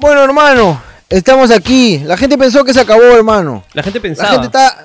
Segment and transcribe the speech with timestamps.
[0.00, 1.98] Bueno, hermano, estamos aquí.
[2.04, 3.64] La gente pensó que se acabó, hermano.
[3.74, 4.28] La gente pensaba.
[4.28, 4.84] La gente está,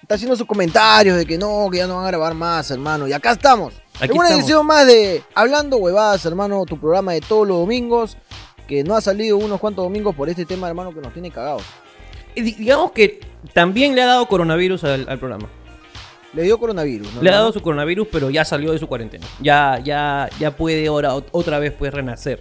[0.00, 3.06] está haciendo sus comentarios de que no, que ya no van a grabar más, hermano.
[3.06, 3.74] Y acá estamos.
[3.96, 4.44] Aquí en una estamos.
[4.44, 8.16] edición más de Hablando Huevadas, hermano, tu programa de todos los domingos.
[8.66, 11.62] Que no ha salido unos cuantos domingos por este tema, hermano, que nos tiene cagados.
[12.34, 13.20] Y Digamos que
[13.52, 15.48] también le ha dado coronavirus al, al programa.
[16.32, 17.22] Le dio coronavirus, ¿no?
[17.22, 19.24] Le ha dado su coronavirus, pero ya salió de su cuarentena.
[19.40, 22.40] Ya, ya, ya puede ahora ot- otra vez pues renacer.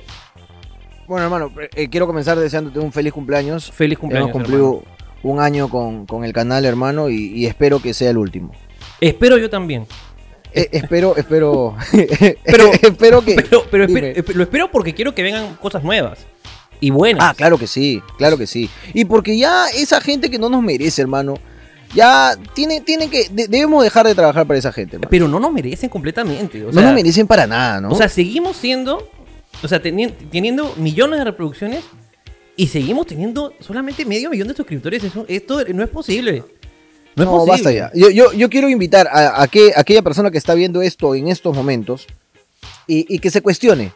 [1.07, 3.71] Bueno, hermano, eh, quiero comenzar deseándote un feliz cumpleaños.
[3.71, 4.29] Feliz cumpleaños.
[4.29, 4.83] Hemos cumplido
[5.23, 8.51] un año con, con el canal, hermano, y, y espero que sea el último.
[9.01, 9.85] Espero yo también.
[10.53, 11.75] Eh, espero, espero.
[12.45, 13.35] Pero- espero que.
[13.71, 13.87] Pero,
[14.35, 16.19] lo espero porque quiero que vengan cosas nuevas.
[16.79, 17.23] Y buenas.
[17.23, 18.69] Ah, claro que sí, claro que sí.
[18.93, 21.35] Y porque ya esa gente que no nos merece, hermano,
[21.95, 23.29] ya tiene, tiene que.
[23.29, 25.09] de- debemos dejar de trabajar para esa gente, hermano.
[25.09, 26.63] Pero no nos merecen completamente.
[26.65, 27.89] O no nos merecen para nada, ¿no?
[27.89, 29.09] O sea, seguimos siendo.
[29.63, 31.83] O sea, teni- teniendo millones de reproducciones.
[32.55, 35.03] Y seguimos teniendo solamente medio millón de suscriptores.
[35.03, 36.43] Eso, esto no es posible.
[37.15, 37.51] No, es No, posible.
[37.51, 37.91] basta ya.
[37.95, 41.15] Yo, yo, yo quiero invitar a, a que, a aquella persona que está viendo esto
[41.15, 42.05] en estos momentos
[42.85, 43.91] y, y que se cuestione.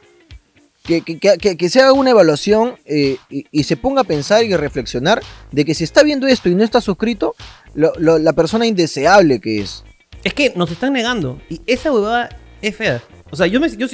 [0.83, 4.43] Que, que- que- que- se haga una evaluación eh, y, y se ponga a pensar
[4.45, 7.35] y a reflexionar de que si está viendo esto y no está suscrito,
[7.75, 9.83] lo- lo- la persona indeseable que es.
[10.23, 11.39] Es que nos están negando.
[11.49, 12.29] Y esa huevada
[12.61, 13.03] es fea.
[13.29, 13.69] O sea, yo me.
[13.69, 13.87] Yo,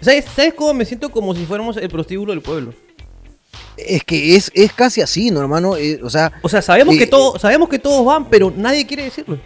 [0.00, 2.74] ¿sabes, ¿Sabes cómo me siento como si fuéramos el prostíbulo del pueblo?
[3.76, 5.76] Es que es, es casi así, ¿no, hermano?
[5.76, 8.86] Eh, o sea, O sea, sabemos, Eh, que todo, sabemos que todos van, pero nadie
[8.86, 9.38] quiere decirlo.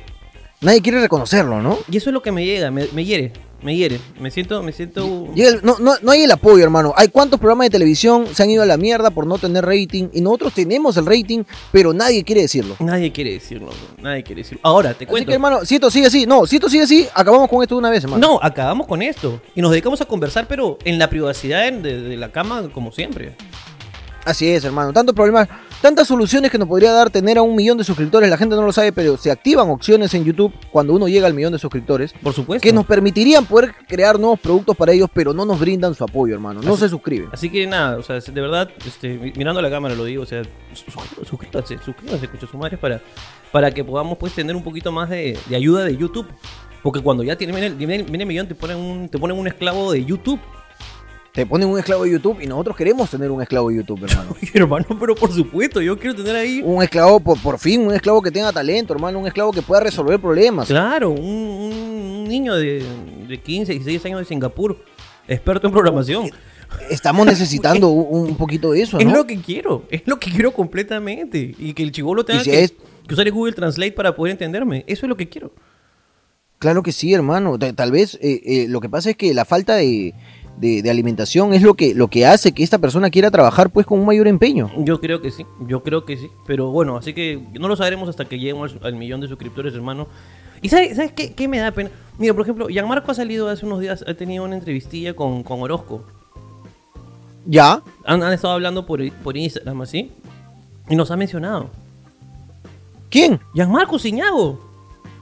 [0.64, 1.78] Nadie quiere reconocerlo, ¿no?
[1.90, 3.32] Y eso es lo que me llega, me, me hiere.
[3.62, 3.98] Me hiere.
[4.20, 4.62] Me siento.
[4.62, 5.32] Me siento.
[5.34, 6.92] Llega el- no, no, no hay el apoyo, hermano.
[6.98, 10.08] Hay cuántos programas de televisión se han ido a la mierda por no tener rating
[10.12, 12.76] y nosotros tenemos el rating, pero nadie quiere decirlo.
[12.80, 13.68] Nadie quiere decirlo.
[13.68, 14.02] bro.
[14.02, 14.60] Nadie quiere decirlo.
[14.64, 15.28] Ahora, te Así cuento.
[15.28, 17.78] que, hermano, si esto sigue así, no, si esto sigue así, acabamos con esto de
[17.78, 18.26] una vez, hermano.
[18.34, 19.40] No, acabamos con esto.
[19.54, 22.92] Y nos dedicamos a conversar, pero en la privacidad en- de, de la cama, como
[22.92, 23.34] siempre.
[24.26, 24.92] Así es, hermano.
[24.92, 25.48] Tantos problemas,
[25.84, 28.30] tantas soluciones que nos podría dar tener a un millón de suscriptores.
[28.30, 31.34] La gente no lo sabe, pero se activan opciones en YouTube cuando uno llega al
[31.34, 32.62] millón de suscriptores Por supuesto.
[32.66, 36.32] que nos permitirían poder crear nuevos productos para ellos, pero no nos brindan su apoyo,
[36.32, 36.62] hermano.
[36.62, 37.28] No Así- se suscriben.
[37.34, 40.22] Así que nada, o sea, de verdad, este, mi- mirando a la cámara lo digo,
[40.22, 40.42] o sea,
[40.72, 43.02] su- su- suscríbanse, suscríbanse, escucha su madre, para,
[43.52, 46.26] para que podamos pues tener un poquito más de, de ayuda de YouTube.
[46.82, 49.92] Porque cuando ya tiene, viene, viene- viene millón, te ponen, un, te ponen un esclavo
[49.92, 50.40] de YouTube.
[51.34, 54.36] Te ponen un esclavo de YouTube y nosotros queremos tener un esclavo de YouTube, hermano.
[54.40, 57.92] Oye, hermano, pero por supuesto, yo quiero tener ahí, un esclavo, por, por fin, un
[57.92, 59.18] esclavo que tenga talento, hermano.
[59.18, 60.68] Un esclavo que pueda resolver problemas.
[60.68, 62.84] claro, un, niño de,
[63.26, 64.78] de 15, 16 años de Singapur,
[65.26, 66.30] experto en programación.
[66.88, 69.12] Estamos necesitando un, un poquito de eso, Es ¿no?
[69.12, 71.52] lo que quiero, es lo que quiero completamente.
[71.58, 72.74] Y que el chivolo tenga si que, es-
[73.08, 74.84] que usar el Google Translate para poder entenderme.
[74.86, 75.52] Eso es lo que quiero.
[76.60, 77.58] Claro que sí, hermano.
[77.58, 80.14] Ta- Tal vez eh, eh, lo que pasa es que la falta de,
[80.58, 83.86] de- de alimentación es lo que, lo que hace que esta persona quiera trabajar pues
[83.86, 84.70] con un mayor empeño.
[84.78, 86.28] Yo creo que sí, yo creo que sí.
[86.46, 89.74] Pero bueno, así que no lo sabremos hasta que lleguemos al, al millón de suscriptores,
[89.74, 90.06] hermano.
[90.62, 91.90] ¿Y sabes, sabes qué, qué me da pena?
[92.18, 95.60] Mira, por ejemplo, Gianmarco ha salido hace unos días, ha tenido una entrevistilla con, con
[95.60, 96.04] Orozco.
[97.46, 97.82] ¿Ya?
[98.06, 100.10] Han, han estado hablando por, por Instagram, así.
[100.88, 101.68] Y nos ha mencionado.
[103.10, 103.40] ¿Quién?
[103.54, 104.58] Gianmarco Ciñago.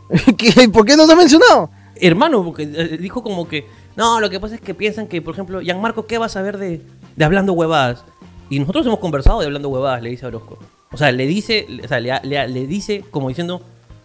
[0.36, 1.70] ¿Qué- ¿Por qué no se ha mencionado?
[1.96, 3.66] Hermano, porque eh, dijo como que,
[3.96, 6.58] no, lo que pasa es que piensan que, por ejemplo, Gianmarco, ¿qué va a saber
[6.58, 6.80] de,
[7.16, 8.04] de hablando huevadas?
[8.50, 10.58] Y nosotros hemos conversado de hablando huevadas, le dice a Orozco.
[10.92, 13.62] O sea, le dice, o sea, le, le- le dice como diciendo,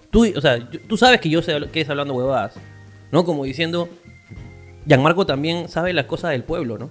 [0.10, 2.54] tú, o sea, tú sabes que yo sé que es hablando huevadas,
[3.12, 3.26] ¿no?
[3.26, 3.90] Como diciendo,
[4.88, 6.90] Gianmarco también sabe las cosas del pueblo, ¿no?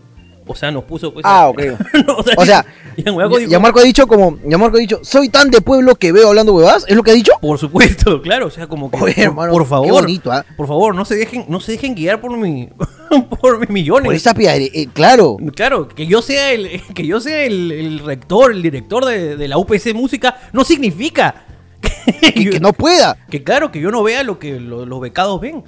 [0.49, 1.25] O sea, nos puso pues...
[1.27, 1.61] Ah, ok.
[2.07, 2.65] No, O sea,
[2.97, 6.29] Gianmarco dijo, Gianmarco ha dicho como, Gianmarco ha dicho, soy tan de pueblo que veo
[6.29, 7.33] hablando huevadas, ¿es lo que ha dicho?
[7.41, 10.45] Por supuesto, claro, o sea, como que Oye, por, hermano, por qué favor, bonito, ¿ah?
[10.57, 12.69] por favor, no se dejen, no se dejen guiar por mi,
[13.41, 14.05] por mis millones.
[14.07, 15.37] Por esa piedra, eh, claro.
[15.55, 19.49] Claro, que yo sea el, que yo sea el, el rector, el director de, de
[19.49, 21.45] la UPC Música, no significa
[21.81, 23.17] que, Que, que no pueda.
[23.31, 25.65] que claro, que yo no vea lo que lo- los becados ven.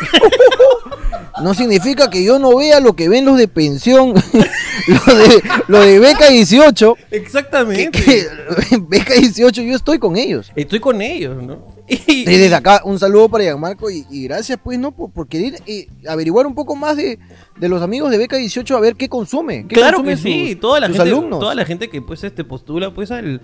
[1.42, 4.14] No significa que yo no vea lo que ven los de pensión,
[4.86, 6.94] lo de, lo de beca 18.
[7.08, 7.90] Que, Exactamente.
[7.90, 8.26] que
[8.88, 10.52] beca 18, yo estoy con ellos.
[10.54, 11.80] Estoy con ellos, ¿no?
[11.88, 14.92] Y, desde acá, un saludo para Gianmarco y, y gracias, pues, ¿no?
[14.92, 17.18] Por, por querer eh, averiguar un poco más de,
[17.56, 19.66] de los amigos de Beca 18 a ver qué consume.
[19.66, 21.40] qué claro que sí, toda la gente, alumnos.
[21.40, 23.40] toda la gente que pues este postula pues al,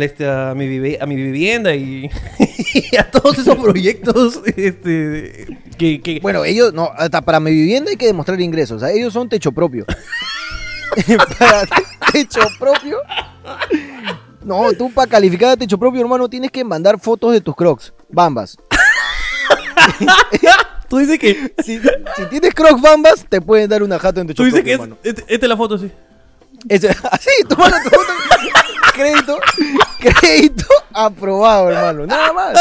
[0.00, 2.10] este, a mi a mi vivienda y,
[2.92, 5.46] y a todos esos proyectos este
[5.78, 8.76] que, que Bueno, ellos, no, hasta para mi vivienda hay que demostrar ingresos.
[8.76, 9.86] O sea, ellos son techo propio.
[11.38, 11.62] para
[12.12, 12.98] techo propio.
[14.42, 17.92] No, tú para calificar a techo propio, hermano, tienes que mandar fotos de tus crocs,
[18.08, 18.56] bambas.
[20.88, 21.78] tú dices que Si,
[22.16, 24.96] si tienes crocs bambas, te pueden dar una jato en techo tú dices que propio,
[25.02, 25.20] es, hermano.
[25.22, 25.90] este- esta es la foto sí.
[26.68, 27.74] Ese- así, tu foto.
[29.00, 29.38] Crédito,
[30.20, 32.06] crédito aprobado, hermano.
[32.06, 32.58] Nada más.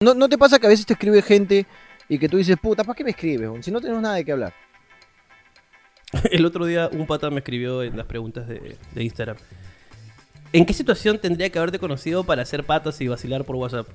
[0.00, 1.66] ¿No, ¿No te pasa que a veces te escribe gente
[2.08, 3.64] y que tú dices, puta, ¿para qué me escribes?
[3.64, 4.54] Si no tenemos nada de qué hablar.
[6.30, 9.36] El otro día un pata me escribió en las preguntas de, de Instagram.
[10.52, 13.88] ¿En qué situación tendría que haberte conocido para hacer patas y vacilar por WhatsApp?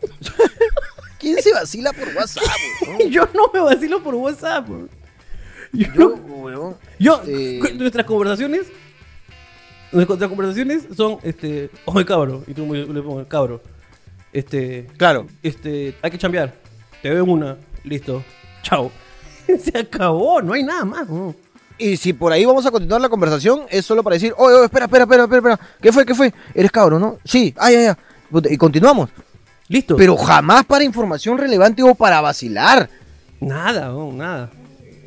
[1.18, 2.44] ¿Quién se vacila por WhatsApp?
[3.08, 4.68] Yo no me vacilo por WhatsApp.
[5.72, 8.66] Yo, Yo, weón, yo- eh, cu- nuestras conversaciones,
[9.92, 13.62] nuestras conversaciones son, este, oye cabro, y tú le pongo, cabro,
[14.32, 15.26] este, Claro.
[15.42, 16.54] este, hay que chambear,
[17.02, 18.22] te veo en una, listo,
[18.62, 18.90] chao.
[19.62, 21.06] Se acabó, no hay nada más.
[21.78, 24.64] Y si por ahí vamos a continuar la conversación, es solo para decir, oye, oye,
[24.64, 25.60] espera, espera, espera, espera, espera.
[25.80, 26.04] ¿Qué fue?
[26.04, 26.34] ¿Qué fue?
[26.54, 27.18] Eres cabro, ¿no?
[27.24, 27.98] Sí, ah, ya, ya.
[28.30, 29.08] Puta, Y continuamos.
[29.68, 29.96] Listo.
[29.96, 32.90] Pero jamás para información relevante o para vacilar.
[33.40, 34.50] Nada, nada.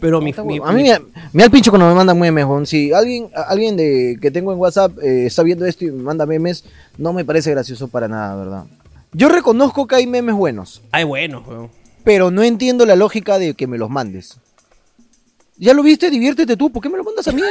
[0.02, 1.00] Pero mi, mi- a mí me,
[1.32, 2.66] me da el pincho cuando me mandan memes, weón.
[2.66, 6.26] Si alguien, alguien de, que tengo en WhatsApp eh, está viendo esto y me manda
[6.26, 6.66] memes,
[6.98, 8.64] no me parece gracioso para nada, ¿verdad?
[9.14, 11.70] Yo reconozco que hay memes buenos, Ay, bueno, weón.
[12.04, 14.38] pero no entiendo la lógica de que me los mandes.
[15.58, 17.42] Ya lo viste, diviértete tú, ¿por qué me lo mandas a mí?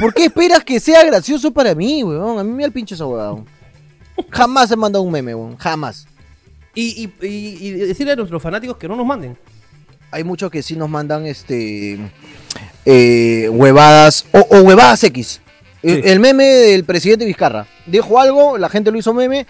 [0.00, 2.38] ¿Por qué esperas que sea gracioso para mí, weón?
[2.38, 3.44] A mí me da el pincho esa weón.
[4.30, 6.06] Jamás he mandado un meme, weón, jamás.
[6.74, 9.36] Y, y, y- y decirle a nuestros fanáticos que no nos manden.
[10.10, 11.98] Hay muchos que sí nos mandan este
[12.84, 15.40] eh, huevadas o, o huevadas X.
[15.82, 17.66] El, meme del presidente Vizcarra.
[17.86, 19.46] Dijo algo, la gente lo hizo meme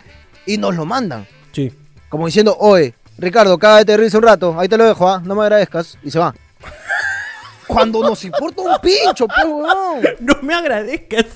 [0.46, 1.26] y nos lo mandan.
[1.52, 1.72] Sí.
[2.08, 5.22] Como diciendo, oye, Ricardo, cágate de risa un rato, ahí te lo dejo, ¿ah?
[5.24, 5.96] no me agradezcas.
[6.02, 6.34] Y se va.
[7.66, 10.02] Cuando nos importa un pincho, pues, weón.
[10.20, 11.26] No me agradezcas.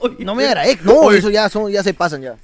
[0.00, 0.84] Oye, No me agradezcas.
[0.84, 1.18] No, Oye.
[1.18, 2.36] eso ya, son, ya se pasan ya.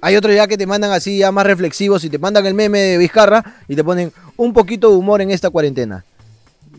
[0.00, 2.78] Hay otros ya que te mandan así, ya más reflexivos, y te mandan el meme
[2.78, 6.04] de Vizcarra y te ponen un poquito de humor en esta cuarentena.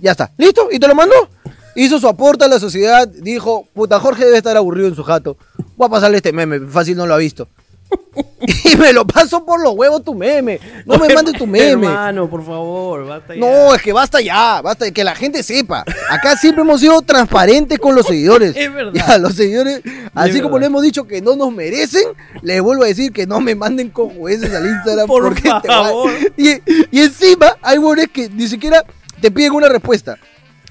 [0.01, 0.31] Ya está.
[0.38, 0.69] ¿Listo?
[0.71, 1.30] ¿Y te lo mandó?
[1.75, 5.38] Hizo su aporte a la sociedad, dijo, puta, Jorge debe estar aburrido en su jato.
[5.75, 7.48] Voy a pasarle este meme, fácil no lo ha visto.
[8.72, 10.60] y me lo paso por los huevos tu meme.
[10.86, 11.88] No me mandes tu meme.
[11.88, 13.40] Hermano, por favor, basta ya.
[13.40, 15.84] No, es que basta ya, basta, que la gente sepa.
[16.10, 18.56] Acá siempre hemos sido transparentes con los seguidores.
[18.56, 18.94] Es verdad.
[19.08, 19.82] Ya, los seguidores,
[20.14, 20.60] así como verdad.
[20.62, 22.04] le hemos dicho que no nos merecen,
[22.42, 25.08] les vuelvo a decir que no me manden con jueces al Instagram.
[25.08, 26.12] Por porque te va- favor.
[26.38, 26.50] Y,
[26.92, 28.84] y encima hay huevones que ni siquiera
[29.22, 30.18] te piden una respuesta.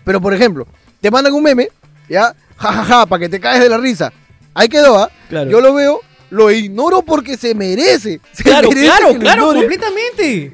[0.04, 0.66] Pero por ejemplo,
[1.00, 1.68] te mandan un meme,
[2.08, 4.12] ya, jajaja, para que te caes de la risa.
[4.54, 5.10] Ahí quedó, ¿ah?
[5.28, 5.48] Claro.
[5.50, 8.20] Yo lo veo, lo ignoro porque se merece.
[8.32, 10.52] Se Claro, merece claro, claro, completamente.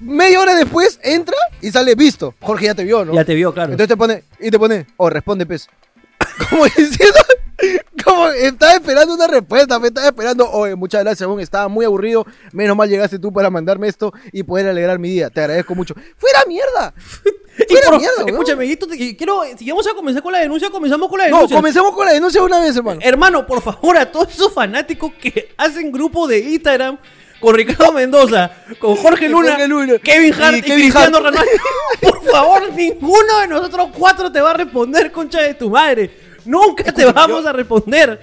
[0.00, 2.34] Media hora después entra y sale visto.
[2.40, 3.12] Jorge ya te vio, ¿no?
[3.12, 3.72] Ya te vio, claro.
[3.72, 5.68] Entonces te pone, y te pone, oh, responde, pez.
[6.50, 7.18] Como diciendo,
[8.14, 12.26] como estaba esperando una respuesta, me estaba esperando, oye, muchas gracias, weón, estaba muy aburrido,
[12.52, 15.94] menos mal llegaste tú para mandarme esto y poder alegrar mi día, te agradezco mucho.
[16.16, 16.94] ¡Fuera mierda!
[17.68, 21.08] Y ¡Fuera por- mierda, escúchame, te- quiero, si vamos a comenzar con la denuncia, comenzamos
[21.10, 21.56] con la No, denuncia.
[21.56, 23.00] comencemos con la denuncia una vez, hermano.
[23.02, 26.96] Hermano, por favor, a todos esos fanáticos que hacen grupo de Instagram
[27.38, 29.98] con Ricardo Mendoza, con Jorge Y Luna, Jorge Luna.
[29.98, 31.26] Kevin Y Hart y, Kevin Cristiano Hart.
[31.26, 31.50] Ronaldo.
[32.00, 36.29] Por favor, ninguno de nosotros cuatro te va a responder, concha de tu madre.
[36.44, 38.20] Nunca te vamos a responder.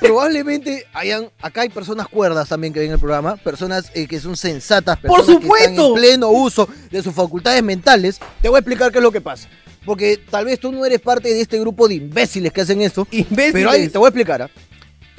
[0.00, 4.36] Probablemente hayan, acá hay personas cuerdas también que ven el programa, personas eh, que son
[4.36, 5.88] sensatas, ¡Por personas que están supuesto!
[5.88, 8.20] en pleno uso de sus facultades mentales.
[8.40, 9.48] Te voy a explicar qué es lo que pasa.
[9.84, 13.06] Porque tal vez tú no eres parte de este grupo de imbéciles que hacen esto.
[13.10, 13.52] Imbéciles.
[13.52, 14.42] Pero ahí te voy a explicar.
[14.42, 14.50] ¿ah?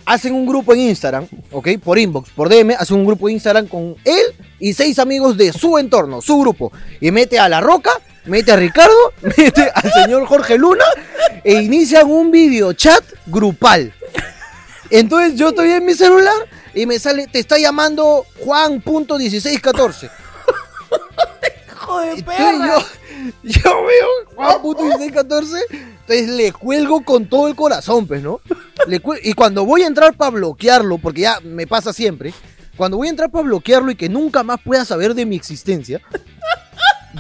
[0.06, 1.70] Hacen un grupo en Instagram, ¿ok?
[1.84, 4.24] Por inbox, por DM, hacen un grupo en Instagram con él
[4.60, 6.72] y seis amigos de su entorno, su grupo.
[7.02, 7.92] Y mete a La Roca,
[8.26, 10.86] mete a Ricardo, mete al señor Jorge Luna
[11.44, 13.94] e inician un videochat grupal.
[14.90, 16.36] Entonces yo estoy en mi celular
[16.74, 20.10] y me sale, te está llamando Juan.1614.
[21.68, 22.68] Hijo de Entonces perra.
[22.68, 22.84] yo,
[23.44, 28.42] yo veo Juan.1614, entonces le cuelgo con todo el corazón, pues, ¿no?
[28.88, 32.34] Le y cuando voy a entrar para bloquearlo, porque ya me pasa siempre,
[32.78, 36.02] cuando voy a entrar para bloquearlo y que nunca más pueda saber de mi existencia,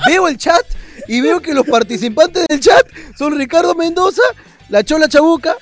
[0.08, 0.66] veo el chat
[1.08, 2.86] y veo que los participantes del chat
[3.18, 4.22] son Ricardo Mendoza,
[4.70, 5.56] la Chola Chabuca,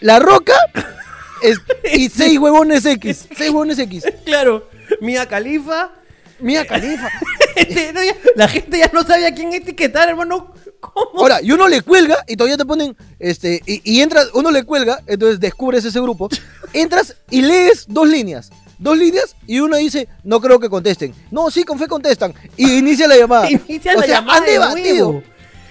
[0.00, 0.54] La Roca
[1.42, 1.60] es-
[1.94, 3.26] y seis huevones X.
[3.36, 4.04] Seis huevones X.
[4.24, 4.68] Claro,
[5.00, 5.90] Mía Califa.
[6.40, 7.08] Mía Califa.
[7.56, 7.92] Este,
[8.36, 10.54] La gente ya no sabía quién etiquetar, hermano.
[10.78, 11.10] ¿Cómo?
[11.20, 14.62] Ahora, y uno le cuelga y todavía te ponen, este, y, y entras, uno le
[14.62, 16.28] cuelga, entonces descubres ese grupo,
[16.72, 18.50] entras y lees dos líneas.
[18.80, 21.14] Dos líneas y uno dice, no creo que contesten.
[21.30, 22.32] No, sí, con fe contestan.
[22.56, 23.50] Y inicia la llamada.
[23.68, 25.22] Inicia o la sea, llamada han de debatido.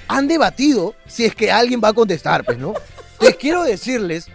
[0.08, 2.76] Han debatido si es que alguien va a contestar, pues, ¿no?
[3.20, 4.28] Les quiero decirles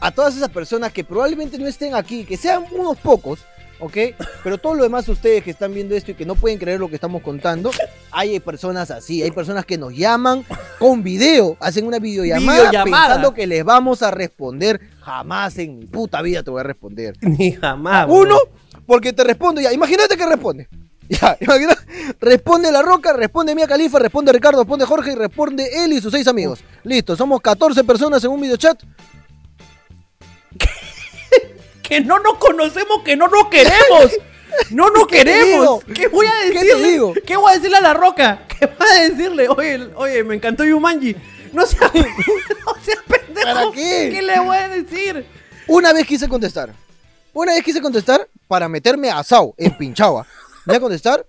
[0.00, 3.40] a todas esas personas que probablemente no estén aquí, que sean unos pocos,
[3.80, 3.96] ¿ok?
[4.42, 6.88] Pero todo lo demás ustedes que están viendo esto y que no pueden creer lo
[6.88, 7.70] que estamos contando,
[8.10, 10.44] hay personas así, hay personas que nos llaman
[10.78, 13.06] con video, hacen una videollamada, Videollamada.
[13.06, 14.80] pensando que les vamos a responder.
[15.00, 17.14] Jamás en mi puta vida te voy a responder.
[17.20, 18.06] Ni jamás.
[18.08, 18.36] Uno,
[18.86, 19.72] porque te respondo ya.
[19.72, 20.68] Imagínate que responde.
[21.08, 21.82] Ya, imagínate.
[22.20, 26.10] Responde La Roca, responde Mia Califa, responde Ricardo, responde Jorge y responde él y sus
[26.10, 26.64] seis amigos.
[26.82, 28.82] Listo, somos 14 personas en un videochat.
[31.86, 34.10] Que no nos conocemos, que no nos queremos.
[34.70, 35.84] No nos ¿Qué queremos.
[35.84, 36.88] ¿Qué voy a ¿Qué te decirle?
[36.90, 37.14] digo?
[37.26, 38.42] ¿Qué voy a decirle a la roca?
[38.48, 39.48] ¿Qué voy a decirle?
[39.48, 41.14] Oye, oye, me encantó Yumanji.
[41.52, 43.46] No seas, no seas pendejo.
[43.46, 44.10] ¿Para qué?
[44.12, 45.24] ¿Qué le voy a decir?
[45.68, 46.72] Una vez quise contestar.
[47.32, 50.26] Una vez quise contestar para meterme a asado en Pinchaba.
[50.64, 51.26] Me voy a contestar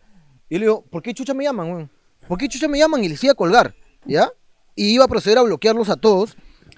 [0.49, 1.89] y le digo, ¿por qué chucha me llaman?
[2.27, 3.03] ¿Por qué chucha me llaman?
[3.03, 4.31] Y les iba a colgar, ¿ya?
[4.75, 6.37] Y iba a proceder a bloquearlos a todos.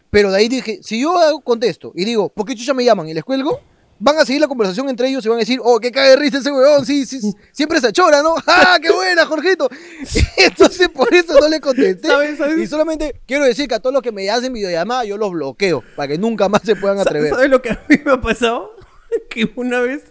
[0.10, 3.08] Pero de ahí dije, si yo contesto y digo, ¿por qué chucha me llaman?
[3.08, 3.62] Y les cuelgo,
[4.00, 6.16] van a seguir la conversación entre ellos y van a decir, oh, qué caga de
[6.16, 7.20] risa ese weón, sí, sí,
[7.52, 8.36] siempre se achora, ¿no?
[8.48, 9.70] ¡Ah, qué buena, Jorgito!
[10.38, 12.08] Entonces por eso no le contesté.
[12.08, 12.58] ¿Sabes, sabes?
[12.58, 15.84] Y solamente quiero decir que a todos los que me hacen videollamada yo los bloqueo,
[15.96, 17.30] para que nunca más se puedan atrever.
[17.34, 18.72] ¿Sabes lo que a mí me ha pasado?
[19.30, 20.04] Que una vez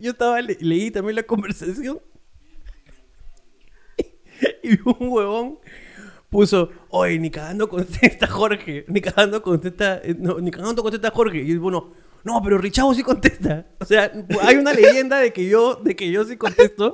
[0.00, 2.00] yo estaba, le- leí también la conversación
[4.62, 5.58] y un huevón
[6.30, 11.38] puso, oye, ni cagando contesta Jorge, ni cagando contesta, eh, no, ni cagando contesta Jorge.
[11.38, 11.92] Y bueno,
[12.24, 13.66] no, pero Richavo sí contesta.
[13.80, 14.10] O sea,
[14.42, 16.92] hay una leyenda de que yo, de que yo sí contesto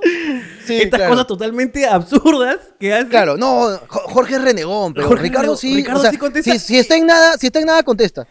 [0.65, 1.11] Sí, estas claro.
[1.13, 3.07] cosas totalmente absurdas que hace.
[3.07, 6.51] Claro, no, Jo- Jorge es renegón, pero Jorge Ricardo sí, Ricardo o sea, sí contesta.
[6.53, 8.27] Si, si está en nada, si está en nada, contesta.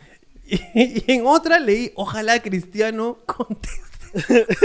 [0.47, 4.47] Y, y en otra leí, ojalá Cristiano conteste.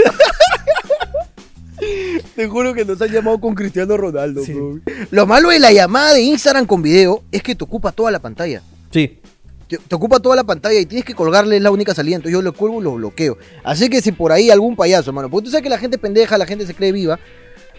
[2.34, 4.42] Te juro que nos han llamado con Cristiano Ronaldo.
[4.42, 4.52] Sí.
[4.54, 4.80] bro.
[5.10, 8.18] Lo malo de la llamada de Instagram con video es que te ocupa toda la
[8.18, 8.62] pantalla.
[8.90, 9.20] Sí.
[9.68, 12.16] Te, te ocupa toda la pantalla y tienes que colgarle es la única salida.
[12.16, 13.38] Entonces yo lo cuelgo y lo bloqueo.
[13.64, 16.38] Así que si por ahí algún payaso, hermano, porque tú sabes que la gente pendeja,
[16.38, 17.18] la gente se cree viva.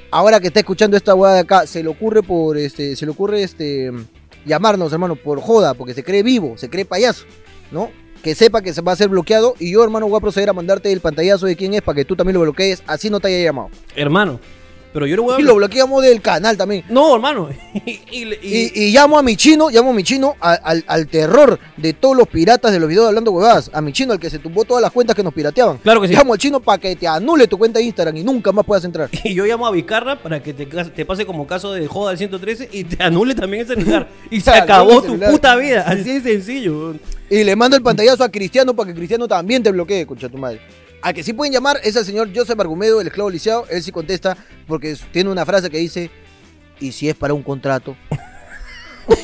[0.09, 3.11] Ahora que está escuchando esta hueá de acá, se le ocurre por este, se le
[3.11, 3.91] ocurre este
[4.47, 7.25] llamarnos, hermano, por joda, porque se cree vivo, se cree payaso,
[7.71, 7.91] ¿no?
[8.23, 10.53] Que sepa que se va a ser bloqueado y yo, hermano, voy a proceder a
[10.53, 13.27] mandarte el pantallazo de quién es para que tú también lo bloquees, así no te
[13.27, 13.69] haya llamado.
[13.95, 14.39] Hermano,
[14.93, 16.83] pero yo le voy a Y lo bloqueamos del canal también.
[16.89, 17.49] No, hermano.
[17.85, 21.93] y, y- llamo a mi chino, llamo a mi chino a- al, al terror de
[21.93, 23.69] todos los piratas de los videos de hablando huevadas.
[23.73, 25.77] A mi chino, al que se tumbó todas las cuentas que nos pirateaban.
[25.77, 26.13] Claro que sí.
[26.15, 28.83] Llamo al chino para que te anule tu cuenta de Instagram y nunca más puedas
[28.85, 29.09] entrar.
[29.23, 32.69] y yo llamo a Vicarra para que te, pase como caso de joda al 113
[32.71, 34.07] y te anule también ese celular.
[34.31, 35.83] Y se acabó tu puta vida.
[35.87, 36.95] Así de sencillo.
[37.29, 40.37] Y le mando el pantallazo a Cristiano para que Cristiano también te bloquee, concha tu
[40.37, 40.61] madre.
[41.07, 43.65] Al que sí pueden llamar es al señor Joseph Argumedo, el esclavo lisiado.
[43.69, 44.35] Él sí contesta
[44.67, 46.11] porque tiene una frase que dice:
[46.81, 47.95] ¿Y si es para un contrato?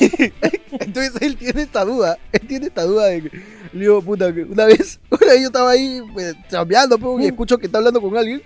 [0.80, 2.16] Entonces él tiene esta duda.
[2.32, 3.42] Él tiene esta duda de que.
[3.74, 7.66] Digo, puta, una vez, una vez yo estaba ahí pues, chambeando, pues, y escucho que
[7.66, 8.40] está hablando con alguien.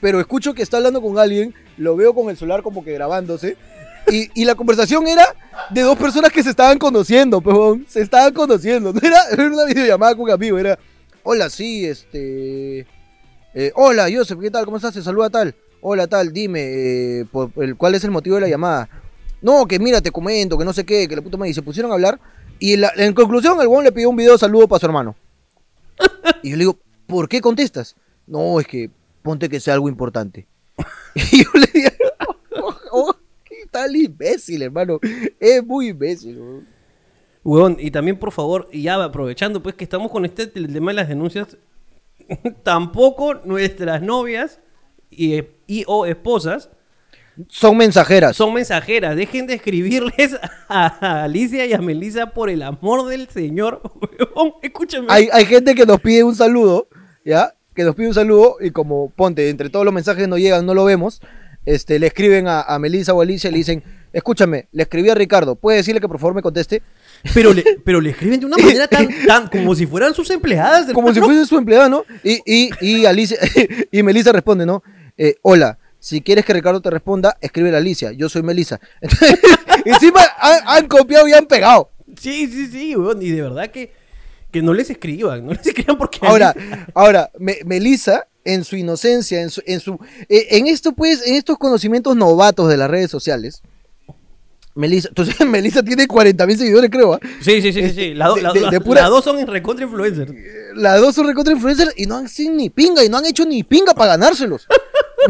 [0.00, 3.58] Pero escucho que está hablando con alguien, lo veo con el celular como que grabándose.
[4.10, 5.26] Y, y la conversación era
[5.68, 7.84] de dos personas que se estaban conociendo, pejón.
[7.86, 8.94] Se estaban conociendo.
[8.94, 10.78] No era, era una videollamada con un amigo, era.
[11.24, 12.80] Hola, sí, este.
[13.54, 14.64] eh, hola, Joseph, ¿qué tal?
[14.64, 14.94] ¿Cómo estás?
[14.94, 15.54] Te saluda tal.
[15.80, 16.60] Hola, tal, dime,
[17.20, 18.88] eh, por- el, ¿cuál es el motivo de la llamada?
[19.40, 21.50] No, que mira, te comento, que no sé qué, que la puta madre.
[21.50, 22.20] Y se pusieron a hablar.
[22.58, 24.86] Y en, la- en conclusión, el weón le pidió un video de saludo para su
[24.86, 25.16] hermano.
[26.42, 27.94] Y yo le digo, ¿por qué contestas?
[28.26, 28.90] No, es que
[29.22, 30.46] ponte que sea algo importante.
[31.14, 31.96] Y yo le dije,
[32.62, 34.98] oh, oh, qué tal imbécil, hermano.
[35.38, 36.68] Es muy imbécil, weón.
[37.44, 40.92] Weón, y también por favor, y ya aprovechando pues que estamos con este el tema
[40.92, 41.56] de las denuncias,
[42.62, 44.60] tampoco nuestras novias
[45.10, 46.70] y, y o esposas
[47.48, 48.36] Son mensajeras.
[48.36, 49.16] son mensajeras.
[49.16, 53.82] Dejen de escribirles a Alicia y a Melissa por el amor del Señor.
[54.36, 55.06] Weón, escúchame.
[55.10, 56.88] Hay, hay gente que nos pide un saludo,
[57.24, 57.54] ¿ya?
[57.74, 60.64] Que nos pide un saludo y como, ponte, entre todos los mensajes que nos llegan,
[60.66, 61.20] no lo vemos,
[61.64, 63.82] este, le escriben a, a Melissa o a Alicia y le dicen,
[64.12, 66.82] escúchame, le escribí a Ricardo, ¿puede decirle que por favor me conteste?
[67.34, 70.92] Pero le, pero le escriben de una manera tan, tan como si fueran sus empleadas.
[70.92, 71.34] Como si hermano.
[71.34, 72.04] fuese su empleada, ¿no?
[72.24, 73.38] Y, y, y Alicia,
[73.90, 74.82] y Melissa responde, ¿no?
[75.16, 78.80] Eh, hola, si quieres que Ricardo te responda, escribe a Alicia, yo soy Melissa.
[79.00, 79.38] Entonces,
[79.84, 81.90] encima han, han copiado y han pegado.
[82.20, 83.22] Sí, sí, sí, weón.
[83.22, 83.92] Y de verdad que,
[84.50, 85.46] que no les escriban.
[85.46, 86.18] No les escriban porque.
[86.22, 89.94] Ahora, Alicia- ahora, Me- Melissa, en su inocencia, en su, en su,
[90.28, 93.62] eh, en esto pues, en estos conocimientos novatos de las redes sociales,
[94.74, 97.20] Melissa, entonces Melissa tiene 40 mil seguidores, creo, ¿ah?
[97.40, 97.94] Sí, sí, sí, sí.
[97.94, 98.14] sí.
[98.14, 100.32] La do- la- pura- Las dos son recontra influencers.
[100.74, 103.44] Las dos son recontra influencers y no han sido ni pinga y no han hecho
[103.44, 104.66] ni pinga para ganárselos.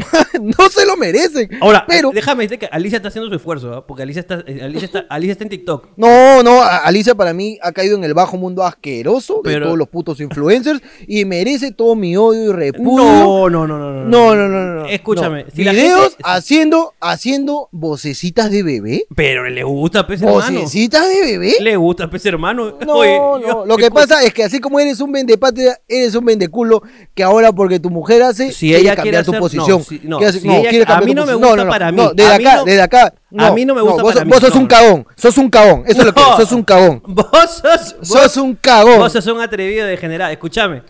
[0.41, 1.49] no se lo merecen.
[1.61, 3.87] Ahora, pero déjame decirte que Alicia está haciendo su esfuerzo, ¿ah?
[3.87, 5.89] porque Alicia está, eh, Alicia, está, Alicia está en TikTok.
[5.97, 9.79] No, no, Alicia para mí ha caído en el bajo mundo asqueroso de Pero- todos
[9.79, 13.05] los putos influencers y merece todo mi odio y repudio.
[13.05, 14.05] No, no, no, no, no.
[14.05, 14.87] No, no, no, no.
[14.89, 15.51] Escúchame, No.
[15.55, 19.07] si la Videos gente- haciendo, haciendo vocecitas de bebé.
[19.15, 20.61] Pero le gusta, pez hermano.
[20.61, 21.55] ¿Vocecitas de bebé?
[21.61, 22.79] Le gusta, pez hermano.
[22.87, 23.41] No, Oye, no.
[23.41, 26.83] yo- Lo que pasa es que así como eres un vendepatria, eres un vendeculo
[27.15, 29.82] que ahora porque tu mujer hace, Si quiere ella cambiar quiere tu hacer- posición.
[30.03, 31.97] No, si- no, ella- a mí no me gusta para mí.
[31.97, 33.15] No, desde acá, no- desde acá.
[33.39, 35.85] a mí no me gusta vos, para mí, Vos sos un cagón, sos un cagón.
[35.87, 37.03] Eso es lo que sos un cagón.
[37.07, 37.29] Vos
[37.62, 38.99] sos, Sos vos- un cagón.
[38.99, 40.31] Vos sos un atrevido degenerado.
[40.33, 40.83] Escúchame.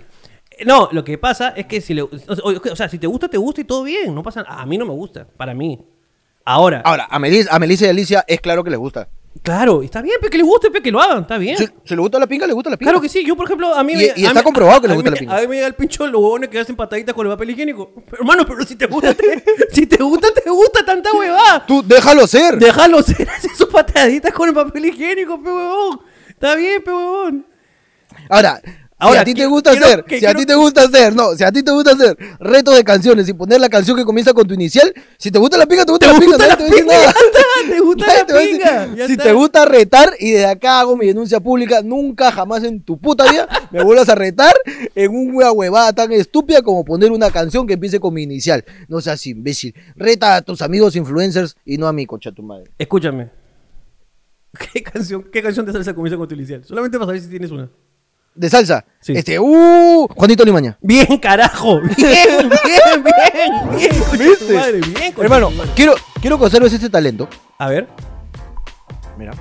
[0.67, 3.39] No, lo que pasa es que si le, o, o sea, si te gusta, te
[3.39, 4.15] gusta y todo bien.
[4.15, 5.81] No pasa A mí no me gusta, para mí.
[6.45, 9.09] Ahora, Ahora, a Melissa, a Melissa y Alicia es claro que les gusta.
[9.43, 11.57] Claro, está bien, pe, que le guste, pe, que lo hagan, está bien.
[11.57, 12.91] Si, si le gusta la pinga, le gusta la pinga.
[12.91, 14.89] Claro que sí, yo por ejemplo, a mí Y- me- y está mí- comprobado que
[14.89, 15.37] le gusta mí- la pinga.
[15.37, 17.93] A mí me llega el pincho los huevones que hacen pataditas con el papel higiénico.
[18.09, 21.65] Pero, hermano, pero si te gusta, te, si te gusta, te gusta tanta huevada.
[21.67, 22.57] Tú déjalo ser.
[22.59, 26.01] Déjalo ser, hacer sus pataditas con el papel higiénico, pe huevón.
[26.29, 27.47] Está bien, pe huevón.
[28.29, 28.61] Ahora,
[29.03, 31.15] Ahora, si a ti te gusta quiero- hacer, que si a ti te gusta hacer,
[31.15, 34.05] no, si a ti te gusta hacer retos de canciones y poner la canción que
[34.05, 36.51] comienza con tu inicial, si te gusta la pinga, te gusta Te la pinga, nadie
[36.51, 37.15] la te pinga, nada.
[37.69, 39.25] te gusta la pinga, Si está.
[39.25, 43.31] te gusta retar y desde acá hago mi denuncia pública, nunca jamás en tu puta
[43.31, 44.55] vida me vuelvas a retar
[44.95, 48.65] en una huevada tan estúpida como poner una canción que empiece con mi inicial.
[48.89, 49.75] No seas imbécil.
[49.97, 52.71] Reta a tus amigos influencers y no a mi cocha tu madre.
[52.79, 53.31] Escúchame.
[54.73, 56.65] ¿Qué canción, ¿Qué canción de salsa comienza con tu inicial?
[56.65, 57.69] Solamente para saber si tienes una.
[58.35, 58.85] De salsa.
[59.01, 59.13] Sí.
[59.15, 60.79] Este, uh, Juanito Limaña.
[60.83, 61.81] Bien, carajo.
[61.81, 63.77] Bien, bien, bien.
[63.77, 64.55] Bien, ¿Viste?
[64.55, 67.29] madre, bien, Hermano, quiero, quiero que observes este talento.
[67.59, 67.87] A ver.
[69.19, 69.33] Mira.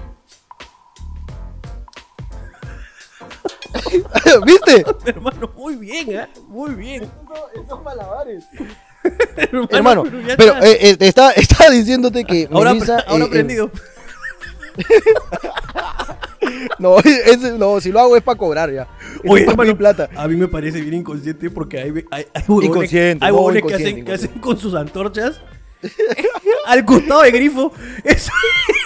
[4.45, 4.85] ¿Viste?
[5.05, 6.27] Hermano, muy bien, ¿eh?
[6.47, 7.09] Muy bien.
[7.63, 8.43] Esos malabares.
[9.69, 10.03] Hermano,
[10.37, 10.67] pero está.
[10.67, 13.71] eh, eh, está, está diciéndote que ahora, Melissa, ahora eh, aprendido.
[16.79, 18.87] No, ese- no, si lo hago es para cobrar ya.
[19.23, 20.09] Es Oye, pa' hermano, mi plata.
[20.15, 24.13] a mí me parece bien inconsciente porque hay, hay, hay huevones, hay que, hacen, que
[24.13, 25.41] hacen con sus antorchas
[26.65, 27.71] al costado de grifo.
[28.03, 28.31] Eso,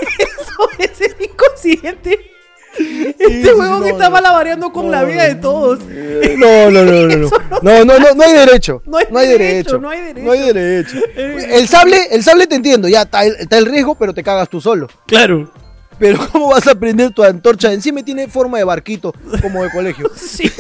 [0.80, 2.32] eso es inconsciente.
[2.78, 5.80] Este huevón no, está malabareando con la vida de todos.
[5.80, 7.30] No, no, no, no, no.
[7.62, 8.82] No, no, no, no hay derecho.
[8.86, 10.26] No hay derecho, no hay derecho.
[10.26, 10.98] No hay derecho.
[11.16, 11.48] Eh.
[11.52, 14.88] El sable, el sable te entiendo, ya está el riesgo, pero te cagas tú solo.
[15.08, 15.50] Claro.
[15.98, 17.72] Pero ¿cómo vas a prender tu antorcha?
[17.72, 20.10] Encima tiene forma de barquito, como de colegio.
[20.26, 20.52] Sí.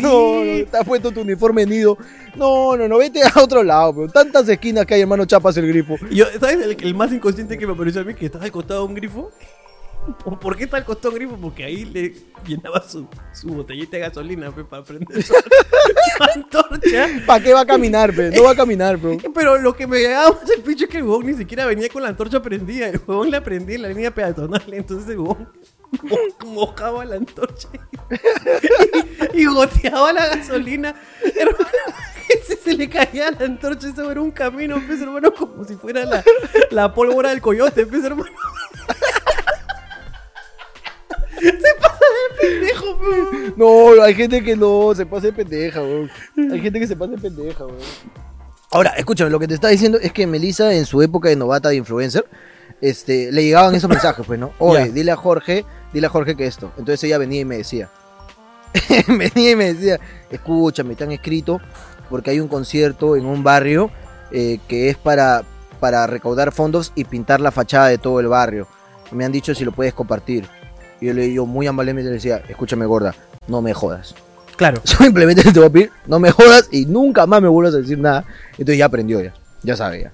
[0.00, 1.98] No, no, has puesto tu uniforme nido.
[2.36, 5.68] No, no, no, vete a otro lado, pero tantas esquinas que hay, hermano, chapas el
[5.68, 5.96] grifo.
[6.10, 8.14] Yo, ¿Sabes el, el más inconsciente que me pareció a mí?
[8.14, 9.30] Que estaba al costado de un grifo.
[10.24, 11.40] ¿Por por qué está al costado de un grifo?
[11.40, 12.14] Porque ahí le
[12.46, 15.32] llenaba su, su botellita de gasolina pe, para prender su,
[16.16, 17.08] su antorcha.
[17.26, 18.30] ¿Para qué va a caminar, pe?
[18.30, 19.16] No va a caminar, bro.
[19.34, 21.88] Pero lo que me llegaba más el pincho es que el huevón ni siquiera venía
[21.88, 22.88] con la antorcha prendida.
[22.88, 24.62] El huevón la prendía en la línea peatonal.
[24.72, 25.48] Entonces el huevón
[26.02, 27.68] mo- mojaba la antorcha
[29.32, 30.94] y, y goteaba la gasolina.
[31.34, 31.68] Hermano,
[32.28, 33.88] ese se le caía la antorcha.
[33.88, 36.22] Eso era un camino, pues, hermano, como si fuera la,
[36.70, 38.30] la pólvora del coyote, pues, hermano.
[41.40, 43.56] Se pasa de pendejo, pues.
[43.56, 46.10] No, hay gente que no, se pasa de pendeja, weón.
[46.52, 47.78] Hay gente que se pasa de pendeja, weón.
[48.70, 51.68] Ahora, escúchame, lo que te está diciendo es que Melissa en su época de novata
[51.68, 52.24] de influencer,
[52.80, 54.52] este, le llegaban esos mensajes, pues, ¿no?
[54.58, 56.72] Oye, dile a Jorge, dile a Jorge que esto.
[56.76, 57.88] Entonces ella venía y me decía,
[59.08, 61.60] venía y me decía, escúchame, te han escrito
[62.10, 63.90] porque hay un concierto en un barrio
[64.30, 65.42] eh, que es para,
[65.80, 68.66] para recaudar fondos y pintar la fachada de todo el barrio.
[69.12, 70.48] Me han dicho si lo puedes compartir.
[71.04, 73.14] Y yo le yo muy amablemente le decía, escúchame gorda,
[73.46, 74.14] no me jodas.
[74.56, 74.80] Claro.
[74.84, 77.98] Simplemente te voy a pedir, no me jodas y nunca más me vuelvas a decir
[77.98, 78.24] nada.
[78.52, 80.12] Entonces ya aprendió ya, ya sabe ya.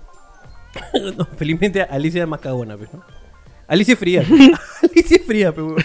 [1.16, 3.04] No, felizmente Alicia es más cagona, pues, ¿no?
[3.68, 4.24] Alicia es fría.
[4.82, 5.76] Alicia es fría, pero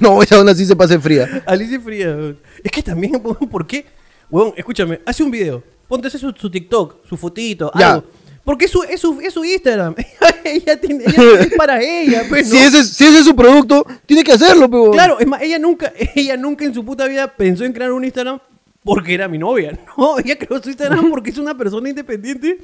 [0.00, 1.42] No, esa onda sí se pasa en fría.
[1.44, 2.16] Alicia es fría.
[2.62, 3.84] Es que también, ¿por qué?
[4.30, 5.60] Weón, escúchame, hace un video.
[5.88, 7.94] Ponte ese su, su TikTok, su fotito, Ya.
[7.94, 8.06] algo.
[8.46, 9.96] Porque es su, es su, es su Instagram.
[10.44, 12.52] ella tiene, ella es para ella, pues, ¿no?
[12.54, 14.92] Si, ese, es- si ese es su producto, tiene que hacerlo, pero...
[14.92, 18.04] Claro, es más, ella nunca, ella nunca en su puta vida pensó en crear un
[18.04, 18.38] Instagram
[18.84, 19.76] porque era mi novia.
[19.98, 22.60] No, ella creó su Instagram porque es una persona independiente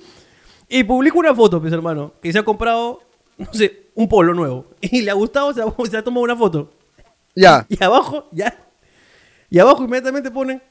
[0.69, 3.03] y publica una foto, pues hermano, que se ha comprado,
[3.37, 4.67] no sé, un polo nuevo.
[4.81, 6.73] Y le ha gustado, se ha, se ha tomado una foto.
[7.35, 7.67] Ya.
[7.69, 8.57] Y abajo, ya.
[9.51, 10.63] Y abajo inmediatamente ponen.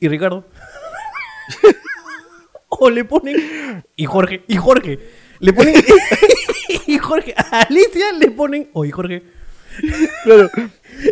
[0.00, 0.44] Y Ricardo.
[2.80, 3.36] O le ponen.
[3.96, 4.42] Y Jorge.
[4.48, 4.98] Y Jorge.
[5.38, 5.74] Le ponen.
[6.86, 7.34] y Jorge.
[7.36, 8.68] A Alicia le ponen.
[8.72, 9.22] O y Jorge.
[10.24, 10.50] Claro.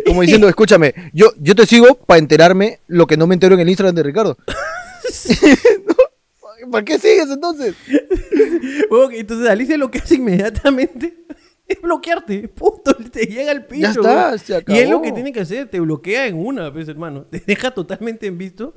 [0.05, 3.61] Como diciendo, escúchame, yo, yo te sigo para enterarme lo que no me entero en
[3.61, 4.37] el Instagram de Ricardo.
[6.71, 7.73] ¿Para qué sigues entonces?
[9.13, 11.25] Entonces Alicia lo que hace inmediatamente
[11.67, 12.47] es bloquearte.
[12.49, 12.95] Punto.
[12.95, 14.03] Te llega el pincho.
[14.03, 15.01] Ya está, se Y es lo acabó.
[15.03, 15.69] que tiene que hacer.
[15.69, 17.23] Te bloquea en una, pues, hermano.
[17.23, 18.73] Te deja totalmente en visto.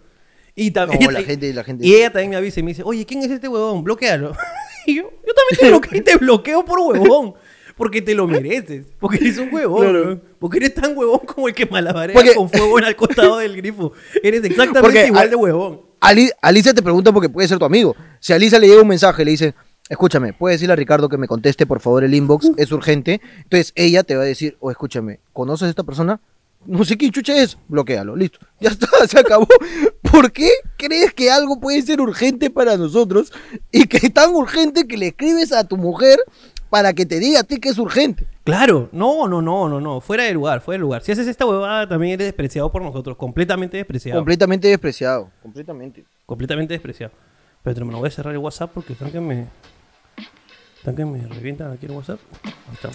[0.54, 1.00] Y también.
[1.02, 1.86] No, la gente, la gente.
[1.86, 3.82] Y ella también me avisa y me dice, oye, ¿quién es este huevón?
[3.84, 4.32] Bloquealo.
[4.84, 7.34] Y yo, yo también te bloqueo te bloqueo por huevón.
[7.76, 8.84] Porque te lo mereces.
[8.98, 9.80] Porque eres un huevón.
[9.82, 10.20] Claro.
[10.40, 13.56] Porque eres tan huevón como el que malabarea Porque- con fuego en el costado del
[13.56, 13.92] grifo.
[14.24, 15.82] Eres exactamente Porque igual al- de huevón.
[16.00, 17.94] Ali- Alicia te pregunta porque puede ser tu amigo.
[18.18, 19.54] Si a Alicia le llega un mensaje, le dice,
[19.88, 23.20] escúchame, puedes decirle a Ricardo que me conteste por favor el inbox, es urgente.
[23.44, 26.20] Entonces ella te va a decir, o escúchame, ¿conoces a esta persona?
[26.64, 28.38] No sé quién chucha es, bloquealo, listo.
[28.60, 29.48] Ya está, se acabó.
[30.02, 33.32] ¿Por qué crees que algo puede ser urgente para nosotros
[33.70, 36.18] y que es tan urgente que le escribes a tu mujer
[36.70, 38.26] para que te diga a ti que es urgente?
[38.44, 41.02] Claro, no, no, no, no, no, fuera de lugar, fuera de lugar.
[41.02, 44.20] Si haces esta huevada también eres despreciado por nosotros, completamente despreciado.
[44.20, 46.04] Completamente despreciado, completamente.
[46.26, 47.12] completamente despreciado.
[47.62, 49.46] Pero hermano, voy a cerrar el WhatsApp porque están que me.
[50.78, 52.18] Están que me revientan aquí el WhatsApp.
[52.44, 52.90] Ahí está.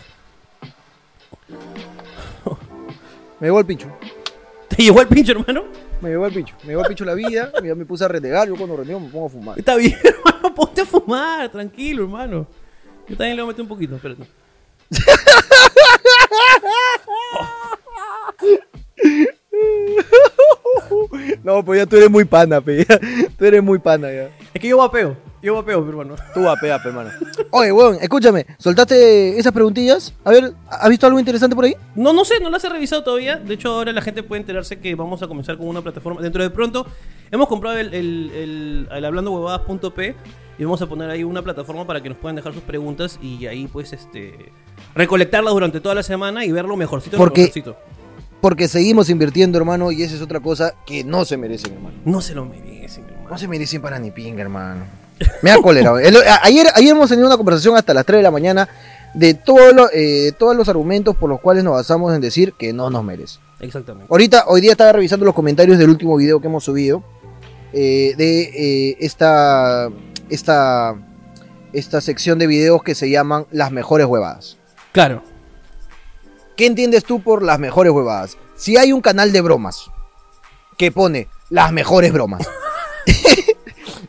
[3.40, 3.88] Me llevó el pincho.
[4.68, 5.66] ¿Te llegó el pincho, hermano?
[6.02, 6.56] Me llevó el pincho.
[6.64, 7.52] Me llevó el pincho la vida.
[7.62, 8.48] Me puse a renegar.
[8.48, 9.60] Yo cuando renego me pongo a fumar.
[9.60, 12.48] Está bien, hermano, ponte a fumar, tranquilo, hermano.
[13.08, 14.24] Yo también le voy a meter un poquito, espérate.
[21.44, 22.86] No, pues ya tú eres muy pana, pe.
[22.86, 23.00] ya.
[23.38, 24.30] Tú eres muy pana ya.
[24.54, 25.16] Es que yo vapeo,
[25.48, 26.16] yo vapeo, hermano.
[26.34, 27.10] Tú vapea, pe, hermano.
[27.52, 28.46] Oye, weón, escúchame.
[28.58, 30.14] ¿Soltaste esas preguntillas?
[30.24, 31.76] A ver, ¿has visto algo interesante por ahí?
[31.96, 33.38] No, no sé, no las he revisado todavía.
[33.38, 36.22] De hecho, ahora la gente puede enterarse que vamos a comenzar con una plataforma.
[36.22, 36.86] Dentro de pronto,
[37.32, 40.16] hemos comprado el, el, el, el hablandohuevadas.p
[40.60, 43.46] y vamos a poner ahí una plataforma para que nos puedan dejar sus preguntas y
[43.48, 44.52] ahí, pues, este.
[44.96, 47.78] recolectarlas durante toda la semana y ver lo mejorcito Porque- mejorcito.
[48.42, 51.96] Porque seguimos invirtiendo, hermano, y esa es otra cosa que no se merecen, hermano.
[52.06, 53.30] No se lo merecen, hermano.
[53.32, 54.86] No se merecen para ni pinga, hermano.
[55.42, 55.94] Me da cólera.
[56.02, 58.68] El- ayer, ayer hemos tenido una conversación hasta las 3 de la mañana
[59.14, 62.74] de todo lo- eh, todos los argumentos por los cuales nos basamos en decir que
[62.74, 63.40] no nos merece.
[63.60, 64.08] Exactamente.
[64.12, 67.04] Ahorita, hoy día estaba revisando los comentarios del último video que hemos subido
[67.74, 68.42] eh, de
[68.92, 69.90] eh, esta,
[70.30, 70.96] esta,
[71.74, 74.58] esta sección de videos que se llaman las mejores huevadas.
[74.92, 75.24] Claro.
[76.56, 78.38] ¿Qué entiendes tú por las mejores huevadas?
[78.56, 79.90] Si hay un canal de bromas
[80.78, 82.48] que pone las mejores bromas.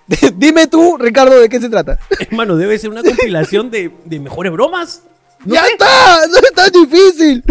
[0.36, 1.98] Dime tú, Ricardo, de qué se trata.
[2.18, 5.02] Hermano, debe ser una compilación de, de mejores bromas.
[5.44, 5.72] No ¡Ya sé.
[5.72, 6.26] está!
[6.26, 7.44] ¡No es tan difícil!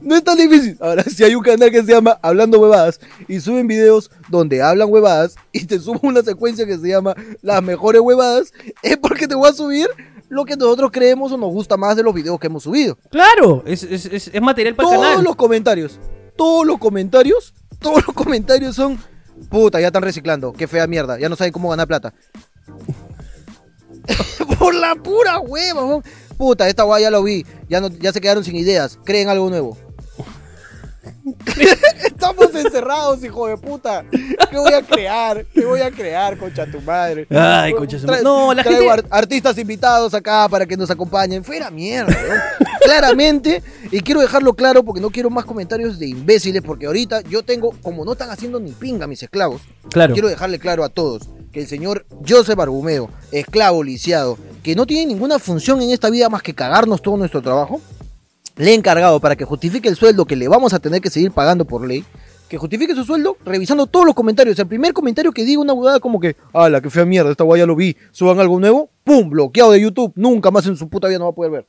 [0.00, 0.76] No es tan difícil.
[0.80, 4.88] Ahora, si hay un canal que se llama Hablando Huevadas y suben videos donde hablan
[4.90, 9.34] huevadas y te subo una secuencia que se llama Las mejores huevadas, es porque te
[9.34, 9.88] voy a subir
[10.28, 12.96] lo que nosotros creemos o nos gusta más de los videos que hemos subido.
[13.10, 15.24] Claro, es, es, es, es material para el Todos canal.
[15.24, 15.98] los comentarios,
[16.36, 18.98] todos los comentarios, todos los comentarios son
[19.48, 22.12] puta, ya están reciclando, qué fea mierda, ya no saben cómo ganar plata.
[24.58, 26.00] Por la pura hueva,
[26.36, 29.48] puta, esta guay ya lo vi, ya no, ya se quedaron sin ideas, creen algo
[29.50, 29.76] nuevo.
[32.04, 34.04] Estamos encerrados, hijo de puta.
[34.10, 35.44] ¿Qué voy a crear?
[35.52, 37.26] ¿Qué voy a crear, concha tu madre?
[37.30, 38.22] Ay, concha su madre.
[38.22, 41.42] No, la traigo gente- ar- artistas invitados acá para que nos acompañen.
[41.44, 42.40] Fuera mierda, weón.
[42.82, 47.42] Claramente, y quiero dejarlo claro porque no quiero más comentarios de imbéciles, porque ahorita yo
[47.42, 50.12] tengo, como no están haciendo ni pinga mis esclavos, Claro.
[50.14, 55.06] quiero dejarle claro a todos que el señor Joseph Argumeo, esclavo lisiado, que no tiene
[55.06, 57.80] ninguna función en esta vida más que cagarnos todo nuestro trabajo,
[58.56, 61.32] le he encargado para que justifique el sueldo que le vamos a tener que seguir
[61.32, 62.04] pagando por ley,
[62.48, 64.58] que justifique su sueldo revisando todos los comentarios.
[64.58, 67.60] El primer comentario que diga una huevada como que, ala, qué fea mierda, esta guay
[67.60, 71.08] ya lo vi, suban algo nuevo, pum, bloqueado de YouTube, nunca más en su puta
[71.08, 71.66] vida no va a poder ver.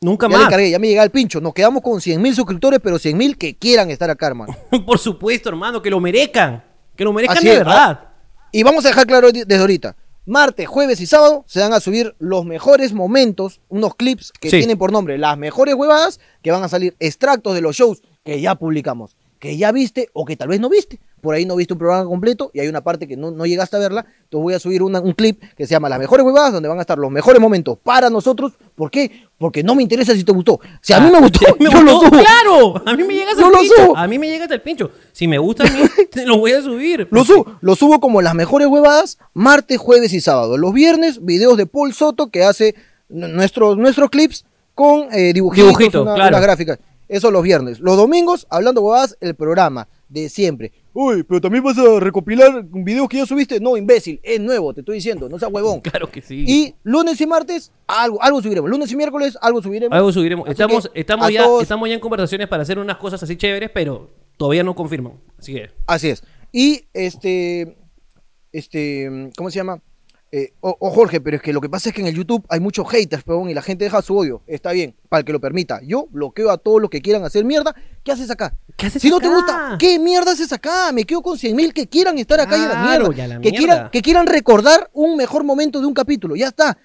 [0.00, 0.46] Nunca Ya le más.
[0.46, 3.36] encargué, ya me llega el pincho, nos quedamos con 100 mil suscriptores, pero 100 mil
[3.36, 4.54] que quieran estar acá, hermano.
[4.86, 6.62] Por supuesto, hermano, que lo merezcan.
[6.94, 8.04] Que lo merezcan Así de es, verdad.
[8.52, 9.96] Y vamos a dejar claro desde ahorita.
[10.28, 14.58] Martes, jueves y sábado se van a subir los mejores momentos, unos clips que Sí.
[14.58, 18.38] tienen por nombre las mejores huevadas, que van a salir extractos de los shows que
[18.38, 21.00] ya publicamos, que ya viste o que tal vez no viste.
[21.20, 23.76] Por ahí no viste un programa completo y hay una parte que no, no llegaste
[23.76, 24.06] a verla.
[24.24, 26.78] Entonces voy a subir una- un clip que se llama Las mejores huevadas, donde van
[26.78, 28.52] a estar los mejores momentos para nosotros.
[28.74, 29.26] ¿Por qué?
[29.38, 30.60] Porque no me interesa si te gustó.
[30.80, 32.18] Si a mí me gustó, Ah, Me yo lo gustó, subo.
[32.22, 33.74] Claro, a mí me llega hasta el pincho.
[33.76, 33.96] subo.
[33.96, 34.90] A mí me llega hasta el pincho.
[35.12, 37.08] Si me gusta a mí, te lo voy a subir.
[37.10, 40.56] Lo subo, lo subo como las mejores huevadas, martes, jueves y sábado.
[40.56, 42.74] Los viernes, videos de Paul Soto que hace
[43.08, 46.28] nuestros, nuestros clips con eh, dibujitos, Dibujito, una- claro.
[46.30, 46.78] unas gráficas.
[47.08, 47.80] Eso los viernes.
[47.80, 50.72] Los domingos, hablando huevadas, el programa de siempre.
[50.94, 53.60] Uy, pero también vas a recopilar videos que ya subiste.
[53.60, 55.80] No, imbécil, es nuevo, te estoy diciendo, no seas huevón.
[55.82, 56.44] Claro que sí.
[56.46, 58.70] Y lunes y martes, algo, algo subiremos.
[58.70, 59.96] Lunes y miércoles, algo subiremos.
[59.96, 60.44] Algo subiremos.
[60.46, 63.70] Así Estamos, estamos, ya, todos- estamos ya en conversaciones para hacer unas cosas así chéveres,
[63.72, 65.14] pero todavía no confirman.
[65.38, 65.70] Así que.
[65.86, 66.22] Así es.
[66.52, 67.76] Y este,
[68.52, 69.80] este, ¿cómo se llama?
[70.30, 72.44] Eh, o, o Jorge, pero es que lo que pasa es que en el YouTube
[72.48, 74.42] hay muchos haters, peón, y la gente deja su odio.
[74.46, 75.80] Está bien, para el que lo permita.
[75.82, 77.74] Yo bloqueo a todos los que quieran hacer mierda.
[78.04, 78.54] ¿Qué haces acá?
[78.76, 80.92] ¿Qué haces si no te gusta, ¿qué mierda haces acá?
[80.92, 83.14] Me quedo con 100 mil que quieran estar acá y la mierda.
[83.16, 83.58] y a la que, mierda.
[83.58, 86.36] Quieran, que quieran recordar un mejor momento de un capítulo.
[86.36, 86.76] Ya está.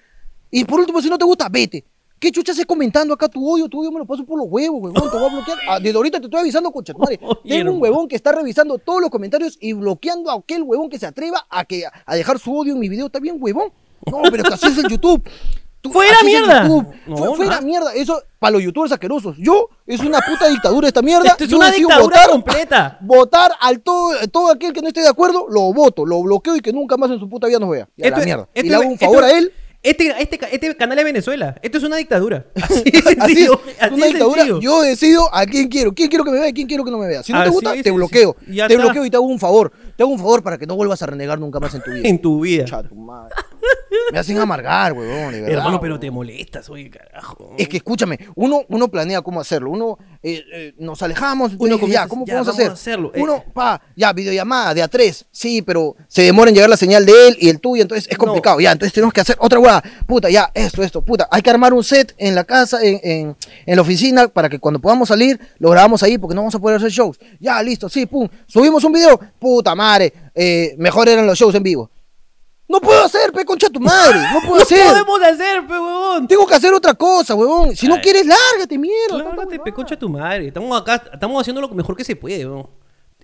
[0.50, 1.84] Y por último, si no te gusta, vete.
[2.24, 3.68] ¿Qué chucha haces comentando acá tu odio?
[3.68, 5.10] Tu odio me lo paso por los huevos, huevón.
[5.10, 5.58] Te voy a bloquear.
[5.68, 7.20] Ah, desde ahorita te estoy avisando, concha tu madre.
[7.46, 10.98] Tengo un huevón que está revisando todos los comentarios y bloqueando a aquel huevón que
[10.98, 13.06] se atreva a, que, a dejar su odio en mi video.
[13.06, 13.70] ¿Está bien, huevón?
[14.10, 15.22] No, pero que así es el YouTube.
[15.82, 16.62] Tú- ¡Fuera mierda!
[16.62, 16.86] YouTube.
[17.06, 17.66] No, Fu- fuera no.
[17.66, 17.92] mierda.
[17.94, 19.36] Eso para los youtubers asquerosos.
[19.38, 21.28] Yo, es una puta dictadura esta mierda.
[21.28, 22.98] Esto es Yo una dictadura votar- completa.
[23.02, 26.60] Votar al todo, todo aquel que no esté de acuerdo, lo voto, lo bloqueo y
[26.60, 27.86] que nunca más en su puta vida nos vea.
[27.98, 28.48] Y a la mierda.
[28.54, 29.52] esto- y le hago un esto- favor a él.
[29.84, 31.54] Este, este, este canal es Venezuela.
[31.60, 32.46] Esto es una dictadura.
[32.54, 33.60] Así es, sencillo.
[33.66, 34.42] es así una dictadura.
[34.42, 34.60] sencillo.
[34.60, 36.96] Yo decido a quién quiero, quién quiero que me vea y quién quiero que no
[36.96, 37.22] me vea.
[37.22, 38.34] Si no te Así gusta, te bloqueo.
[38.46, 38.76] Te está.
[38.76, 39.70] bloqueo y te hago un favor.
[39.94, 42.08] Te hago un favor para que no vuelvas a renegar nunca más en tu vida.
[42.08, 42.64] En tu vida.
[42.64, 43.34] Cha, tu madre.
[44.12, 45.34] Me hacen amargar, huevón.
[45.34, 47.54] Hermano, pero te molestas, oye, carajo.
[47.58, 49.70] Es que escúchame, uno, uno planea cómo hacerlo.
[49.70, 52.70] Uno eh, eh, nos alejamos, Uno comienza, ya, ¿cómo ya, podemos hacer?
[52.72, 53.12] hacerlo.
[53.14, 56.76] Eh, Uno, pa, ya, videollamada de a tres, sí, pero se demora en llegar la
[56.76, 58.24] señal de él y el tuyo, entonces es No.
[58.24, 58.60] complicado.
[58.60, 59.82] Ya, entonces tenemos que hacer otra hueá.
[60.06, 61.28] Puta, ya, esto, esto, puta.
[61.30, 64.58] Hay que armar un set en la casa, en, en, en la oficina, para que
[64.58, 67.18] cuando podamos salir, lo grabamos ahí, porque no vamos a poder hacer shows.
[67.40, 68.28] Ya, listo, sí, pum.
[68.46, 71.90] Subimos un video, puta madre, eh, mejor eran los shows en vivo.
[72.74, 74.88] No puedo hacer, pe, concha tu madre, no puedo No hacer.
[74.88, 76.26] podemos hacer, pe, huevón.
[76.26, 77.76] Tengo que hacer otra cosa, huevón.
[77.76, 79.16] Si no quieres, lárgate, mierda.
[79.18, 80.48] Lárgate, pe, concha tu madre.
[80.48, 82.66] Estamos acá, estamos haciendo lo mejor que se puede, weón.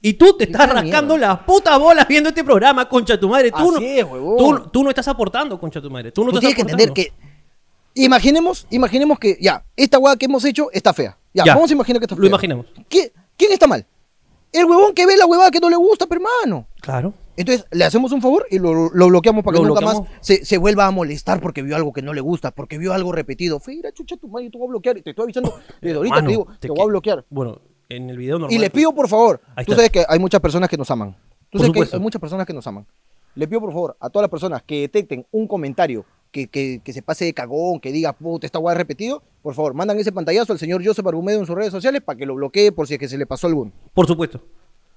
[0.03, 1.35] Y tú te estás rascando mierda.
[1.35, 3.51] las putas bolas viendo este programa, concha tu madre.
[3.51, 4.37] Tú, no, Así es, huevón.
[4.39, 6.13] tú, tú no estás aportando, concha tu madre.
[6.13, 7.13] Tú no Tú estás tienes que entender que.
[7.95, 11.19] Imaginemos, imaginemos que ya, esta hueá que hemos hecho está fea.
[11.35, 11.55] Ya, Ya.
[11.55, 12.29] vamos a imaginar que está Lo fea.
[12.29, 12.67] imaginamos.
[12.89, 13.85] ¿Qui- ¿Quién está mal?
[14.53, 16.67] El huevón que ve la huevada que no le gusta, pero hermano.
[16.81, 17.13] Claro.
[17.41, 20.09] Entonces, le hacemos un favor y lo, lo bloqueamos para que nunca bloqueamos.
[20.09, 22.93] más se, se vuelva a molestar porque vio algo que no le gusta, porque vio
[22.93, 23.59] algo repetido.
[23.61, 24.99] Feira, chucha tu madre, te voy a bloquear.
[24.99, 27.25] Y te estoy avisando desde ahorita, Mano, te digo, te, voy a que- bloquear.
[27.31, 28.53] Bueno, en el video normal.
[28.55, 31.17] Y le pido por favor, tú sabes que hay muchas personas que nos aman.
[31.51, 32.87] Tú sabes que hay muchas personas que nos aman.
[33.35, 36.93] Le pido por favor a todas las personas que detecten un comentario que, que- que
[36.93, 40.53] se pase de cagón, que diga, puta, esta guay repetido, por favor, mandan ese pantallazo
[40.53, 43.01] al señor Joseph Argumedo en sus redes sociales para que lo bloquee por si es
[43.01, 43.73] que se le pasó alguno.
[43.95, 44.41] Por supuesto.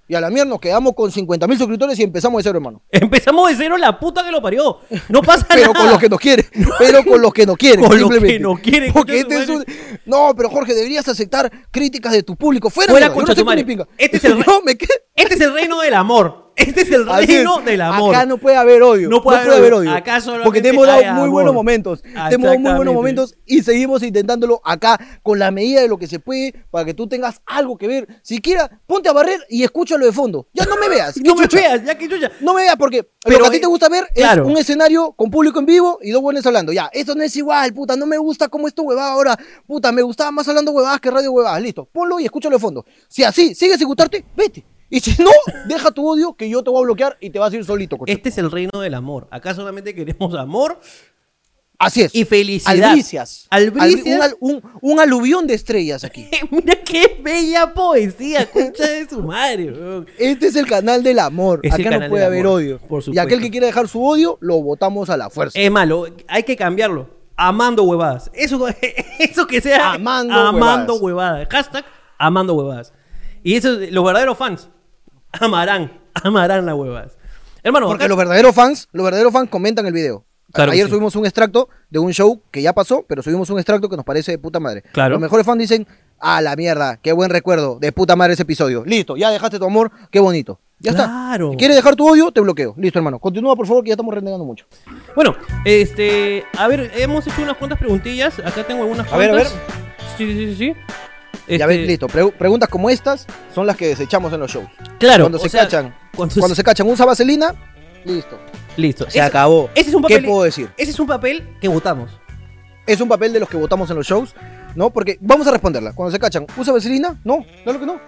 [0.07, 2.81] Y a la mierda nos quedamos con 50 mil suscriptores y empezamos de cero, hermano.
[2.91, 4.79] Empezamos de cero la puta que lo parió.
[5.09, 5.79] No pasa Pero nada.
[5.79, 6.45] con los que nos quieren.
[6.79, 7.85] Pero con los que nos quieren.
[7.85, 9.65] Con los que nos quieren, Porque este es un...
[10.05, 12.69] No, pero Jorge, deberías aceptar críticas de tu público.
[12.69, 13.87] Fuera, Fuera, mierda, yo no pinga.
[13.97, 16.42] Este es el re- No, me quedo- Este es el reino del amor.
[16.55, 17.65] Este es el Así reino es.
[17.65, 18.13] del amor.
[18.15, 19.09] Acá no puede haber odio.
[19.09, 19.91] No puede haber odio.
[19.91, 21.29] Acá solamente Porque te hemos dado muy amor.
[21.29, 22.01] buenos momentos.
[22.03, 25.97] Te hemos dado muy buenos momentos y seguimos intentándolo acá con la medida de lo
[25.97, 28.07] que se puede para que tú tengas algo que ver.
[28.21, 30.47] Siquiera ponte a barrer y escúchalo de fondo.
[30.53, 31.15] Ya no me veas.
[31.23, 32.31] No me veas, ya que chucha.
[32.41, 34.43] No me veas porque Pero, lo que a ti eh, te gusta ver claro.
[34.43, 36.71] es un escenario con público en vivo y dos buenos hablando.
[36.73, 37.95] Ya, esto no es igual, puta.
[37.95, 39.39] No me gusta como esto huevada ahora.
[39.65, 41.61] Puta, me gustaba más hablando huevadas que radio huevadas.
[41.61, 42.85] Listo, ponlo y escúchalo de fondo.
[43.07, 44.63] Si así sigues sin gustarte, vete.
[44.95, 45.31] Y si no,
[45.65, 47.97] deja tu odio que yo te voy a bloquear y te vas a ir solito.
[47.97, 48.11] coche.
[48.13, 49.27] Este es el reino del amor.
[49.31, 50.79] Acá solamente queremos amor
[51.79, 52.13] Así es.
[52.13, 52.89] y felicidad.
[52.91, 53.47] Albricias.
[53.49, 54.21] Albricias.
[54.31, 56.29] Albri- un, un- un aluvión de estrellas aquí.
[56.51, 59.71] Mira qué bella poesía, concha de su madre.
[59.71, 60.07] weón.
[60.19, 61.59] Este es el canal del amor.
[61.63, 62.77] Es Acá no puede haber amor, odio.
[62.87, 65.59] por y aquel que quiera dejar su odio, lo votamos a la fuerza.
[65.59, 67.09] Es malo, hay que cambiarlo.
[67.35, 68.29] Amando huevadas.
[68.33, 68.63] Eso,
[69.19, 69.93] eso que sea.
[69.93, 71.01] Amando amando huevadas.
[71.01, 71.47] huevadas.
[71.49, 71.85] Hashtag
[72.19, 72.93] amando huevadas.
[73.43, 74.69] Y eso, los verdaderos fans
[75.39, 77.17] amarán, amarán las huevadas.
[77.63, 80.25] Hermano, Porque acá- los verdaderos fans, los verdaderos fans comentan el video.
[80.51, 80.91] Claro Ayer sí.
[80.91, 84.05] subimos un extracto de un show que ya pasó, pero subimos un extracto que nos
[84.05, 84.83] parece de puta madre.
[84.91, 85.11] Claro.
[85.13, 85.87] Los mejores fans dicen,
[86.19, 88.83] a la mierda, qué buen recuerdo, de puta madre ese episodio.
[88.85, 90.59] Listo, ya dejaste tu amor, qué bonito.
[90.79, 91.45] Ya Claro.
[91.47, 91.51] está.
[91.53, 92.75] Si quieres dejar tu odio, te bloqueo.
[92.77, 93.17] Listo, hermano.
[93.17, 94.65] Continúa, por favor, que ya estamos renegando mucho.
[95.15, 95.33] Bueno,
[95.65, 96.43] este.
[96.57, 98.37] A ver, hemos hecho unas cuantas preguntillas.
[98.39, 99.53] Acá tengo algunas A ver, a cuantas.
[100.17, 100.73] Sí, sí, sí, sí.
[101.47, 102.07] Ya Este, ves, listo.
[102.07, 104.67] Pre- preguntas como estas son las que desechamos en los shows.
[104.99, 105.25] Claro.
[105.25, 107.53] cuando se sea, cachan, Cuando, cuando se cachan usa vaselina,
[108.05, 108.39] listo.
[108.77, 109.09] Listo.
[109.09, 109.69] Se acabó.
[109.75, 110.25] Ese es un ¿Qué papel.
[110.29, 110.69] puedo decir?
[110.77, 112.11] Ese es un papel que votamos.
[112.87, 114.33] Es un papel de los que votamos en los shows,
[114.75, 114.89] ¿no?
[114.89, 115.93] Porque vamos a responderla.
[115.93, 117.19] Cuando se cachan, ¿usa vaselina?
[117.23, 117.99] No, claro que no.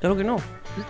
[0.00, 0.36] Claro que no.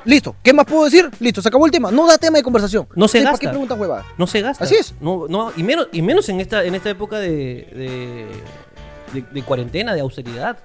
[0.05, 0.37] Listo.
[0.42, 1.11] ¿Qué más puedo decir?
[1.18, 1.90] Listo, se acabó el tema.
[1.90, 2.87] No da tema de conversación.
[2.94, 3.40] No se ¿Para gasta.
[3.46, 4.07] qué preguntas huevadas?
[4.16, 4.64] No se gasta.
[4.64, 4.94] Así es.
[5.00, 8.26] No, no, y menos, y menos en esta, en esta época de, de,
[9.12, 10.57] de- de cuarentena, de austeridad.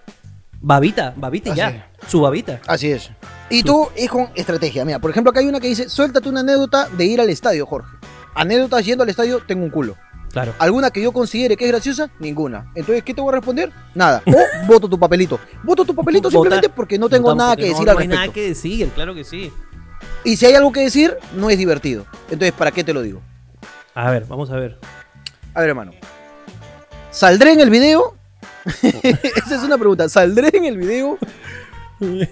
[0.59, 1.91] Babita, babita Así ya.
[2.07, 2.59] Su babita.
[2.67, 3.11] Así es.
[3.49, 4.83] Y tú es con estrategia.
[4.85, 7.65] Mira, por ejemplo, acá hay una que dice, suéltate una anécdota de ir al estadio,
[7.65, 7.89] Jorge.
[8.35, 9.95] Anécdotas yendo al estadio, tengo un culo.
[10.31, 10.53] Claro.
[10.59, 12.09] ¿Alguna que yo considere que es graciosa?
[12.19, 12.71] Ninguna.
[12.75, 13.71] Entonces, ¿qué te voy a responder?
[13.95, 14.21] Nada.
[14.25, 14.35] O
[14.67, 15.39] voto tu papelito.
[15.63, 18.21] Voto tu papelito simplemente porque no tengo nada que no- decir no al hay nada
[18.23, 18.33] respecto.
[18.33, 19.51] que decir, claro que sí.
[20.23, 22.05] Y si hay algo que decir, no es divertido.
[22.29, 23.21] Entonces, ¿para qué te lo digo?
[23.95, 24.77] A ver, vamos a ver.
[25.53, 25.93] A ver, hermano.
[27.09, 28.16] ¿Saldré en el video?
[29.03, 30.09] Esa es una pregunta.
[30.09, 31.17] ¿Saldré en el video?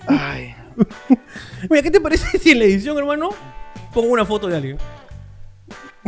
[0.08, 0.56] Ay.
[1.70, 3.30] Mira, ¿qué te parece si en la edición, hermano,
[3.94, 4.78] pongo una foto de alguien?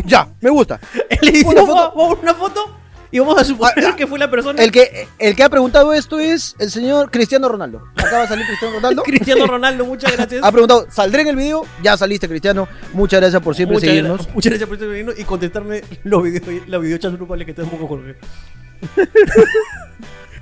[0.05, 0.79] Ya, me gusta.
[1.09, 2.19] En la edición Una foto.
[2.21, 2.77] una foto
[3.09, 5.49] y vamos a suponer Ah, ah, que fue la persona El que, el que ha
[5.49, 7.81] preguntado esto es el señor Cristiano Ronaldo.
[7.95, 9.03] Acaba de salir Cristiano Ronaldo.
[9.03, 10.43] Cristiano Ronaldo, muchas gracias.
[10.43, 11.65] Ha preguntado, ¿saldré en el video?
[11.81, 12.67] Ya saliste, Cristiano.
[12.93, 14.29] Muchas gracias por siempre muchas, seguirnos.
[14.33, 17.87] muchas gracias por estar viniendo y contestarme los videos, la videochats grupales que tenemos con
[17.87, 18.15] Jorge.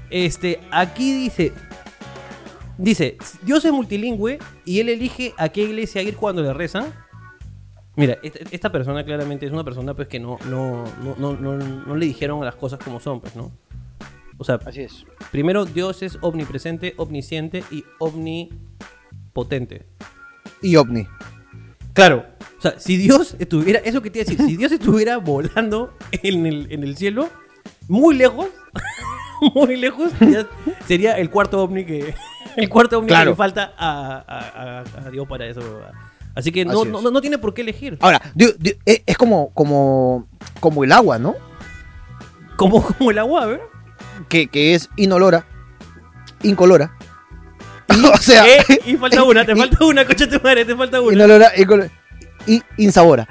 [0.09, 1.53] Este, aquí dice.
[2.77, 6.93] Dice, Dios es multilingüe y él elige a qué iglesia ir cuando le rezan.
[7.95, 11.55] Mira, esta, esta persona claramente es una persona pues que no, no, no, no, no,
[11.55, 13.53] no le dijeron las cosas como son, pues, ¿no?
[14.37, 15.05] O sea, Así es.
[15.31, 19.85] primero Dios es omnipresente, omnisciente y omnipotente.
[20.61, 21.07] Y OVNI.
[21.93, 22.25] Claro.
[22.57, 25.93] O sea, si Dios estuviera, eso que te iba a decir, si Dios estuviera volando
[26.11, 27.29] en el, en el cielo,
[27.87, 28.47] muy lejos,
[29.53, 30.45] muy lejos, ya
[30.87, 32.13] sería el cuarto ovni que,
[32.57, 33.25] el cuarto ovni Claro.
[33.25, 35.61] que le falta a, a- a- a Dios para eso.
[36.35, 37.97] Así que no, Así no, no tiene por qué elegir.
[38.01, 38.53] Ahora, di-
[39.05, 40.27] es como, como,
[40.59, 41.35] como el agua, ¿no?
[42.57, 43.61] Como, como el agua, ¿ver?
[44.29, 45.45] Que, que es inolora,
[46.43, 46.93] incolora.
[48.13, 51.13] o sea, Eh, y falta una, te falta una, coche tu madre, te falta una.
[51.13, 51.89] inolora, incolora.
[52.47, 53.27] Y insabora.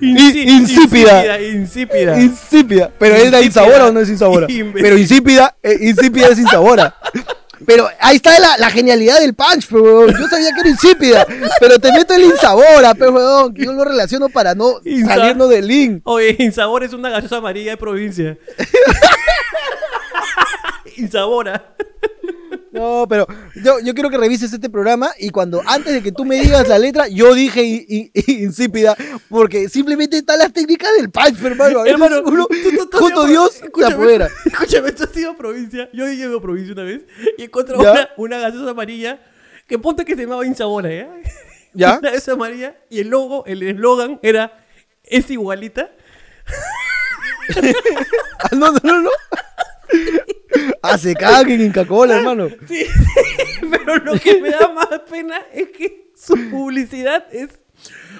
[0.00, 1.40] Insi- insípida.
[1.40, 1.42] Insípida.
[1.42, 2.20] insípida.
[2.20, 2.90] Insípida.
[2.98, 3.62] Pero ¿es la Insípida.
[3.64, 4.46] insabora o no es insabora?
[4.74, 6.94] Pero insípida, eh, insípida es insabora.
[7.64, 10.14] Pero ahí está la, la genialidad del punch, pe, huevón.
[10.18, 11.26] Yo sabía que era insípida,
[11.58, 15.48] pero te meto el insabora, pe, huevón, que yo lo relaciono para no Insa- salirnos
[15.48, 16.02] del link.
[16.04, 18.36] Oye, Insabor es una gaseosa amarilla de provincia.
[20.96, 21.74] Insabora.
[22.76, 23.26] No, pero
[23.64, 26.68] yo, yo quiero que revises este programa y cuando antes de que tú me digas
[26.68, 27.62] la letra, yo dije
[28.26, 28.94] insípida,
[29.28, 31.80] porque simplemente están las técnicas del punch, hermano.
[31.80, 34.28] A veces Hermano, uno, tú- tú- tú has junto a Dios, se apodera.
[34.44, 35.88] Escúchame, tú has ido a provincia.
[35.92, 37.02] Yo he ido a provincia una vez
[37.38, 37.90] y encontré ¿Ya?
[37.92, 39.20] una, una gaseosa amarilla
[39.66, 41.08] que ponte que se llamaba Insabora, ¿ya?
[41.72, 41.98] ¿Ya?
[41.98, 44.64] Una gaseosa amarilla y el logo, el eslogan era
[45.02, 45.90] es igualita.
[48.38, 49.10] Ah, no, no, no, no.
[50.82, 52.48] Ah, se cagan en Inca-Cola, hermano.
[52.68, 52.84] Sí,
[53.70, 57.58] pero lo que me da más pena es que su publicidad es.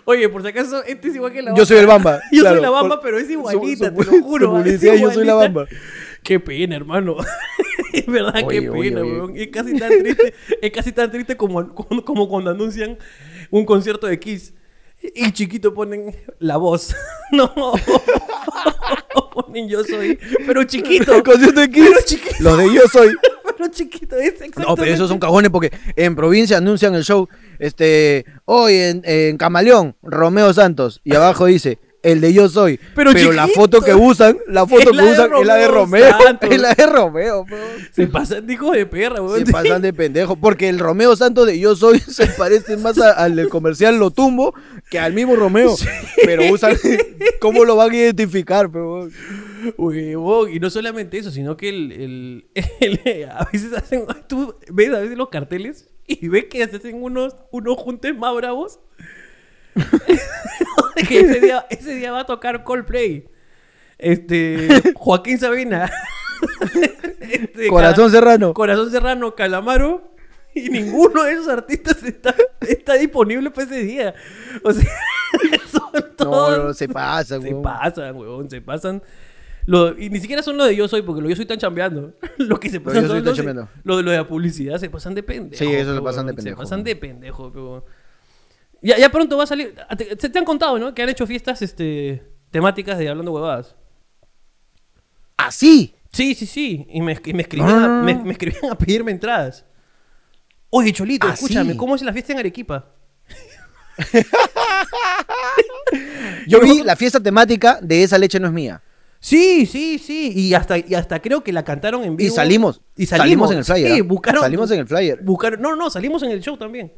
[0.04, 2.20] Oye, por si acaso, este es igual que la Yo soy el Bamba.
[2.32, 2.56] Yo claro.
[2.56, 4.56] soy la bamba, Por- pero es su- igualita, su- te lo su juro.
[4.58, 5.66] es publicidad, yo soy la bamba.
[6.22, 7.16] Qué pena, hermano.
[7.92, 9.12] es verdad, Oye, qué oye, pena, oye.
[9.12, 9.36] weón.
[9.36, 12.98] Es casi tan triste, es casi tan triste como, como, como cuando anuncian
[13.50, 14.52] un concierto de Kiss.
[15.02, 16.94] Y chiquito ponen la voz.
[17.32, 17.52] No.
[19.32, 20.16] ponen yo soy.
[20.46, 21.22] Pero chiquito.
[21.24, 22.36] Concierto de Kiss, Pero chiquito.
[22.38, 23.16] Los de Yo Soy.
[23.56, 24.34] Pero chiquito, es.
[24.56, 27.28] No, pero esos son cajones porque en provincia anuncian el show.
[27.58, 31.00] Este, hoy en, en Camaleón, Romeo Santos.
[31.02, 32.78] Y abajo dice, el de Yo Soy.
[32.94, 36.16] Pero la foto que usan, la foto que usan es la de Romeo.
[36.22, 36.50] Santos.
[36.56, 37.56] Es la de Romeo, bro.
[37.92, 39.44] Se pasan de hijo de perra, weón.
[39.44, 40.36] Se pasan de pendejo.
[40.36, 44.10] Porque el Romeo Santos de Yo Soy se parece más a- al del comercial Lo
[44.10, 44.54] Tumbo
[44.90, 45.74] que al mismo Romeo.
[46.24, 46.76] Pero usan.
[47.40, 49.08] ¿Cómo lo van a identificar, pero?
[49.76, 52.44] Huevón, y no solamente eso, sino que el, el-
[52.80, 57.34] el- a veces hacen, tú ves a veces los carteles y ves que hacen unos,
[57.50, 58.78] unos juntes más bravos.
[61.08, 63.28] que ese día, ese día va a tocar Coldplay.
[63.98, 65.90] Este, Joaquín Sabina.
[67.18, 68.54] Este, Corazón Cala- Serrano.
[68.54, 70.12] Corazón Serrano, Calamaro.
[70.54, 74.14] Y ninguno de esos artistas está, está disponible para ese día.
[74.62, 74.84] O sea,
[75.70, 76.58] son todos.
[76.64, 77.62] no, se pasa, Se weón.
[77.62, 79.02] pasan, huevón, se pasan.
[79.66, 81.58] Lo- y ni siquiera son los de yo soy, porque los de yo soy están
[81.58, 82.14] chambeando.
[82.38, 83.44] Lo que se Los pasan Yo Soy son están los de,
[83.82, 84.02] chambeando.
[84.12, 85.62] de la publicidad, se pasan de pendejo.
[85.64, 86.58] Sí, eso se pasan de Se pendejo.
[86.62, 87.84] pasan de pendejo, huevón.
[88.86, 89.74] Ya, ya pronto va a salir.
[89.88, 90.94] ah, Te, se te han contado, ¿no?
[90.94, 92.22] Que han hecho fiestas este,
[92.52, 93.74] temáticas de hablando huevadas.
[95.36, 95.94] Así.
[96.12, 96.86] Sí, sí, sí.
[96.90, 98.02] Y me, y me escribían, a, Ah.
[98.02, 99.64] me, me escribían a pedirme entradas.
[100.70, 101.78] Oye, Cholito, ¿Ah, escúchame, sí?
[101.78, 102.92] ¿cómo es la fiesta en Arequipa?
[106.46, 108.82] Yo vi la fiesta temática de Esa leche no es mía.
[109.18, 110.32] Sí, sí, sí.
[110.36, 112.28] Y hasta, y hasta creo que la cantaron en vivo.
[112.28, 112.80] Y salimos.
[112.96, 113.92] Y salimos, en el flyer.
[113.92, 114.04] Sí, ¿ah?
[114.04, 114.42] buscaron.
[114.42, 115.20] Salimos en el flyer.
[115.22, 116.92] Buscaron, no, no, salimos en el show también.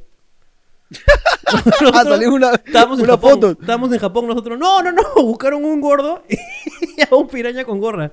[1.93, 3.31] Ah, salió una, Estábamos en una Japón.
[3.33, 3.51] foto.
[3.53, 4.59] Estábamos en Japón nosotros.
[4.59, 5.03] No, no, no.
[5.17, 8.13] Buscaron un gordo y a un piraña con gorra.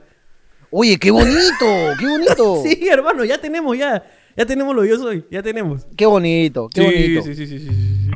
[0.72, 1.66] Oye, qué bonito,
[2.00, 2.62] qué bonito.
[2.64, 4.04] Sí, hermano, ya tenemos, ya.
[4.38, 5.26] Ya tenemos lo que yo soy.
[5.32, 5.86] Ya tenemos.
[5.96, 7.22] Qué bonito, qué sí, bonito.
[7.24, 8.12] Sí, sí, sí, sí, sí.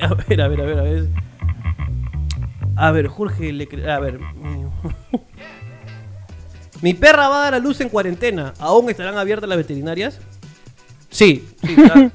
[0.00, 1.08] A ver, a ver, a ver, a ver.
[2.76, 4.20] A ver, Jorge, le cre- a ver.
[6.80, 8.54] Mi perra va a dar a luz en cuarentena.
[8.60, 10.20] ¿Aún estarán abiertas las veterinarias?
[11.10, 11.44] Sí.
[11.64, 12.12] sí, está-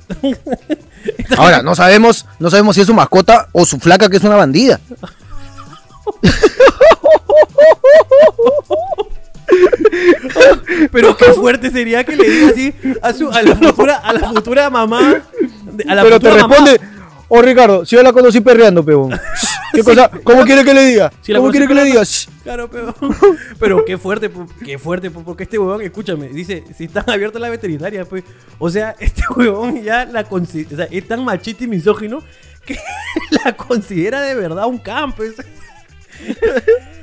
[1.38, 4.36] Ahora, no sabemos, no sabemos si es su mascota o su flaca que es una
[4.36, 4.80] bandida.
[10.92, 14.30] Pero qué fuerte sería que le diga así a, su, a, la, futura, a la
[14.30, 15.22] futura mamá.
[15.88, 16.56] A la Pero te futura mamá.
[16.56, 16.82] responde,
[17.28, 19.12] oh Ricardo, si yo la conocí perreando, peón.
[19.74, 20.10] ¿Qué cosa?
[20.24, 21.12] ¿Cómo quiere que le diga?
[21.22, 22.02] Si ¿Cómo quiere que le perreando.
[22.02, 22.04] diga?
[22.04, 22.28] Shh.
[22.44, 22.96] Claro, pero,
[23.60, 24.30] pero qué fuerte,
[24.64, 28.24] qué fuerte, po, porque este huevón, escúchame, dice, si están abiertas las veterinarias, pues,
[28.60, 32.24] o sea, este huevón ya la considera, o sea, es tan machista y misógino
[32.66, 32.78] que
[33.44, 35.24] la considera de verdad un campo.
[35.24, 35.36] es-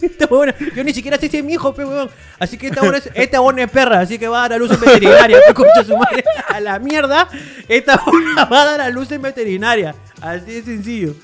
[0.01, 2.09] Este huevón, yo ni siquiera sé si es mi hijo, pe huevón.
[2.39, 4.59] Así que esta huevón es, esta huevón es perra, así que va a dar a
[4.59, 5.39] luz en veterinaria,
[5.85, 6.25] su madre.
[6.49, 7.29] A la mierda,
[7.69, 9.95] esta huevón va a dar a luz en veterinaria.
[10.21, 11.15] Así de sencillo.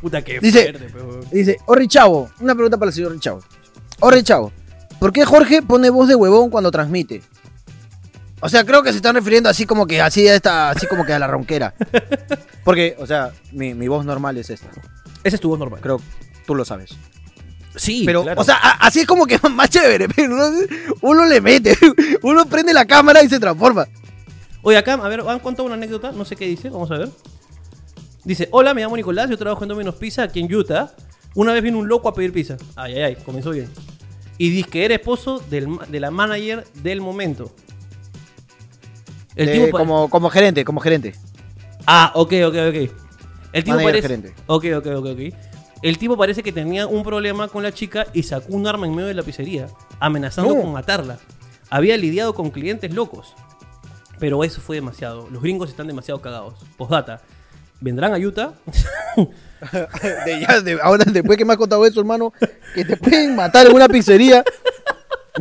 [0.00, 1.28] Puta, qué Dice- fuerte.
[1.32, 3.40] Dice, Orri Chavo, una pregunta para el señor Orri Chavo.
[4.00, 4.52] Orri Chavo,
[5.00, 7.22] ¿por qué Jorge pone voz de huevón cuando transmite?
[8.40, 11.04] O sea, creo que se están refiriendo así como que así a esta, así como
[11.04, 11.74] que a la ronquera.
[12.64, 14.68] Porque, o sea, mi, mi voz normal es esta.
[15.24, 15.80] Ese es tu voz normal.
[15.80, 16.00] Creo
[16.46, 16.90] tú lo sabes.
[17.74, 18.40] Sí, Pero, claro.
[18.40, 20.08] o sea, a- así es como que más chévere.
[20.08, 20.50] Pero ¿no?
[21.00, 21.76] uno le mete,
[22.22, 23.88] uno prende la cámara y se transforma.
[24.62, 27.08] Oye, acá, a ver, han contado una anécdota, no sé qué dice, vamos a ver.
[28.28, 30.92] Dice, hola, me llamo Nicolás, yo trabajo en Domino's Pizza aquí en Utah.
[31.34, 32.58] Una vez vino un loco a pedir pizza.
[32.76, 33.70] Ay, ay, ay, comenzó bien.
[34.36, 37.50] Y dice que era esposo del de la manager del momento.
[39.34, 41.14] El De- tipo como, como gerente, como gerente.
[41.86, 42.90] Ah, ok, ok, ok.
[43.54, 44.02] El tipo Manager parece...
[44.08, 44.34] gerente.
[44.46, 45.20] Ok, ok, ok, ok.
[45.80, 48.94] El tipo parece que tenía un problema con la chica y sacó un arma en
[48.94, 49.68] medio de la pizzería,
[50.00, 50.60] amenazando No.
[50.60, 51.18] con matarla.
[51.70, 53.32] Había lidiado con clientes locos.
[54.18, 55.28] Pero eso fue demasiado.
[55.30, 56.56] Los gringos están demasiado cagados.
[56.76, 57.22] Postdata.
[57.80, 58.52] ¿Vendrán a Utah?
[60.24, 62.32] De ya, de- ahora, después que me has contado eso, hermano,
[62.74, 64.44] que te pueden matar en una pizzería.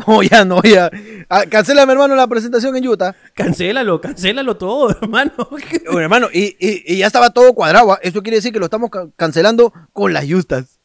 [0.06, 0.92] No, ya, no, ya.
[1.28, 3.16] Ah, cancélame, hermano, la presentación en Utah.
[3.34, 5.32] cancélalo, cancélalo todo, hermano.
[5.50, 7.94] Bueno, hermano, y, y- y ya estaba todo cuadrado.
[7.94, 8.00] ¿ah?
[8.04, 10.78] Eso quiere decir que lo estamos ca- cancelando con las justas.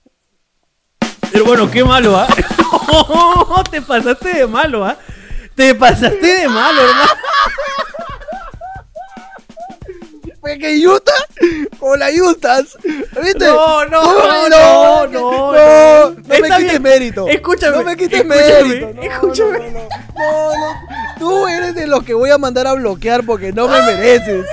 [1.30, 2.26] Pero bueno, qué malo, ¿ah?
[3.70, 4.96] te pasaste de malo, ¿ah?
[5.54, 7.12] Te pasaste de malo, hermano.
[10.42, 11.12] Que Utah
[11.78, 12.76] con las justas.
[13.22, 13.46] ¿Viste?
[13.46, 16.10] No, no, no, no, no, no, no.
[16.10, 17.28] no me quites mérito.
[17.28, 19.00] Escúchame, No me quites mérito.
[19.00, 19.58] Escúchame.
[19.60, 20.92] No, no.
[21.18, 24.44] Tú eres de los que voy a mandar a bloquear porque no me mereces.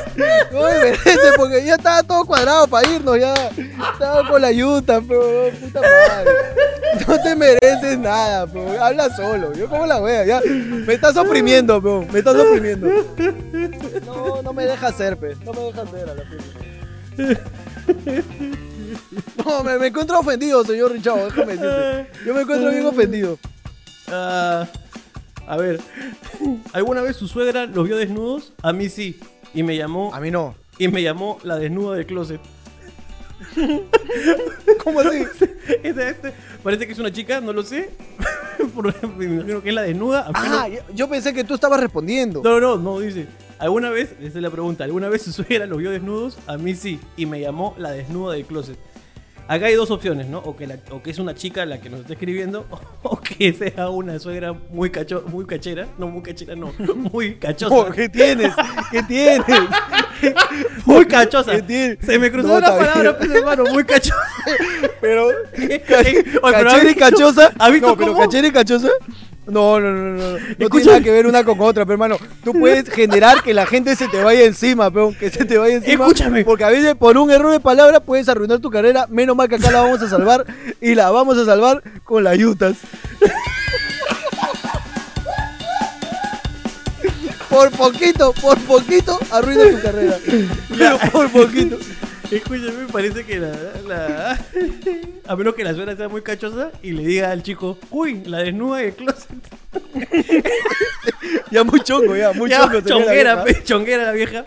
[0.51, 3.33] No me mereces porque ya estaba todo cuadrado para irnos ya.
[3.93, 6.31] Estaba con la yuta, pero puta madre.
[7.07, 9.53] No te mereces nada, pero habla solo.
[9.53, 10.41] Yo como la wea, ya.
[10.45, 12.87] Me estás oprimiendo, pero me estás oprimiendo.
[14.39, 15.35] No, no me dejas ser, pe.
[15.43, 16.23] No me dejas ser a la.
[19.45, 22.07] No, me, me encuentro ofendido, señor Richard, déjame decirte.
[22.25, 23.37] Yo me encuentro bien ofendido.
[24.07, 24.65] Ah,
[25.47, 25.79] a ver,
[26.73, 28.53] ¿alguna vez su suegra los vio desnudos?
[28.63, 29.19] A mí sí.
[29.53, 30.55] Y me llamó, A mí no.
[30.77, 32.39] y me llamó la desnuda del closet.
[34.83, 35.23] ¿Cómo así?
[35.83, 36.31] Esta- esta-
[36.63, 37.89] parece que es una chica, no lo sé.
[38.73, 40.31] Por- me imagino que es la desnuda.
[40.33, 42.41] Ah, yo, yo pensé que tú estabas respondiendo.
[42.43, 43.27] no, no, no, dice.
[43.59, 46.37] ¿Alguna vez, esa es la pregunta, ¿alguna vez su suegra los vio desnudos?
[46.47, 46.99] A mí sí.
[47.17, 48.77] Y me llamó la desnuda del closet.
[49.49, 50.37] Acá hay dos opciones, ¿no?
[50.39, 52.67] O que, la- o que es una chica la que nos está escribiendo,
[53.03, 55.87] o que sea una suegra muy cacho, muy cachera.
[55.97, 56.71] No, muy cachera, no.
[56.95, 57.73] Muy cachosa.
[57.75, 58.53] Oh, ¿Qué tienes?
[58.91, 59.45] ¿Qué tienes?
[60.85, 61.51] Muy cachosa.
[61.55, 61.97] ¿Qué tiene?
[62.01, 64.15] Se me cruzó No, la palabra, pues, hermano, muy cachosa.
[65.01, 65.29] Pero.
[65.51, 67.51] ¿Cachera ¿has y cachosa?
[67.57, 68.23] has visto no, pero cómo?
[68.25, 68.89] cachera y cachosa.
[69.49, 70.17] No, no, no, no.
[70.17, 72.17] No, no tiene Escucha- nada que ver una con otra, pero hermano.
[72.43, 75.15] Tú puedes generar que la gente se te vaya encima, peón.
[75.15, 76.05] Que se te vaya encima.
[76.05, 76.43] Escúchame.
[76.45, 79.07] Porque a veces por un error de palabra puedes arruinar tu carrera.
[79.09, 80.45] Menos mal que acá la vamos a salvar.
[80.81, 82.77] Y la vamos a salvar con las yutas.
[87.49, 90.17] Por poquito, por poquito, arruina tu carrera.
[90.77, 91.77] Pero por poquito.
[92.31, 93.51] Escúchame, parece que la,
[93.87, 94.39] la-
[95.27, 98.39] A menos que la suegra sea muy cachosa y le diga al chico, uy, la
[98.39, 99.29] desnuda del closet.
[101.51, 102.81] Ya muy chongo, ya, muy Ya, chongo.
[102.81, 103.59] sería la chonguera, vieja.
[103.59, 104.43] pe, chonguera la vieja.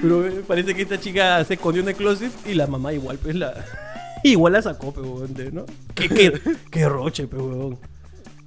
[0.00, 3.34] Pero parece que esta chica se escondió en el closet y la mamá igual, pues
[3.34, 3.54] la.
[4.24, 5.64] Igual la sacó, huevón, ¿no?
[5.94, 6.40] Qué, qué,
[6.72, 7.78] qué roche, pe, huevón.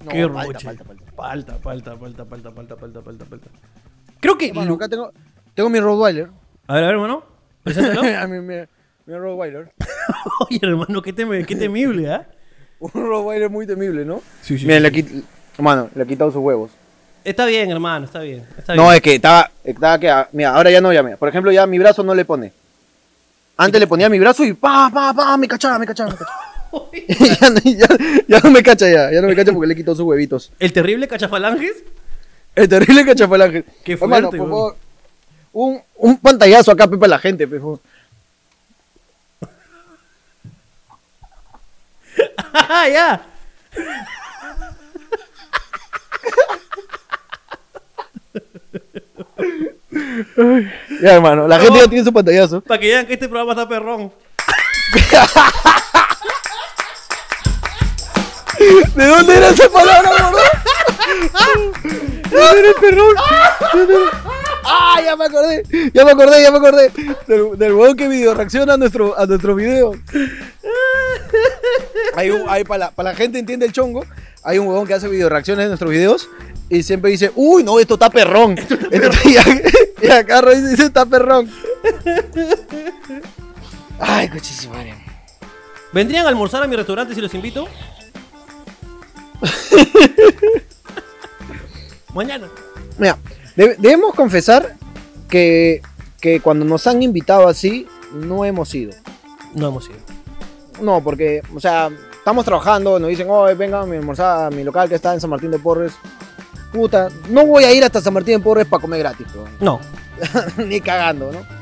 [0.04, 0.66] No, qué roche.
[0.66, 1.04] falta, falta.
[1.16, 3.48] Falta, falta, falta, falta, falta, falta.
[4.20, 4.48] Creo que.
[4.50, 5.12] Hermano, acá tengo,
[5.54, 6.30] tengo mi Rottweiler.
[6.68, 7.24] A ver, a ver, hermano.
[7.64, 8.02] Preséntalo.
[8.22, 8.56] A mi, mi,
[9.06, 9.72] mi Rottweiler.
[10.50, 12.26] Oye, hermano, qué, teme- qué temible, ¿ah?
[12.80, 14.22] Un Rottweiler muy temible, ¿no?
[14.42, 14.66] Sí, sí.
[14.66, 15.24] Mira, le quit-
[15.58, 16.72] Mano, le he quitado sus huevos.
[17.24, 18.44] Está bien, hermano, está bien.
[18.58, 18.96] Está No, bien.
[18.96, 21.18] es que estaba, estaba que, ah, mira, ahora ya no, ya, mira.
[21.18, 22.52] Por ejemplo, ya mi brazo no le pone.
[23.58, 26.40] Antes le ponía mi brazo y pa, pa, pa, me cachaba, me cachaba, me cachaba.
[27.08, 27.88] ya, no- ya,
[28.28, 30.52] ya no me cacha ya, ya no me cacha porque le he quitado sus huevitos.
[30.58, 31.84] El terrible cachafalanges.
[32.56, 33.66] El terrible cachafalange.
[33.84, 34.50] Qué Hermano, fuerte, por weón.
[34.50, 34.76] favor,
[35.54, 37.80] un, un pantallazo acá, Pepe, a la gente, favor.
[42.54, 43.22] Ah, ya.
[51.02, 52.62] Ya, hermano, la gente ya tiene su pantallazo.
[52.62, 54.12] Para que vean que este programa está perrón.
[58.96, 60.38] ¿De dónde era esa palabra, gordo?
[62.30, 63.16] ¿De dónde era el perrón?
[63.74, 64.21] ¿De dónde era?
[64.64, 65.64] ¡Ah, ya me acordé!
[65.94, 66.92] Ya me acordé, ya me acordé.
[67.28, 69.92] Del, del huevón que video reacciona a nuestro, a nuestro video.
[72.16, 74.06] Hay un, hay, para, la, para la gente entiende el chongo,
[74.44, 76.30] hay un huevón que hace video reacciones de nuestros videos
[76.70, 78.58] y siempre dice, uy, no, esto está perrón.
[78.58, 78.76] Esto-
[79.26, 79.62] y, a-
[80.02, 81.50] y acá Roy dice, está perrón.
[84.00, 84.74] Ay, cochísimo.
[85.94, 87.68] ¿Vendrían a almorzar a mi restaurante si los invito?
[92.14, 92.48] Mañana.
[92.98, 93.18] Mira,
[93.62, 94.76] debe- debemos confesar
[95.30, 95.82] que,
[96.20, 98.92] que cuando nos han invitado así, no hemos ido.
[99.56, 99.98] No hemos ido.
[100.82, 104.64] No, porque, o sea, estamos trabajando, nos dicen, oh, vengan a mi almorzar a mi
[104.64, 105.94] local que está en San Martín de Porres.
[106.72, 109.50] Puta, no voy a ir hasta San Martín de Porres para comer gratis, weón.
[109.60, 109.80] No.
[110.58, 111.61] ni cagando, ¿no?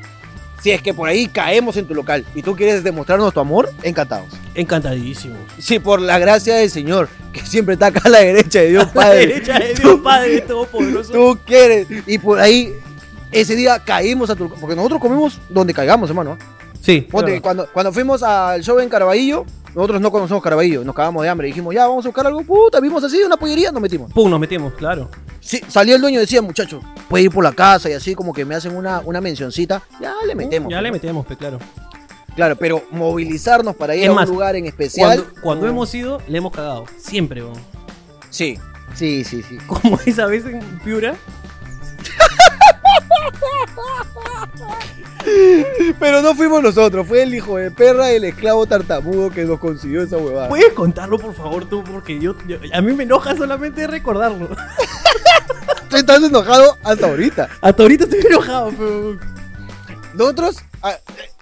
[0.62, 3.70] Si es que por ahí caemos en tu local y tú quieres demostrarnos tu amor,
[3.84, 4.28] encantados.
[4.56, 5.36] Encantadísimo.
[5.58, 8.84] Sí, por la gracia del Señor, que siempre está acá a la derecha de Dios
[8.86, 9.28] A la Padre.
[9.28, 11.12] derecha de Dios Padre Todopoderoso.
[11.14, 11.88] tú quieres.
[12.06, 12.74] Y por ahí,
[13.32, 16.38] ese día caímos a tu Porque nosotros comemos donde caigamos, hermano.
[16.40, 16.46] ¿ah?
[16.82, 17.02] Sí.
[17.10, 17.42] Ponte, claro.
[17.42, 19.46] cuando, cuando fuimos al show en Caraballo,
[19.76, 21.48] nosotros no conocemos Caraballo, nos cagamos de hambre.
[21.48, 22.44] Dijimos, ya, vamos a buscar algo.
[22.44, 24.12] Puta, vimos así, una pollería, nos metimos.
[24.12, 25.10] Pum, nos metimos, claro.
[25.40, 28.34] Sí, salió el dueño y decía, muchachos, puede ir por la casa y así como
[28.34, 29.82] que me hacen una, una mencioncita.
[30.02, 30.72] Ya le metemos.
[30.72, 31.60] Ya le metemos, pe, claro.
[32.36, 35.24] Claro, pero movilizarnos para ir Es a más, un lugar en especial.
[35.24, 35.72] Cuando, cuando no.
[35.72, 36.86] hemos ido, le hemos cagado.
[36.98, 37.60] Siempre, weón.
[38.30, 38.58] Sí,
[38.96, 39.58] sí, sí, sí.
[39.68, 41.16] Como esa vez en Piura.
[46.00, 50.02] Pero no fuimos nosotros, fue el hijo de perra, el esclavo tartamudo que nos consiguió
[50.04, 50.48] esa huevada.
[50.50, 51.84] ¿Puedes contarlo, por favor, tú?
[51.84, 54.50] Porque yo, yo- a mí me enoja solamente recordarlo.
[55.90, 57.50] Tú estás enojado hasta ahorita.
[57.62, 59.20] Hasta ahorita estoy enojado, pero...
[60.14, 60.96] Nosotros, ah,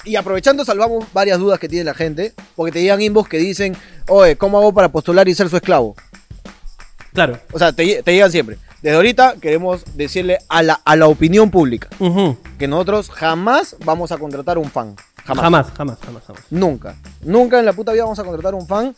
[0.04, 3.76] y aprovechando, salvamos varias dudas que tiene la gente, porque te llegan inbox que dicen,
[4.08, 5.96] oye, ¿cómo hago para postular y ser su esclavo?
[7.14, 7.40] Claro.
[7.52, 8.58] O sea, te, te llegan siempre.
[8.82, 11.88] Desde ahorita queremos decirle a la, a la opinión pública
[12.58, 14.96] que nosotros jamás vamos a contratar un fan.
[15.26, 15.44] Jamás.
[15.44, 16.44] Jamás, jamás, jamás, jamás.
[16.52, 16.96] Nunca.
[17.22, 18.96] Nunca en la puta vida vamos a contratar un fan.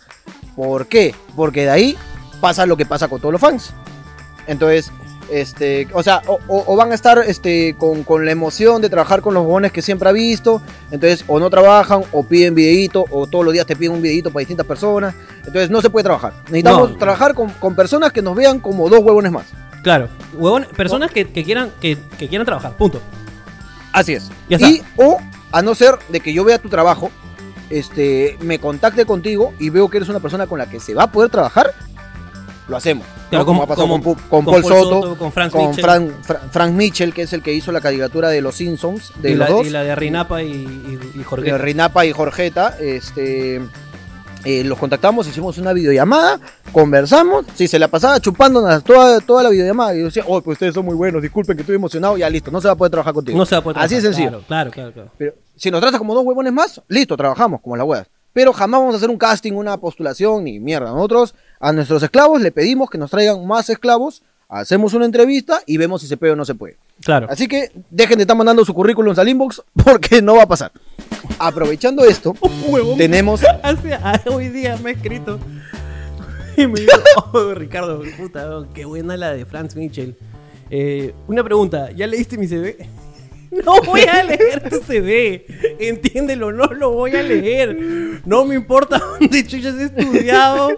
[0.55, 1.15] ¿Por qué?
[1.35, 1.97] Porque de ahí
[2.41, 3.73] pasa lo que pasa con todos los fans.
[4.45, 4.91] Entonces,
[5.31, 9.33] este, o sea, o, van a estar este, con, con la emoción de trabajar con
[9.33, 10.61] los bobones que siempre ha visto.
[10.91, 14.29] Entonces, o no trabajan, o piden videíto, o todos los días te piden un videíto
[14.31, 15.15] para distintas personas.
[15.39, 16.33] Entonces, no se puede trabajar.
[16.49, 16.97] Necesitamos No.
[16.97, 19.45] trabajar con, con personas que nos vean como dos huevones más.
[19.83, 20.09] Claro.
[20.33, 23.01] Huevón, personas que, que quieran, que, que quieran trabajar, punto.
[23.93, 24.29] Así es.
[24.49, 24.69] Ya está.
[24.69, 25.17] y, o,
[25.51, 27.09] a no ser de que yo vea tu trabajo,
[27.69, 31.03] este, me contacte contigo y veo que eres una persona con la que se va
[31.03, 31.71] a poder trabajar,
[32.67, 33.05] lo hacemos.
[33.29, 33.45] Claro, ¿no?
[33.45, 35.83] como, como- ha pasado como- con, con Paul Paul Soto, Soto, con Frank con Mitchell.
[35.83, 39.31] Frank, Fra- Frank Mitchell, que es el que hizo la caricatura de los Simpsons, de
[39.31, 41.51] y, los la, dos, y la de Rinapa y, y, y Jorge.
[41.51, 43.61] de Rinapa y Jorgeta, este,
[44.45, 46.39] eh, los contactamos, hicimos una videollamada,
[46.71, 50.55] conversamos, si se la pasaba chupándonos toda, toda la videollamada, y yo decía, oh, pues
[50.55, 52.91] ustedes son muy buenos, disculpen que estoy emocionado, ya listo, no se va a poder
[52.91, 53.37] trabajar contigo.
[53.37, 54.21] No se va a poder Así de trabajar.
[54.23, 54.43] sencillo.
[54.47, 54.93] Claro, claro, claro.
[54.93, 55.11] claro.
[55.17, 58.07] Pero si nos tratas como dos huevones más, listo, trabajamos como las huevas.
[58.31, 60.91] Pero jamás vamos a hacer un casting, una postulación, ni mierda.
[60.91, 65.77] Nosotros a nuestros esclavos le pedimos que nos traigan más esclavos, hacemos una entrevista y
[65.77, 66.75] vemos si se puede o no se puede.
[67.01, 67.27] Claro.
[67.29, 70.71] Así que dejen de estar mandando su currículum al inbox porque no va a pasar.
[71.37, 72.35] Aprovechando esto,
[72.67, 72.97] Huevón.
[72.97, 73.41] tenemos...
[73.63, 75.39] Hace, ah, hoy día me ha escrito
[76.57, 76.91] y me dijo,
[77.31, 80.17] oh, Ricardo, puta, oh, qué buena la de Franz Mitchell.
[80.69, 82.75] Eh, una pregunta, ¿ya leíste mi CV?
[83.65, 85.43] No voy a leer tu CV,
[85.79, 87.75] entiéndelo, no lo voy a leer.
[88.25, 90.69] No me importa dónde chuchas has estudiado,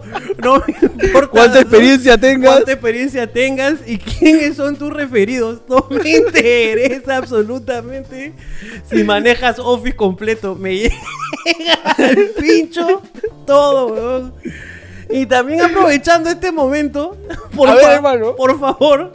[0.42, 2.50] no me importa ¿Cuánta experiencia tengas?
[2.50, 5.60] cuánta experiencia tengas y quiénes son tus referidos.
[5.68, 8.32] No me interesa absolutamente
[8.90, 10.54] si manejas Office completo.
[10.54, 13.02] Me llega al pincho
[13.46, 14.34] todo, weón.
[15.10, 17.18] Y también aprovechando este momento,
[17.54, 18.34] por, A ver, fa- hermano.
[18.34, 19.12] por favor,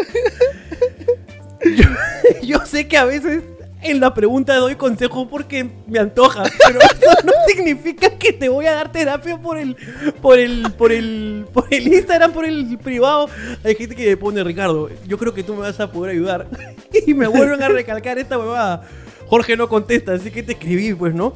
[1.64, 1.86] yo,
[2.44, 3.44] yo sé que a veces
[3.82, 8.66] en la pregunta doy consejos porque me antoja, pero eso no significa que te voy
[8.66, 9.76] a dar terapia por el,
[10.22, 13.30] por el, por el, por el Instagram, por el privado.
[13.64, 16.48] Hay gente que me pone Ricardo, yo creo que tú me vas a poder ayudar
[17.06, 18.84] y me vuelven a recalcar esta huevada.
[19.28, 21.34] Jorge no contesta, así que te escribí, pues, ¿no?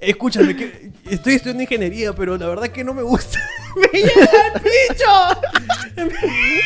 [0.00, 3.38] Escúchame, que estoy estudiando ingeniería, pero la verdad que no me gusta.
[3.76, 5.04] ¡Me llega el pincho!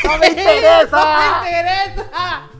[0.05, 1.01] ¡No me interesa!
[1.01, 2.51] ¡No me interesa!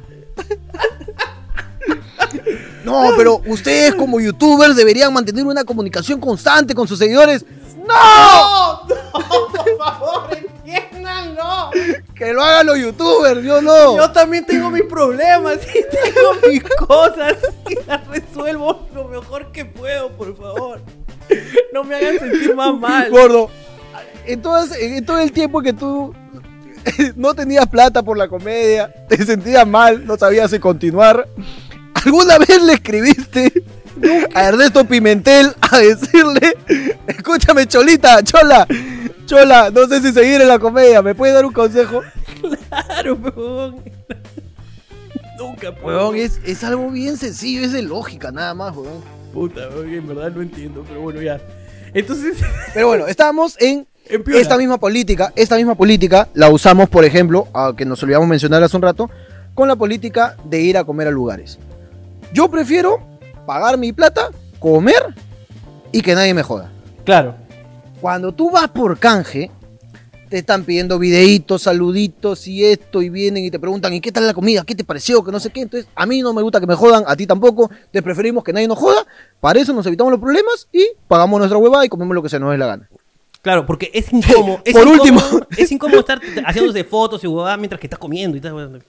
[2.85, 7.45] No, pero ustedes como youtubers deberían mantener una comunicación constante con sus seguidores.
[7.87, 7.87] ¡No!
[7.87, 8.89] ¡No!
[8.89, 9.53] ¡No!
[9.53, 10.39] ¡Por favor,
[12.15, 13.97] Que lo hagan los youtubers, yo no.
[13.97, 17.37] Yo también tengo mis problemas y tengo mis cosas
[17.69, 20.81] y las resuelvo lo mejor que puedo, por favor.
[21.73, 23.09] No me hagan sentir más mal.
[23.11, 23.51] Gordo,
[24.27, 26.15] en, todas- en todo el tiempo que tú
[27.17, 31.29] no tenías plata por la comedia, te sentías mal, no sabías si continuar,
[31.95, 33.53] ¿alguna vez le escribiste
[34.35, 36.57] a Ernesto Pimentel a decirle,
[37.07, 38.67] escúchame Cholita, Chola,
[39.31, 42.03] Chola, no sé si seguir en la comedia, ¿me puedes dar un consejo?
[42.69, 43.77] Claro, huevón.
[45.39, 45.71] Nunca.
[45.85, 49.01] Weón, es, es algo bien sencillo, es de lógica nada más, weón.
[49.33, 51.41] Puta, huevón, en verdad no entiendo, pero bueno, ya.
[51.95, 52.39] Entonces,
[52.75, 53.87] Pero bueno, estábamos en
[54.35, 58.65] esta misma política, esta misma política la usamos, por ejemplo, a que nos olvidamos mencionar
[58.65, 59.11] hace un rato,
[59.55, 61.57] con la política de ir a comer a lugares.
[62.33, 62.99] Yo prefiero
[63.47, 65.15] pagar mi plata, comer
[65.93, 66.73] y que nadie me joda.
[67.05, 67.40] Claro.
[68.01, 69.51] Cuando tú vas por canje,
[70.29, 74.27] te están pidiendo videitos, saluditos y esto, y vienen y te preguntan, ¿y qué tal
[74.27, 74.63] la comida?
[74.65, 75.23] ¿Qué te pareció?
[75.25, 75.63] Que no sé qué.
[75.63, 77.71] Entonces, a mí no me gusta que me jodan, a ti tampoco.
[77.91, 79.05] Te preferimos que nadie nos joda.
[79.41, 82.39] Para eso nos evitamos los problemas y pagamos nuestra huevada y comemos lo que se
[82.39, 82.89] nos dé la gana.
[83.43, 84.61] Claro, porque es incómodo.
[84.65, 85.21] es Por incómodo- último.
[85.57, 88.83] Es incómodo estar haciéndose fotos y huevadas mientras que estás comiendo y tal.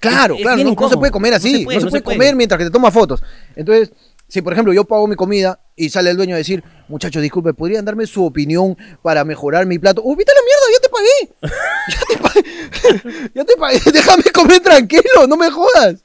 [0.00, 1.86] Claro, Es- es claro, bien no, se puede comer así, no se puede, No se
[1.86, 2.34] puede, no se comer puede.
[2.34, 3.22] mientras que te toma fotos.
[3.56, 3.90] Entonces,
[4.28, 7.54] si por ejemplo yo pago mi comida y sale el dueño a decir, muchachos, disculpe,
[7.54, 10.02] ¿podrían darme su opinión para mejorar mi plato?
[10.04, 10.66] ¡Oh, vete a la mierda!
[10.74, 11.18] ¡Ya te pagué!
[11.88, 13.30] ¡Ya te pagué!
[13.34, 13.80] ¡Ya te pagué!
[13.92, 15.26] ¡Déjame comer tranquilo!
[15.28, 16.04] ¡No me jodas!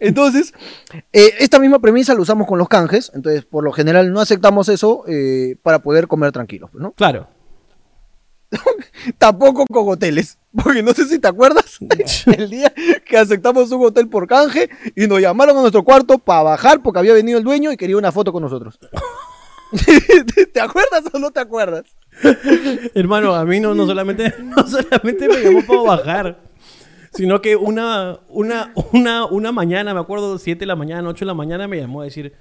[0.00, 0.52] Entonces,
[1.12, 3.10] eh, esta misma premisa la usamos con los canjes.
[3.14, 6.92] Entonces, por lo general, no aceptamos eso eh, para poder comer tranquilos, ¿no?
[6.92, 7.28] Claro.
[9.18, 10.38] Tampoco con hoteles.
[10.62, 11.78] Porque no sé si te acuerdas
[12.26, 12.72] el día
[13.04, 17.00] que aceptamos un hotel por canje y nos llamaron a nuestro cuarto para bajar porque
[17.00, 18.78] había venido el dueño y quería una foto con nosotros.
[20.52, 21.84] ¿Te acuerdas o no te acuerdas?
[22.94, 26.38] Hermano, a mí no, no solamente, no solamente me llamó para bajar,
[27.12, 31.26] sino que una, una, una, una mañana, me acuerdo, 7 de la mañana, 8 de
[31.26, 32.32] la mañana, me llamó a decir,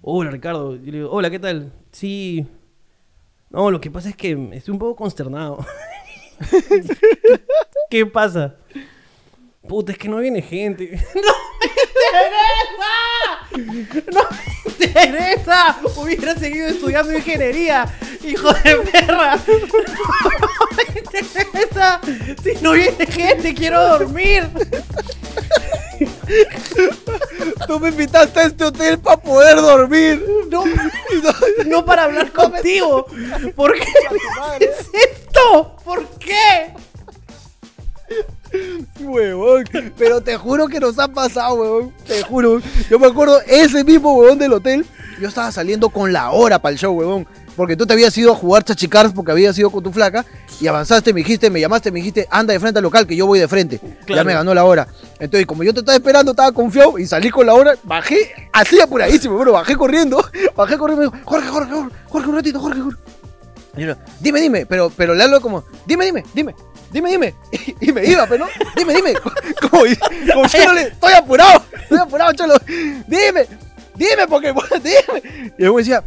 [0.00, 0.74] hola Ricardo.
[0.76, 1.72] Y le digo, hola, ¿qué tal?
[1.92, 2.46] Sí.
[3.56, 5.64] No, lo que pasa es que estoy un poco consternado.
[7.90, 8.56] ¿Qué pasa?
[9.66, 10.90] Puta, es que no viene gente.
[11.14, 11.22] ¡No
[11.58, 11.66] me
[13.72, 14.12] interesa!
[14.12, 15.78] ¡No me interesa!
[15.96, 17.86] Hubiera seguido estudiando ingeniería,
[18.22, 19.38] hijo de perra.
[22.42, 24.48] Si no viene gente, quiero dormir.
[27.66, 30.24] Tú me invitaste a este hotel para poder dormir.
[31.66, 33.06] No para hablar contigo.
[33.54, 35.76] ¿Por qué me haces esto?
[35.84, 36.74] ¿Por qué?
[39.00, 39.64] Huevón,
[39.98, 41.92] pero te juro que nos ha pasado, huevón.
[42.06, 42.60] Te juro.
[42.88, 44.86] Yo me acuerdo, ese mismo huevón del hotel,
[45.20, 47.26] yo estaba saliendo con la hora para el show, huevón.
[47.56, 50.24] Porque tú te habías ido a jugar chachicars porque habías ido con tu flaca
[50.60, 53.26] y avanzaste, me dijiste, me llamaste, me dijiste, anda de frente al local que yo
[53.26, 53.80] voy de frente.
[54.06, 54.86] Ya me ganó la hora.
[55.18, 58.78] Entonces, como yo te estaba esperando, estaba confiado y salí con la hora, bajé así
[58.80, 60.22] apuradísimo, bueno, bajé corriendo,
[60.56, 62.98] bajé corriendo y me dijo, Jorge, Jorge, Jorge, Jorge, un ratito, Jorge, Jorge.
[63.76, 66.54] Y yo, dime, dime, pero, pero le hablo como, dime, dime, dime,
[66.92, 67.34] dime, dime.
[67.80, 69.14] Y, me iba, pero no, dime, dime.
[69.60, 69.82] Como,
[70.32, 72.54] como diciéndole, estoy apurado, estoy apurado, cholo.
[73.06, 73.46] Dime,
[73.94, 75.52] dime, porque, dime.
[75.58, 76.02] Y luego decía,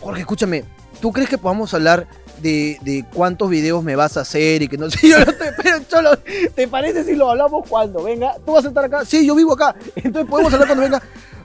[0.00, 0.64] Jorge, escúchame,
[1.04, 2.06] ¿tú crees que podamos hablar
[2.40, 5.06] de, de cuántos videos me vas a hacer y que no sé?
[5.10, 6.16] Yo no te, pero, cholo,
[6.54, 8.36] ¿te parece si lo hablamos cuando venga?
[8.46, 9.04] ¿Tú vas a estar acá?
[9.04, 9.74] Sí, yo vivo acá.
[9.96, 11.02] Entonces podemos hablar cuando venga.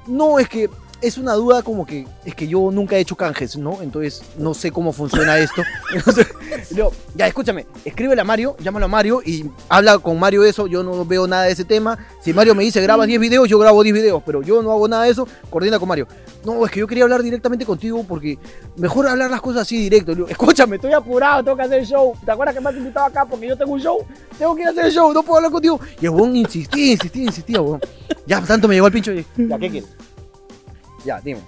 [0.07, 0.69] No, es que
[1.01, 3.81] es una duda como que es que yo nunca he hecho canjes, ¿no?
[3.81, 5.63] Entonces no sé cómo funciona esto.
[5.93, 6.27] Entonces,
[6.71, 10.83] yo, ya escúchame, escríbele a Mario, llámalo a Mario y habla con Mario eso, yo
[10.83, 11.97] no veo nada de ese tema.
[12.21, 14.87] Si Mario me dice graba 10 videos, yo grabo 10 videos, pero yo no hago
[14.87, 16.07] nada de eso, coordina con Mario.
[16.45, 18.37] No, es que yo quería hablar directamente contigo porque
[18.77, 20.13] mejor hablar las cosas así directo.
[20.27, 22.13] Escúchame, estoy apurado, tengo que hacer el show.
[22.23, 24.05] ¿Te acuerdas que me has invitado acá porque yo tengo un show?
[24.37, 25.79] Tengo que ir a hacer el show, no puedo hablar contigo.
[26.01, 27.59] Y el weón insistía, insistía, insistía.
[28.25, 29.89] Ya, tanto me llegó el pincho y ya, ¿qué quieres?
[31.05, 31.41] Ya, dime.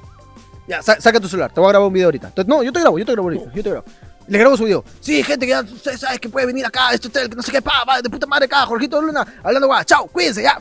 [0.67, 2.27] Ya, sa- saca tu celular, te voy a grabar un video ahorita.
[2.27, 3.85] Entonces, no, yo te grabo, yo te grabo ahorita, yo te grabo.
[4.27, 4.83] Le grabo su video.
[4.99, 5.65] Sí, gente que ya
[5.97, 8.25] saben que puede venir acá, este hotel, que no sé qué, pa, pa, de puta
[8.27, 10.57] madre acá, Jorgito Luna, hablando guau, chao, cuídense, ya.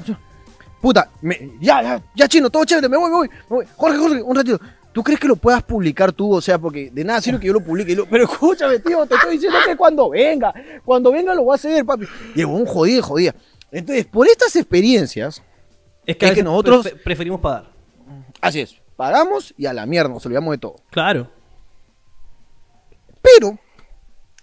[0.81, 3.67] Puta, me- ya, ya, ya chino, todo chévere, me voy, me voy, me voy.
[3.77, 4.59] Jorge, Jorge, un ratito.
[4.93, 6.33] ¿Tú crees que lo puedas publicar tú?
[6.35, 7.93] O sea, porque de nada sirve que yo lo publique.
[7.93, 10.53] y lo- Pero escúchame, tío, te estoy diciendo que cuando venga,
[10.85, 12.07] cuando venga lo voy a hacer, papi.
[12.35, 13.35] Y huevón jodía, jodía.
[13.71, 15.41] Entonces, por estas experiencias,
[16.07, 17.70] Es que a veces nosotros- prefe- preferimos pagar.
[18.41, 20.77] Así es, pagamos y a la mierda, nos olvidamos de todo.
[20.91, 21.31] Claro.
[23.23, 23.59] Pero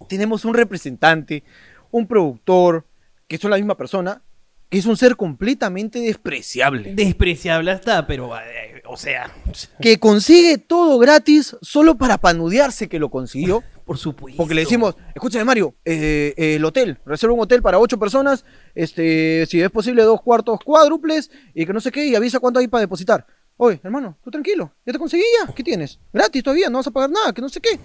[0.07, 1.43] tenemos un representante,
[1.91, 2.85] un productor,
[3.27, 4.21] que son la misma persona,
[4.69, 6.93] que es un ser completamente despreciable.
[6.93, 9.31] Despreciable hasta, pero, eh, o sea,
[9.81, 13.63] Que consigue todo gratis solo para panudearse que lo consiguió.
[13.85, 14.37] por supuesto.
[14.37, 18.43] Porque le decimos, escúchame Mario, eh, eh, el hotel, reserva un hotel para ocho personas,
[18.75, 22.59] este, si es posible dos cuartos cuádruples y que no sé qué, y avisa cuánto
[22.59, 23.25] hay para depositar.
[23.57, 25.99] Oye, hermano, tú tranquilo, ya te conseguí ya, ¿qué tienes?
[26.13, 27.79] Gratis todavía, no vas a pagar nada, que no sé qué.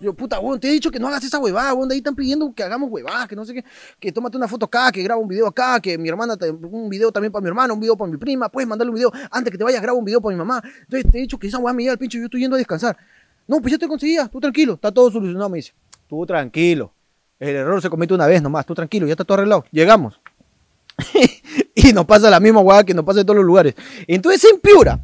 [0.00, 2.54] Yo, puta, weón, te he dicho que no hagas esa huevada, weón, ahí están pidiendo
[2.54, 3.64] que hagamos huevadas, que no sé qué,
[4.00, 6.88] que tómate una foto acá, que graba un video acá, que mi hermana, te- un
[6.88, 9.50] video también para mi hermana, un video para mi prima, puedes mandarle un video, antes
[9.50, 10.62] que te vayas, graba un video para mi mamá.
[10.82, 12.58] Entonces te he dicho que esa huevada me llega al pincho yo estoy yendo a
[12.58, 12.96] descansar.
[13.46, 15.72] No, pues ya te conseguía, tú tranquilo, está todo solucionado, me dice.
[16.08, 16.92] Tú tranquilo.
[17.40, 19.64] El error se comete una vez nomás, tú tranquilo, ya está todo arreglado.
[19.72, 20.20] Llegamos.
[21.74, 23.74] y nos pasa la misma hueá que nos pasa en todos los lugares.
[24.06, 25.00] Entonces en Piura,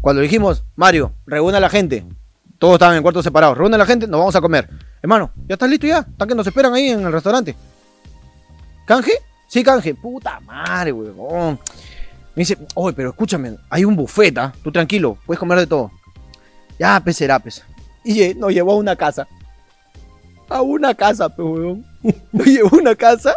[0.00, 2.04] cuando dijimos, Mario, reúna a la gente,
[2.58, 4.68] todos estaban en cuartos separados, reúne a la gente, nos vamos a comer.
[5.02, 5.98] Hermano, ¿ya estás listo ya?
[5.98, 7.54] Están que nos esperan ahí en el restaurante.
[8.86, 9.12] ¿Canje?
[9.46, 9.94] Sí, canje.
[9.94, 11.58] Puta madre, huevón.
[12.34, 14.34] Me dice, oye, pero escúchame, hay un buffet.
[14.62, 15.90] Tú tranquilo, puedes comer de todo.
[16.78, 17.62] Ya, pues será, pues.
[18.04, 19.26] Y nos llevó a una casa.
[20.48, 21.86] A una casa, pues, huevón.
[22.32, 23.34] Nos llevó a una casa.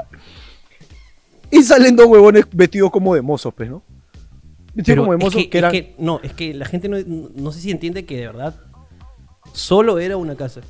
[1.49, 3.81] Y salen dos huevones vestidos como de mozos, pues, ¿no?
[4.77, 5.71] Vestidos Pero como de es mozos que, que es eran.
[5.71, 6.97] que- no, es que la gente no,
[7.35, 8.55] no sé si entiende que de verdad
[9.53, 10.61] solo era una casa.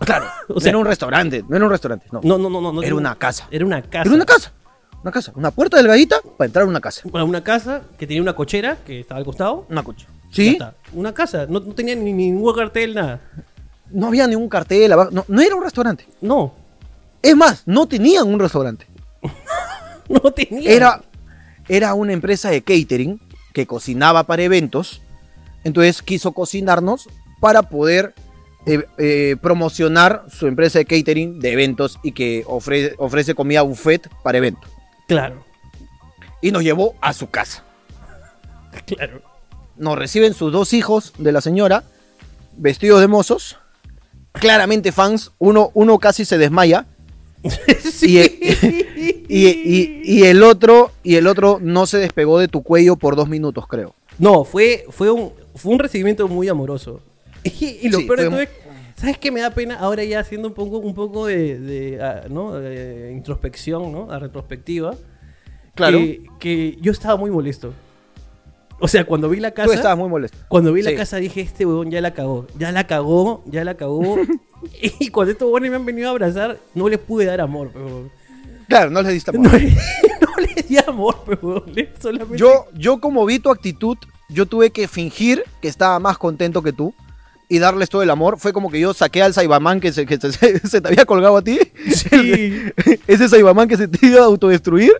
[0.00, 2.20] Claro, O no sea- era un restaurante, no era un restaurante, no.
[2.24, 2.72] No, no, no, no.
[2.72, 3.46] no Era una casa.
[3.50, 4.02] Era una casa.
[4.08, 4.52] Era una casa.
[5.02, 5.32] Una casa.
[5.34, 7.02] Una puerta delgadita para entrar a una casa.
[7.04, 9.66] Bueno, una casa que tenía una cochera que estaba al costado.
[9.68, 10.06] Una coche.
[10.30, 10.48] Ya ¿Sí?
[10.50, 10.74] está.
[10.92, 11.46] Una casa.
[11.48, 13.20] No, no tenía ni ningún cartel, nada.
[13.90, 14.90] No había ningún cartel.
[14.92, 16.06] abajo, No, no era un restaurante.
[16.20, 16.54] No.
[17.20, 18.86] Es más, no tenían un restaurante.
[20.08, 20.70] No tenía.
[20.70, 21.00] Era,
[21.68, 23.20] era una empresa de catering
[23.52, 25.02] que cocinaba para eventos.
[25.64, 27.08] Entonces quiso cocinarnos
[27.40, 28.14] para poder
[28.66, 34.08] eh, eh, promocionar su empresa de catering de eventos y que ofre- ofrece comida buffet
[34.22, 34.70] para eventos.
[35.08, 35.44] Claro.
[36.40, 37.64] Y nos llevó a su casa.
[38.86, 39.20] Claro.
[39.76, 41.84] nos reciben sus dos hijos de la señora,
[42.56, 43.58] vestidos de mozos,
[44.32, 46.86] claramente fans, uno, uno casi se desmaya,
[48.02, 52.96] y, y- y- y el otro, y el otro no se despegó de tu cuello
[52.96, 53.94] por dos minutos, creo.
[54.18, 57.00] No, fue, fue, un, fue un recibimiento muy amoroso.
[57.44, 58.48] Y, lo Sí, peor de todo es,
[58.96, 59.76] ¿sabes qué me da pena?
[59.76, 62.52] Ahora ya haciendo un poco, un poco de, de, ah, ¿no?
[62.54, 64.10] de introspección, ¿no?
[64.12, 64.94] A retrospectiva.
[65.74, 65.98] Claro.
[65.98, 67.72] Que, que yo estaba muy molesto.
[68.84, 69.74] O sea, cuando vi la Tú casa...
[69.74, 70.36] estabas muy molesto.
[70.48, 70.96] Cuando vi la Sí.
[70.96, 74.16] casa dije, este huevón ya la cagó, ya la cagó, ya la cagó.
[75.00, 78.10] y cuando estos huevones me han venido a abrazar, no les pude dar amor, pero
[78.68, 79.60] Claro, no les diste no, amor.
[79.60, 79.70] le-
[80.20, 81.64] no les di amor, pero
[82.00, 82.36] solamente...
[82.38, 83.96] Yo, yo como vi tu actitud,
[84.28, 86.92] yo tuve que fingir que estaba más contento que tú
[87.48, 88.38] y darles todo el amor.
[88.38, 91.36] Fue como que yo saqué al Saibaman que se, que se, se te había colgado
[91.36, 91.58] a ti.
[91.92, 92.62] Sí.
[93.06, 94.92] Ese Saibaman que se te iba a autodestruir.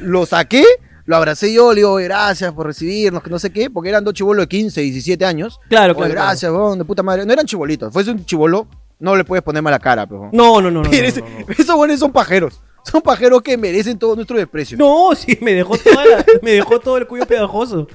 [0.00, 0.64] Lo saqué,
[1.06, 4.12] lo abracé yo, le digo, gracias por recibirnos, que no sé qué, porque eran dos
[4.14, 5.58] chibolos de 15, 17 años.
[5.68, 7.24] Claro, claro, gracias, weón, de puta madre.
[7.24, 8.66] No eran chibolitos, fuese un chibolo,
[8.98, 10.30] no le puedes poner mala cara, pero.
[10.32, 10.90] No, no, no, no.
[11.58, 12.60] Esos buenos son pajeros.
[12.82, 14.78] Son pajeros que merecen todo nuestro desprecio.
[14.78, 17.88] No, sí, me dejó, toda la- me dejó todo el cuello pegajoso.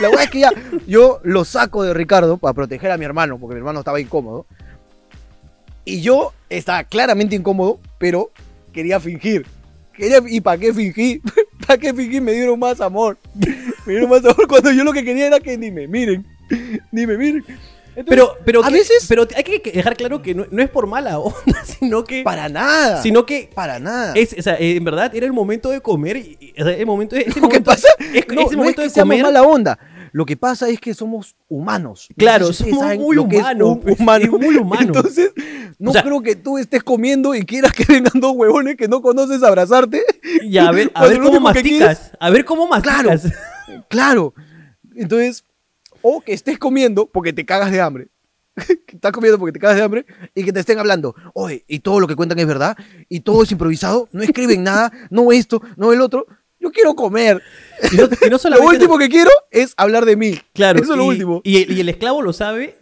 [0.00, 0.50] La verdad es que ya
[0.86, 4.46] yo lo saco de Ricardo para proteger a mi hermano, porque mi hermano estaba incómodo.
[5.84, 8.30] Y yo estaba claramente incómodo, pero
[8.72, 9.46] quería fingir.
[10.00, 11.20] Quería, ¿Y para qué fingí?
[11.66, 12.20] ¿Para qué fingí?
[12.20, 13.16] Me dieron más amor.
[13.86, 16.26] Me dieron más amor cuando yo lo que quería era que ni me miren.
[16.92, 17.44] Ni me miren.
[17.96, 20.70] Entonces, Pero, pero, a que- veces, pero hay que dejar claro que no, no es
[20.70, 23.02] por mala onda, sino que, para nada.
[23.02, 24.14] sino que para nada.
[24.14, 26.16] es, o sea, eh, en verdad era el momento de comer.
[26.16, 28.82] Y, y- o sea, el momento, ese lo que pasa es, no, ese no momento
[28.82, 29.22] es que de comer.
[29.22, 29.78] mala onda.
[30.12, 32.06] Lo que pasa es que somos humanos.
[32.10, 34.24] No Claro, somos muy es humanos, un humano.
[34.24, 34.82] es muy humano.
[34.82, 35.32] Entonces,
[35.80, 38.86] no O sea- creo que tú estés comiendo y quieras que vengan dos huevones que
[38.86, 40.04] no conoces a abrazarte.
[40.42, 42.12] Y a ver, a ver cómo masticas.
[42.20, 43.08] A ver cómo Claro.
[43.10, 43.32] masticas.
[43.88, 44.34] Claro.
[44.94, 45.44] Entonces,
[46.02, 48.08] o que estés comiendo porque te cagas de hambre.
[48.86, 51.14] Que Estás comiendo porque te cagas de hambre y que te estén hablando.
[51.34, 52.76] Oye, y todo lo que cuentan es verdad,
[53.08, 56.26] y todo es improvisado, no escriben nada, no esto, no el otro.
[56.58, 57.40] Yo quiero comer.
[57.90, 60.38] Y no, y no Lo último que quiero es hablar de mí.
[60.52, 61.40] Claro, Eso es lo y, último.
[61.42, 62.76] Y el esclavo lo sabe.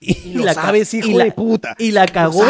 [0.00, 1.76] Y, lo ca- sabes, hijo y la- de puta.
[1.78, 2.42] Y la cagó.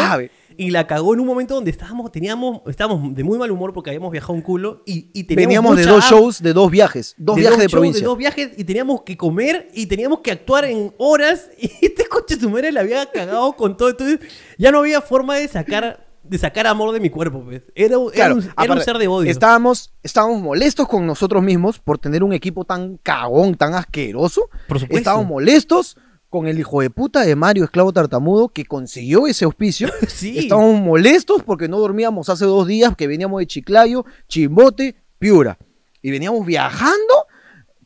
[0.57, 3.89] Y la cagó en un momento donde estábamos, teníamos, estábamos de muy mal humor porque
[3.89, 7.15] habíamos viajado un culo y, y teníamos Veníamos de dos shows, de dos viajes.
[7.17, 7.99] Dos de viajes de shows, provincia.
[8.01, 12.05] de dos viajes y teníamos que comer y teníamos que actuar en horas y este
[12.07, 13.89] coche su madre la había cagado con todo.
[13.89, 14.19] Entonces
[14.57, 17.41] ya no había forma de sacar, de sacar amor de mi cuerpo.
[17.43, 17.63] pues.
[17.73, 19.31] Era, un- era un, era un aparte, ser de odio.
[19.31, 24.49] Estábamos, estábamos molestos con nosotros mismos por tener un equipo tan cagón, tan asqueroso.
[24.67, 24.97] Por supuesto.
[24.97, 25.97] Estábamos molestos
[26.31, 29.89] con el hijo de puta de Mario, esclavo tartamudo, que consiguió ese auspicio.
[30.07, 30.37] Sí.
[30.37, 35.57] Estábamos molestos porque no dormíamos hace dos días, que veníamos de Chiclayo, Chimbote, Piura.
[36.01, 37.27] Y veníamos viajando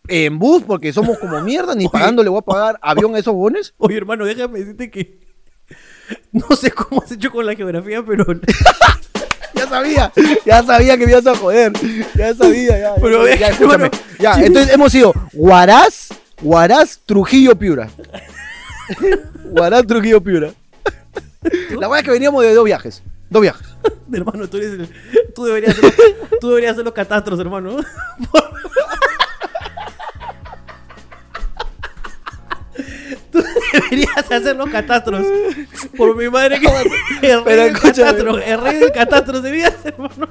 [0.07, 3.33] en bus porque somos como mierda, ni pagando le voy a pagar avión a esos
[3.33, 3.73] bones.
[3.77, 5.19] Oye, hermano, déjame decirte que.
[6.31, 8.25] No sé cómo has hecho con la geografía, pero.
[9.55, 10.13] Ya sabía,
[10.45, 11.71] ya sabía que me ibas a joder.
[12.13, 12.95] Ya sabía, ya.
[13.01, 13.89] Pero, ya, ya, escúchame.
[14.19, 16.09] Ya, entonces hemos ido Huaraz,
[16.41, 17.89] Huaraz, Trujillo, Piura.
[19.45, 20.51] Huaraz, Trujillo, Piura.
[21.71, 23.03] La verdad es que veníamos de dos viajes.
[23.29, 23.67] Dos viajes.
[24.13, 24.89] hermano, tú eres el-
[25.33, 25.93] Tú deberías hacer,
[26.39, 27.77] tú deberías hacer los catastros, hermano.
[33.31, 35.25] Tú deberías hacer los catastros.
[35.97, 37.95] Por mi madre que el rey Pero del escúchame.
[38.07, 40.27] catastro, el rey del catastro debías, hermano.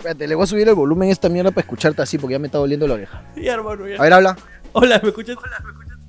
[0.00, 2.38] Espérate, le voy a subir el volumen a esta mierda para escucharte así porque ya
[2.38, 3.22] me está doliendo la oreja.
[3.36, 3.96] Ya, hermano, ya.
[3.96, 4.34] A ver, habla.
[4.72, 5.36] Hola, ¿me escuchas?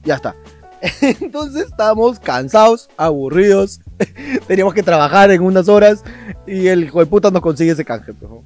[0.05, 0.33] Ya está.
[1.01, 3.81] Entonces estábamos cansados, aburridos.
[4.47, 6.05] Teníamos que trabajar en unas horas
[6.47, 8.13] y el hijo de puta nos consigue ese canje.
[8.21, 8.45] ¿no?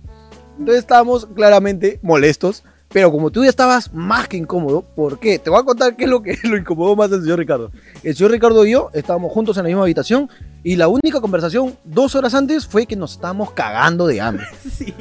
[0.57, 2.63] Entonces estábamos claramente molestos.
[2.89, 5.37] Pero como tú ya estabas más que incómodo, ¿por qué?
[5.37, 7.71] Te voy a contar qué es lo que lo incomodó más al señor Ricardo.
[8.03, 10.29] El señor Ricardo y yo estábamos juntos en la misma habitación
[10.63, 14.45] y la única conversación dos horas antes fue que nos estábamos cagando de hambre.
[14.71, 14.93] Sí,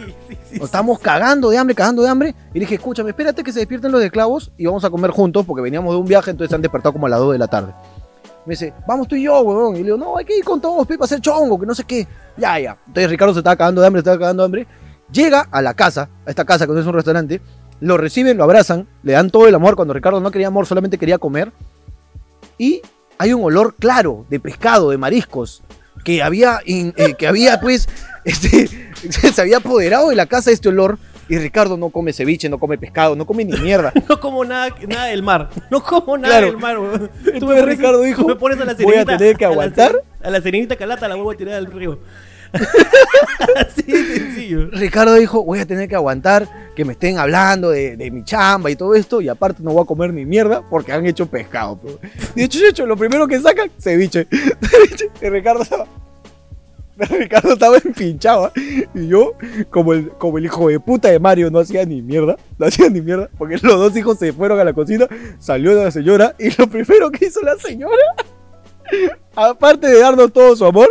[0.58, 2.34] Nos estábamos cagando de hambre, cagando de hambre.
[2.52, 5.44] Y le dije, escúchame, espérate que se despierten los esclavos y vamos a comer juntos
[5.46, 7.48] porque veníamos de un viaje, entonces se han despertado como a las 2 de la
[7.48, 7.72] tarde.
[8.46, 9.74] Me dice, vamos tú y yo, huevón.
[9.74, 11.74] Y le digo, no, hay que ir con todos, Pepe, a hacer chongo, que no
[11.74, 12.06] sé qué.
[12.36, 12.76] Ya, ya.
[12.86, 14.66] Entonces Ricardo se estaba cagando de hambre, se estaba cagando de hambre.
[15.10, 17.40] Llega a la casa, a esta casa que no es un restaurante,
[17.80, 20.98] lo reciben, lo abrazan, le dan todo el amor cuando Ricardo no quería amor, solamente
[20.98, 21.52] quería comer.
[22.58, 22.82] Y
[23.18, 25.62] hay un olor claro de pescado, de mariscos,
[26.04, 27.88] que había, in- eh, que había pues,
[28.24, 28.68] este,
[29.32, 30.98] se había apoderado de la casa este olor.
[31.26, 33.94] Y Ricardo no come ceviche, no come pescado, no come ni mierda.
[34.10, 35.48] No como nada, nada del mar.
[35.70, 36.46] No como nada Claro.
[36.48, 37.10] del mar, weón.
[37.66, 40.02] Ricardo dijo, tú me pones a la "Voy a tener que aguantar".
[40.22, 41.98] A la serenita calata la vuelvo a tirar al río.
[43.56, 44.68] Así de sencillo.
[44.72, 46.46] Ricardo dijo, voy a tener que aguantar
[46.76, 49.82] que me estén hablando de, de mi chamba y todo esto, y aparte no voy
[49.82, 51.76] a comer ni mierda porque han hecho pescado.
[51.78, 51.96] pues.
[52.34, 54.26] De hecho, de hecho, lo primero que sacan, ceviche.
[54.70, 55.08] Ceviche.
[55.22, 55.86] Y Ricardo estaba...
[57.10, 58.88] Ricardo estaba empinchado, ¿eh?
[58.94, 59.34] y yo,
[59.70, 62.88] como el, como el hijo de puta de Mario, no hacía ni mierda, no hacía
[62.88, 66.50] ni mierda, porque los dos hijos se fueron a la cocina, salió la señora, y
[66.56, 68.02] lo primero que hizo la señora,
[69.34, 70.88] aparte de darnos todo su amor,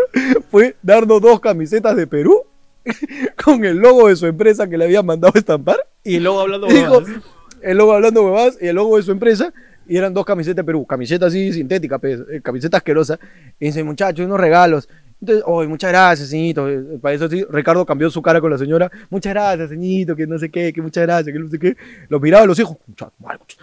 [0.51, 2.43] fue darnos dos camisetas de Perú,
[3.43, 6.73] con el logo de su empresa que le había mandado estampar, Y luego hablando y
[6.73, 7.23] dijo, huevadas.
[7.61, 9.53] el logo hablando huevadas y el logo de su empresa.
[9.85, 13.19] Y eran dos camisetas de Perú, camiseta así sintética, pues, camiseta asquerosa.
[13.59, 14.87] Y dice, muchachos, unos regalos.
[15.23, 16.69] Entonces, oye, muchas gracias, señorito.
[16.69, 18.91] Eh, Para eso sí, Ricardo cambió su cara con la señora.
[19.09, 21.77] Muchas gracias, señorito, que no sé qué, que muchas gracias, que no sé qué.
[22.09, 22.75] Los miraba a los hijos.
[22.85, 23.09] "Mucha-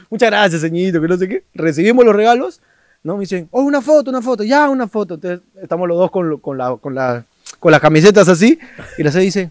[0.09, 1.45] Muchas gracias, señorito, que no sé qué.
[1.55, 2.61] Recibimos los regalos,
[3.05, 3.15] ¿no?
[3.17, 5.15] Me dicen, oh, una foto, una foto, ya, una foto.
[5.15, 7.25] Entonces, estamos los dos con, lo- con, la, con, la,
[7.59, 8.59] con las camisetas así.
[8.97, 9.51] Y la señora dice,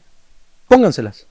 [0.68, 1.28] pónganselas.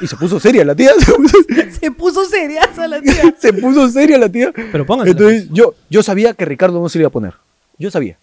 [0.00, 0.90] Y se puso seria la tía.
[1.00, 1.36] Se puso,
[1.80, 3.34] Se puso seriaza la tía.
[3.38, 4.52] se puso seria la tía.
[4.70, 5.10] Pero pónganse.
[5.12, 7.34] Entonces yo, yo sabía que Ricardo no se le iba a poner.
[7.78, 8.16] Yo sabía.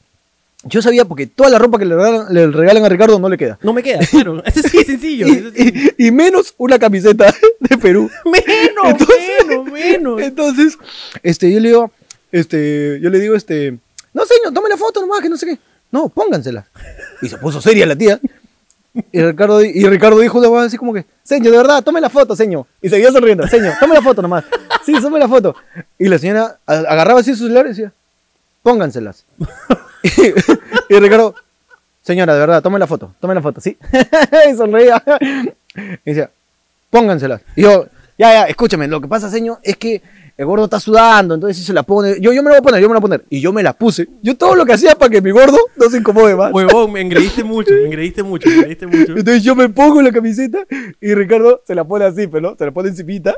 [0.67, 3.37] Yo sabía porque toda la ropa que le regalan, le regalan a Ricardo no le
[3.37, 3.59] queda.
[3.61, 4.43] No me queda, claro.
[4.45, 5.27] Ese sí es sencillo.
[5.27, 5.91] sí.
[5.97, 8.09] Y, menos una camiseta de Perú.
[8.25, 10.21] Menos, Entonces- menos, menos.
[10.21, 10.77] Entonces,
[11.21, 11.91] este, yo le digo,
[12.31, 13.77] este, yo le digo, este,
[14.13, 15.59] no señor, tome la foto nomás, que no sé qué.
[15.91, 16.65] No, póngansela.
[17.21, 18.19] Y se puso seria la tía.
[19.11, 22.09] Y Ricardo, y Ricardo dijo una voz así como que, señor, de verdad, tome la
[22.09, 22.65] foto, señor.
[22.81, 24.45] Y seguía sonriendo, señor, tome la foto nomás.
[24.85, 25.55] Sí, tome la foto.
[25.99, 27.93] Y la señora agarraba así su celular y decía,
[28.63, 29.25] pónganselas.
[30.89, 31.33] Y, Ricardo,
[32.01, 33.77] señora, de verdad, tome la foto, tome la foto, ¿sí?
[34.51, 35.01] y sonreía.
[35.75, 36.29] Y decía,
[36.89, 37.41] pónganselas.
[37.55, 37.87] Y yo,
[38.17, 40.01] ya, ya, escúchame, lo que pasa, señor, es que
[40.37, 42.61] el gordo está sudando, entonces si se la pone, yo, yo me la voy a
[42.61, 43.25] poner, yo me la voy a poner.
[43.29, 44.07] Y yo me la puse.
[44.21, 46.51] Yo todo lo que hacía para que mi gordo no se incomode más.
[46.51, 49.13] Huevón, me engreíste mucho, me engreíste mucho, me engreíste mucho.
[49.17, 50.65] Entonces yo me pongo la camiseta
[50.99, 53.35] y Ricardo se la pone así, pero se la pone encimita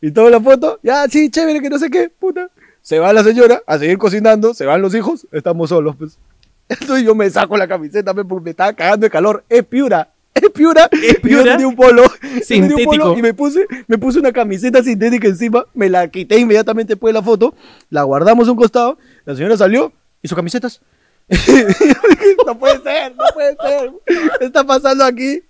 [0.00, 2.48] y toda la foto, ya, sí, chévere, que no sé qué, puta.
[2.82, 6.18] Se va la señora a seguir cocinando, se van los hijos, estamos solos, pues.
[6.68, 9.44] Entonces yo me saco la camiseta, porque me estaba cagando de calor.
[9.48, 10.88] Es piura, es piura.
[10.92, 11.44] ¿Es Y yo Piura?
[11.52, 12.02] tenía un polo.
[12.02, 12.90] un Sintético.
[12.90, 17.12] polo y me puse, me puse una camiseta sintética encima, me la quité inmediatamente después
[17.12, 17.54] de la foto,
[17.90, 20.80] la guardamos a un costado, la señora salió y sus camisetas.
[22.46, 23.92] no puede ser, no puede ser.
[24.38, 25.42] ¿Qué está pasando aquí?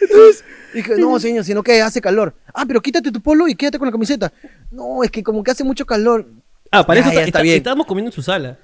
[0.00, 2.34] Entonces dije, no, señor, sino que hace calor.
[2.54, 4.32] Ah, pero quítate tu polo y quédate con la camiseta.
[4.70, 6.26] No, es que como que hace mucho calor.
[6.70, 7.56] Ah, para eso ya está, está está- bien.
[7.56, 8.58] estábamos comiendo en su sala.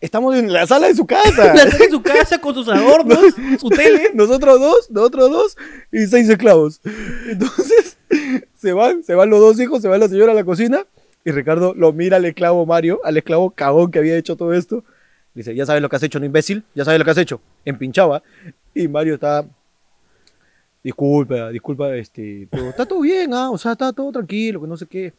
[0.00, 1.54] Estamos en la sala de su casa.
[1.54, 3.18] La sala en su casa con sus adornos,
[3.60, 4.10] su tele.
[4.14, 5.56] Nosotros dos, nosotros dos
[5.90, 6.80] y seis esclavos.
[7.28, 7.96] Entonces,
[8.56, 10.84] Se van, se van los dos hijos, se va la señora a la cocina
[11.24, 14.84] y Ricardo lo mira al esclavo Mario, al esclavo cagón que había hecho todo esto.
[15.34, 17.40] Dice, ya sabes lo que has hecho, no imbécil, ya sabes lo que has hecho.
[17.64, 18.22] Empinchaba.
[18.74, 19.44] Y Mario está...
[20.82, 23.50] Disculpa, disculpa, este, pero está todo bien, ¿ah?
[23.50, 25.12] O sea, está todo tranquilo, que no sé qué.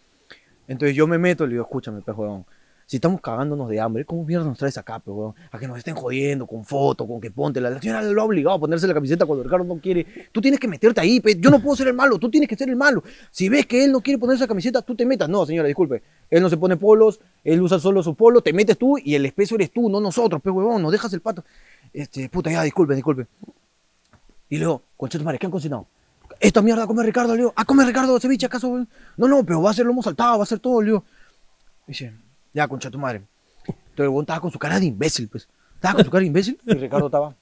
[0.70, 2.45] Entonces yo me meto y le digo, escúchame, pues, huevón.
[2.86, 5.34] Si estamos cagándonos de hambre, ¿cómo mierda nos traes acá, pues, huevón?
[5.51, 7.59] A que nos estén jodiendo con foto, con que ponte.
[7.59, 10.05] La señora lo ha obligado a ponerse la camiseta cuando Ricardo no quiere.
[10.32, 11.41] Tú tienes que meterte ahí, pues.
[11.41, 13.03] Yo no puedo ser el malo, tú tienes que ser el malo.
[13.32, 15.28] Si ves que él no quiere ponerse la camiseta, tú te metas.
[15.28, 16.03] No, señora, disculpe.
[16.30, 19.26] Él no se pone polos, él usa solo su polo, te metes tú y el
[19.26, 20.84] espeso eres tú, no nosotros, pues, huevón.
[20.84, 21.43] Nos dejas el pato.
[21.91, 23.26] Este, puta, ya, disculpe, disculpe.
[24.49, 25.88] Y luego, conchetos mares, ¿qué han cocinado?
[26.39, 27.53] Esta mierda come Ricardo, le digo.
[27.55, 28.85] Ah, come Ricardo ceviche, ¿acaso?
[29.17, 31.03] No, no, pero va a ser lomo saltado, va a ser todo, le digo.
[31.85, 32.13] Dice,
[32.53, 33.23] ya, concha tu madre.
[33.67, 35.47] Entonces el huevón estaba con su cara de imbécil, pues.
[35.75, 37.35] Estaba con su cara de imbécil y Ricardo estaba.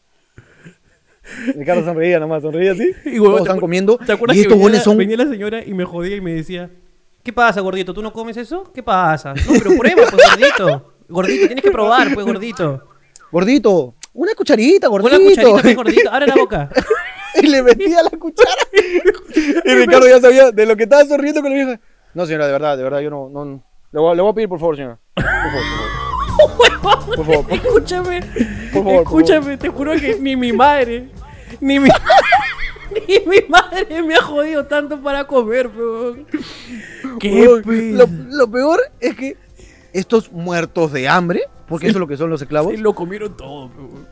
[1.55, 2.91] Ricardo sonreía nomás, sonreía así.
[3.05, 3.97] Y, huevón, Todos ¿te están comiendo.
[3.97, 4.97] ¿Te acuerdas y que estos venía, huevones la- son.
[4.97, 6.69] venía la señora y me jodía y me decía,
[7.23, 7.93] ¿qué pasa, gordito?
[7.93, 8.71] ¿Tú no comes eso?
[8.73, 9.33] ¿Qué pasa?
[9.33, 10.93] No, pero prueba, pues, gordito.
[11.09, 12.87] Gordito, tienes que probar, pues, gordito.
[13.31, 15.15] Gordito, una cucharita, gordito.
[15.17, 16.09] Una cucharita, pues, gordito.
[16.11, 16.69] Abre la boca.
[17.43, 18.61] y le metía la cuchara.
[19.65, 21.79] y Ricardo ya sabía de lo que estaba sonriendo con la vieja.
[22.13, 23.29] No, señora, de verdad, de verdad, yo no.
[23.29, 24.99] no le, voy, a- le voy a pedir, por favor, señora.
[25.15, 25.97] Por favor, por favor.
[26.37, 26.45] Por
[26.87, 27.45] favor, por favor.
[27.53, 31.09] Escúchame, Por favor, por escúchame, te juro que ni mi madre,
[31.59, 31.89] ni mi,
[33.07, 36.27] ni mi madre me ha jodido tanto para comer, weón.
[37.19, 39.35] ¿Qué Weón, pe- lo, lo peor es que
[39.93, 43.35] estos muertos de hambre, porque eso es lo que son los esclavos, Sí, lo comieron
[43.35, 44.07] todo, weón.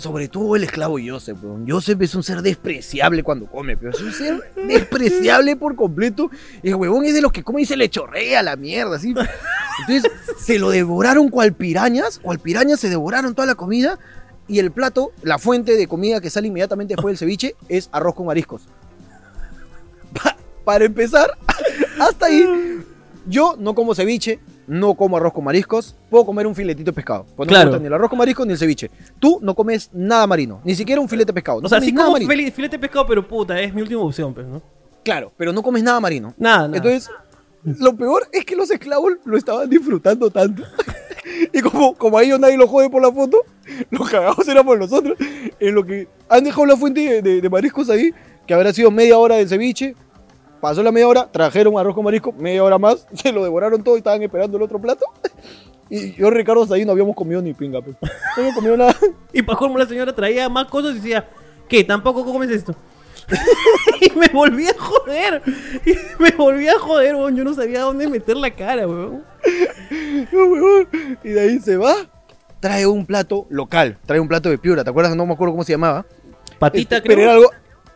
[0.00, 1.66] Sobre todo el esclavo Joseph, weón.
[1.68, 6.30] Joseph es un ser despreciable cuando come, pero es un ser despreciable por completo.
[6.62, 9.14] Y el huevón es de los que come y se le chorrea la mierda, así.
[9.88, 13.98] Entonces, se lo devoraron cual pirañas, cual pirañas se devoraron toda la comida.
[14.48, 18.14] Y el plato, la fuente de comida que sale inmediatamente después del ceviche, es arroz
[18.16, 18.62] con mariscos.
[20.12, 21.30] Pa- para empezar,
[22.00, 22.82] hasta ahí,
[23.26, 24.40] yo no como ceviche,
[24.70, 27.26] no como arroz con mariscos, puedo comer un filetito de pescado.
[27.36, 27.64] Pues no Claro.
[27.66, 28.90] me gusta ni el arroz con mariscos ni el ceviche.
[29.18, 31.60] Tú no comes nada marino, ni siquiera un filete de pescado.
[31.60, 34.46] No O sea, sí como filete de pescado, pero puta, es mi última opción, pues,
[34.46, 34.62] ¿no?
[35.04, 36.34] Claro, pero no comes nada marino.
[36.38, 36.76] Nada, nada.
[36.76, 37.10] Entonces,
[37.64, 40.62] lo peor es que los esclavos lo estaban disfrutando tanto.
[41.52, 43.38] y como, como a ellos nadie lo jode por la foto,
[43.90, 45.18] los cagados éramos nosotros.
[45.58, 48.12] En lo que han dejado la fuente de, de- de mariscos ahí,
[48.46, 49.94] que habrá sido media hora de ceviche.
[50.60, 53.94] Pasó la media hora, trajeron arroz con marisco, media hora más, se lo devoraron todo
[53.96, 55.06] y estaban esperando el otro plato.
[55.88, 57.80] Y yo, Ricardo, hasta ahí no habíamos comido ni pinga.
[57.82, 57.96] Pues.
[58.00, 58.94] No habíamos comido nada.
[59.32, 61.28] Y para colmo la señora traía más cosas y decía,
[61.68, 61.82] ¿qué?
[61.82, 62.76] ¿Tampoco comes esto?
[64.00, 65.42] y me volví a joder.
[65.84, 67.36] Y me volví a joder, weón.
[67.36, 69.24] Yo no sabía dónde meter la cara, weón.
[70.32, 70.88] No, huevón.
[71.24, 71.94] Y de ahí se va,
[72.60, 74.84] trae un plato local, trae un plato de piura.
[74.84, 75.16] ¿Te acuerdas?
[75.16, 76.06] No me acuerdo cómo se llamaba.
[76.58, 77.16] Patita, Este, creo.
[77.16, 77.50] Pero era algo,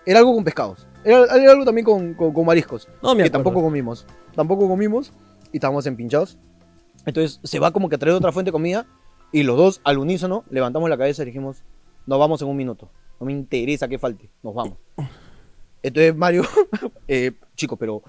[0.06, 0.86] era algo con pescados.
[1.04, 2.88] Era, era algo también con, con- con mariscos.
[3.02, 4.06] No me que tampoco comimos.
[4.34, 5.12] Tampoco comimos
[5.52, 6.38] y estábamos empinchados.
[7.06, 8.86] Entonces se va como que a traer otra fuente de comida
[9.32, 11.62] y los dos al unísono levantamos la cabeza y dijimos,
[12.06, 12.88] nos vamos en un minuto.
[13.20, 14.78] No me interesa que falte, nos vamos.
[15.82, 16.44] Entonces Mario,
[17.08, 18.02] eh, chico, pero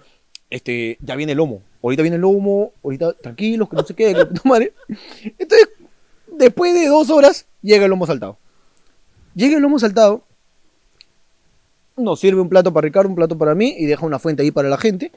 [0.50, 1.62] este, ya viene el lomo.
[1.84, 4.74] Ahorita viene el lomo, ahorita tranquilos, que no sé qué, que puta madre.
[5.38, 5.70] Entonces,
[6.32, 8.38] después de dos horas, llega el lomo saltado.
[9.36, 10.24] Llega el lomo saltado,
[11.98, 14.52] nos sirve un plato para Ricardo, un plato para mí y deja una fuente ahí
[14.52, 15.12] para la gente.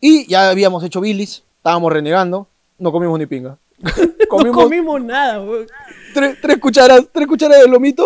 [0.00, 3.58] Y ya habíamos hecho bilis, estábamos renegando, no comimos ni pinga.
[4.28, 5.44] comimos No comimos nada,
[6.14, 8.04] tres, tres cucharas, tres cucharas de lomito,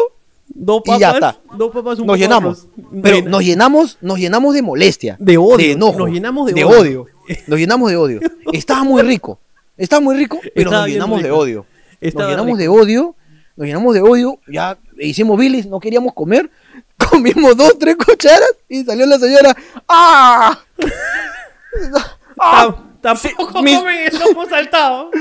[0.54, 1.00] Dos Y papas.
[1.00, 1.40] ya está.
[1.56, 2.68] Dos papas, un nos llenamos.
[2.74, 3.02] arroz.
[3.02, 5.16] Pero nos llenamos, nos llenamos de molestia.
[5.18, 5.56] De odio.
[5.56, 5.98] De enojo.
[6.00, 6.76] Nos llenamos de de odio.
[7.02, 7.06] odio.
[7.46, 8.20] Nos llenamos de odio.
[8.52, 9.38] Estaba muy rico.
[9.78, 11.66] Estaba muy rico, pero Estaba nos llenamos de odio.
[12.00, 12.74] Estaba nos llenamos rico.
[12.74, 13.16] de odio.
[13.56, 14.38] Nos llenamos de odio.
[14.46, 16.50] Ya hicimos bilis, no queríamos comer.
[17.10, 19.56] Comimos dos, tres cucharas y salió la señora.
[19.88, 20.58] ¡Ah!
[22.40, 22.66] ¡Ah!
[22.66, 25.10] Tam- Tampoco Sí, comen el lomo saltado.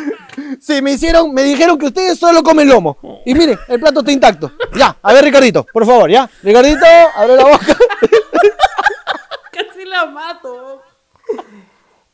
[0.62, 2.98] Sí, me hicieron, me dijeron que ustedes solo comen lomo.
[3.26, 4.52] Y miren, el plato está intacto.
[4.76, 6.30] Ya, a ver, Ricardito, por favor, ya.
[6.44, 7.78] Ricardito, abre la boca.
[9.52, 10.82] Casi la mato.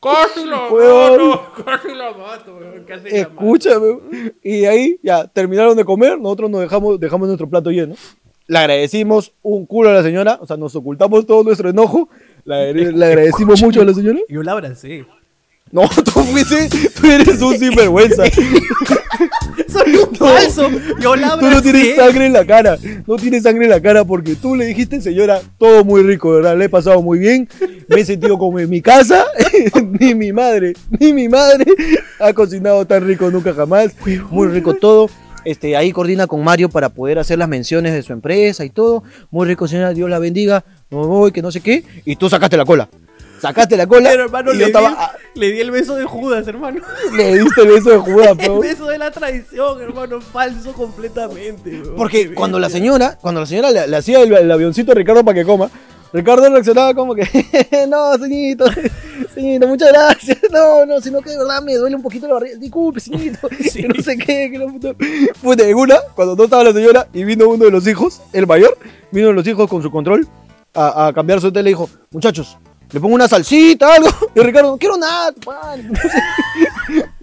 [0.02, 1.30] Casi la Weón.
[1.30, 1.64] mato.
[1.66, 2.84] Casi la mato, weón.
[2.86, 3.32] Casi la mato.
[3.32, 4.00] Escúchame.
[4.44, 7.96] Y ahí ya terminaron de comer, nosotros nos dejamos, dejamos nuestro plato lleno.
[8.48, 12.10] Le agradecimos un culo a la señora, o sea, nos ocultamos todo nuestro enojo.
[12.46, 14.20] Le, le agradecimos mucho a la señora.
[14.30, 15.06] Yo la abracé.
[15.72, 16.70] No, tú fuiste,
[17.00, 18.24] tú eres un sinvergüenza.
[20.26, 20.70] Falso.
[21.00, 22.78] Yo la Tú no tienes sangre en la cara.
[23.06, 26.58] No tienes sangre en la cara porque tú le dijiste, señora, todo muy rico, ¿verdad?
[26.58, 27.48] Le he pasado muy bien.
[27.88, 29.26] Me he sentido como en mi casa.
[30.00, 31.66] ni mi madre, ni mi madre
[32.20, 33.94] ha cocinado tan rico nunca jamás.
[34.30, 35.10] Muy rico todo.
[35.46, 39.04] Este, ahí coordina con Mario para poder hacer las menciones de su empresa y todo.
[39.32, 40.66] Muy rico, señora, Dios la bendiga.
[40.90, 41.84] No voy, que no sé qué.
[42.04, 42.90] Y tú sacaste la cola.
[43.42, 44.10] Sacaste la cola.
[44.10, 46.82] Pero hermano, y le, yo di, ah, le di el beso de Judas, hermano.
[47.16, 51.82] le diste el beso de Judas, El pero- beso de la traición, hermano, falso completamente.
[51.82, 51.96] weón.
[51.96, 55.24] Porque cuando la señora, cuando la señora le, le hacía el, el avioncito a Ricardo
[55.24, 55.70] para que coma,
[56.14, 57.24] Ricardo reaccionaba como que,
[57.90, 58.66] no, señorito,
[59.36, 60.38] señorito, muchas gracias.
[60.52, 62.56] No, no, sino que de verdad me duele un poquito la barriga.
[62.58, 63.82] Disculpe, señorito, Sí.
[63.82, 64.94] que no sé qué, que no puta.
[65.42, 68.48] Pues de una, cuando no estaba la señora y vino uno de los hijos, el
[68.48, 68.78] mayor,
[69.12, 70.28] vino de los hijos con su control
[70.74, 72.58] a, a cambiar su tele y dijo, muchachos,
[72.92, 74.10] le pongo una salsita, algo.
[74.36, 77.04] Y Ricardo, no quiero nada, sé.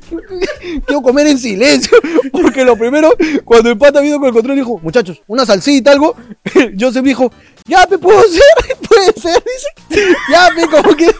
[0.86, 1.96] Quiero comer en silencio.
[2.30, 6.14] Porque lo primero, cuando el pata vino con el control, dijo, muchachos, una salsita, algo.
[6.78, 7.32] Joseph dijo,
[7.66, 9.42] ya, me puedo ser, puede ser,
[9.88, 10.14] dice.
[10.30, 11.10] Ya, me como que.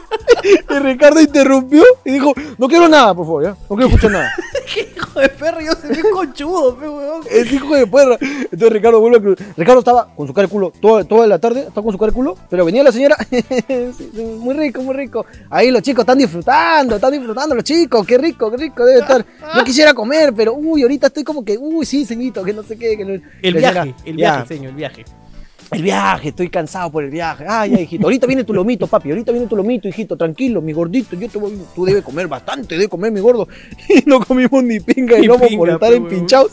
[0.45, 3.51] Y Ricardo interrumpió y dijo, no quiero nada, por favor, ya.
[3.51, 4.33] No quiero escuchar nada.
[4.73, 7.23] Qué hijo de perro, yo se ve conchudo, pe, weón.
[7.31, 8.17] Es hijo de perra.
[8.21, 9.47] Entonces Ricardo vuelve a cruzar.
[9.57, 12.11] Ricardo estaba con su cara de culo toda, toda la tarde, estaba con su cara
[12.11, 13.17] de culo, pero venía la señora.
[14.39, 15.27] Muy rico, muy rico.
[15.51, 18.07] Ahí los chicos están disfrutando, están disfrutando los chicos.
[18.07, 19.25] Qué rico, qué rico debe estar.
[19.57, 22.77] Yo quisiera comer, pero uy, ahorita estoy como que, uy, sí, señorito, que no sé
[22.79, 22.97] qué.
[22.97, 25.05] Que no- El viaje, señora, el "Ya, viaje, señor, el viaje.
[25.75, 27.45] El viaje, estoy cansado por el viaje.
[27.49, 28.05] Ay, ya, hijito.
[28.05, 29.11] Ahorita viene tu lomito, papi.
[29.11, 30.17] Ahorita viene tu lomito, hijito.
[30.17, 31.17] Tranquilo, mi gordito.
[31.17, 33.47] Yo te voy, tú debes comer bastante, debes comer, mi gordo.
[33.89, 36.53] Y no comimos ni pinga y lomo por estar empinchados.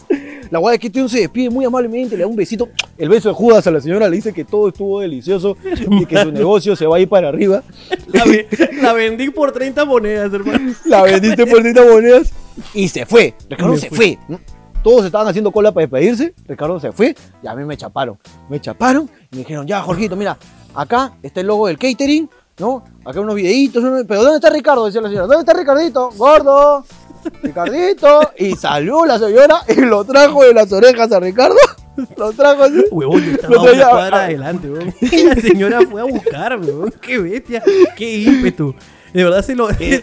[0.49, 2.67] La guay es que este se despide muy amablemente, le da un besito.
[2.97, 5.55] El beso de Judas a la señora le dice que todo estuvo delicioso
[5.89, 7.63] y que su negocio se va a ir para arriba.
[8.11, 8.47] La, ve-
[8.82, 10.74] la vendí por 30 monedas, hermano.
[10.86, 12.34] La vendiste por 30 monedas
[12.74, 13.34] y se fue.
[13.49, 14.17] Ricardo se fui.
[14.28, 14.38] fue.
[14.84, 16.34] Todos estaban haciendo cola para despedirse.
[16.47, 18.17] Ricardo se fue y a mí me chaparon.
[18.49, 20.38] Me chaparon y me dijeron, ya, Jorgito, mira,
[20.73, 22.84] acá está el logo del catering, ¿no?
[23.05, 24.86] Acá unos videitos, unos- pero ¿dónde está Ricardo?
[24.86, 26.09] Decía la señora, ¿dónde está Ricardito?
[26.17, 26.84] Gordo.
[27.43, 28.32] Ricardito.
[28.38, 31.55] Y salió la señora y lo trajo de las orejas a Ricardo.
[32.17, 32.86] Lo trajo así.
[32.89, 34.93] Huevón, yo estaba Lo traía- una cuadra adelante, weón.
[35.01, 36.93] Y la señora fue a buscarme, weón.
[37.01, 37.61] Qué bestia,
[37.97, 38.73] qué ímpetu.
[39.13, 39.95] De verdad, se lo, se-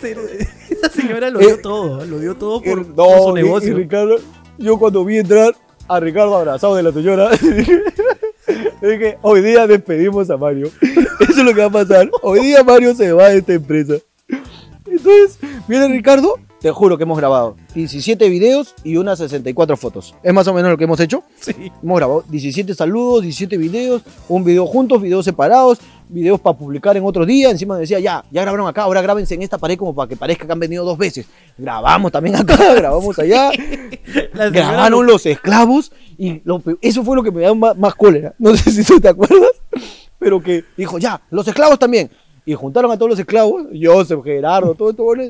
[0.71, 3.71] esa señora lo dio Eh, todo, lo dio todo por, No, por su y- negocio.
[3.73, 4.17] y Ricardo,
[4.59, 5.55] yo cuando vi entrar
[5.89, 7.31] a Ricardo abrazado de la señora,
[8.83, 10.71] dije, hoy día despedimos a Mario.
[11.21, 12.11] Eso es lo que va a pasar.
[12.23, 13.95] Hoy día Mario se va de esta empresa.
[14.85, 20.15] Entonces, viene Ricardo, te juro que hemos grabado 17 videos y unas 64 fotos.
[20.23, 21.23] Es más o menos lo que hemos hecho.
[21.41, 21.53] Sí.
[21.83, 25.79] Hemos grabado 17 saludos, 17 videos, un video juntos, videos separados,
[26.09, 27.51] videos para publicar en otro día.
[27.51, 30.47] Encima decía, ya, ya grabaron acá, ahora grábense en esta pared como para que parezca
[30.47, 31.27] que han venido dos veces.
[31.57, 33.51] Grabamos también acá, grabamos allá.
[34.33, 38.35] Grabaron los esclavos y lo pe- eso fue lo que me dio más, más cólera.
[38.39, 39.51] No sé si tú te acuerdas,
[40.19, 42.11] pero que dijo, ya, los esclavos también.
[42.49, 45.23] Y juntaron a todos los esclavos, Joseph, Gerardo, todo esto, bueno,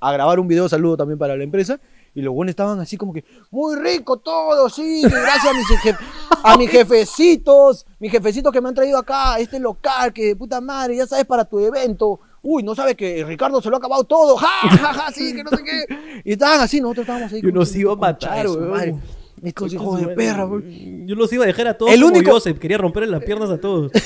[0.00, 1.78] a grabar un video saludo también para la empresa.
[2.16, 5.66] Y los buenos estaban así como que, muy rico todo, sí, que gracias a mis,
[5.68, 5.98] jef-
[6.42, 10.36] a mis jefecitos, mis jefecitos que me han traído acá, a este local, que de
[10.36, 12.18] puta madre, ya sabes, para tu evento.
[12.42, 15.44] Uy, no sabes que Ricardo se lo ha acabado todo, ja, ja, ja, sí, que
[15.44, 16.20] no sé qué.
[16.24, 17.40] Y estaban así, nosotros estábamos ahí.
[17.40, 19.00] Los que, iba a matar, weón.
[19.42, 21.06] Estos hijos de perra, weón.
[21.06, 23.50] Yo los iba a dejar a todos El como único- Joseph, quería romperle las piernas
[23.50, 23.92] a todos.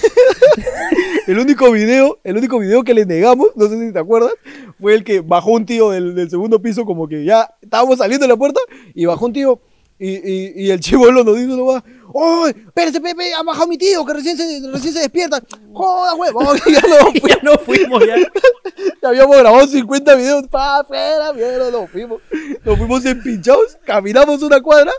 [1.26, 4.32] El único video, el único video que le negamos, no sé si te acuerdas,
[4.80, 8.24] fue el que bajó un tío del, del segundo piso, como que ya estábamos saliendo
[8.24, 8.60] de la puerta,
[8.94, 9.60] y bajó un tío,
[9.98, 11.82] y, y, y el chivolo nos dice nomás,
[12.14, 12.54] ¡Ay!
[12.66, 15.42] Espérese, Pepe, ha bajado mi tío, que recién se, recién se despierta.
[15.72, 16.58] ¡Joda, huevón!
[16.66, 18.16] Y ya no, ya no fuimos ya.
[18.16, 22.22] ya habíamos grabado 50 videos, pa, afuera, mierda, nos fuimos.
[22.64, 24.92] Nos fuimos empinchados, caminamos una cuadra,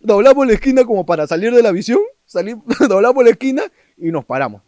[0.00, 3.62] doblamos la esquina como para salir de la visión, salimos, doblamos la esquina
[3.96, 4.62] y nos paramos.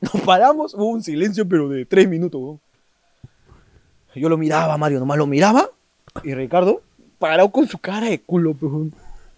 [0.00, 2.58] Nos paramos, hubo un silencio, pero de tres minutos.
[4.14, 5.70] Yo lo miraba, Mario, nomás lo miraba,
[6.24, 6.82] y Ricardo
[7.18, 8.56] parado con su cara de culo.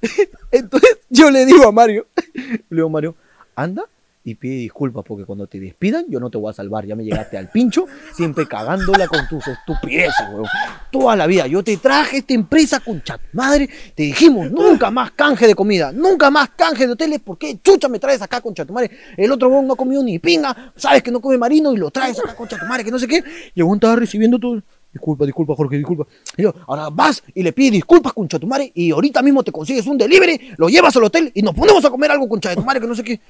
[0.52, 3.14] Entonces yo le digo a Mario, le digo a Mario,
[3.54, 3.84] anda
[4.30, 7.04] y pide disculpas porque cuando te despidan yo no te voy a salvar, ya me
[7.04, 10.46] llegaste al pincho, siempre cagándola con tus estupideces, weón.
[10.90, 15.12] Toda la vida yo te traje esta empresa con chat madre, te dijimos nunca más
[15.12, 18.54] canje de comida, nunca más canje de hoteles, ¿por qué chucha me traes acá con
[18.70, 18.90] madre?
[19.16, 21.90] El otro weón no ha comido ni pinga, sabes que no come marino y lo
[21.90, 23.22] traes acá con madre, que no sé qué.
[23.54, 24.62] Y el weón estaba recibiendo todo.
[24.92, 26.06] Disculpa, disculpa, Jorge, disculpa.
[26.36, 29.52] Y yo, ahora vas y le pides disculpas, concha tu madre, y ahorita mismo te
[29.52, 32.80] consigues un delivery, lo llevas al hotel y nos ponemos a comer algo, tu madre,
[32.80, 33.20] que no sé qué.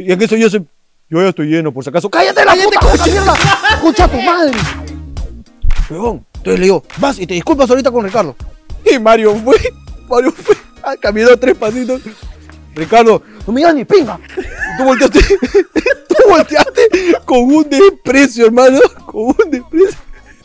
[0.00, 0.62] Y en eso yo se...
[1.08, 2.08] Yo ya estoy lleno, por si acaso.
[2.08, 3.34] ¡Cállate la puta, concha mierda!
[3.82, 4.56] ¡Concha tu madre!
[5.90, 6.24] Huevón.
[6.36, 8.36] Entonces le digo, vas y te disculpas ahorita con Ricardo.
[8.90, 9.56] Y Mario fue,
[10.08, 12.00] Mario fue, ah, caminó tres pasitos.
[12.74, 14.20] Ricardo, no me digas ni pinga.
[14.78, 15.20] Tú volteaste,
[16.08, 16.88] tú volteaste
[17.24, 19.98] con un desprecio, hermano, con un desprecio.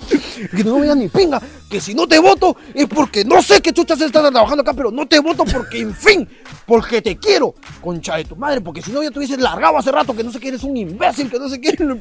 [0.07, 3.61] Que no me digas ni pinga, que si no te voto es porque no sé
[3.61, 6.27] qué chuchas estás trabajando acá, pero no te voto porque, en fin,
[6.65, 9.91] porque te quiero, concha de tu madre, porque si no ya te hubieses largado hace
[9.91, 11.75] rato, que no sé qué eres un imbécil, que no sé qué.
[11.79, 11.97] Lo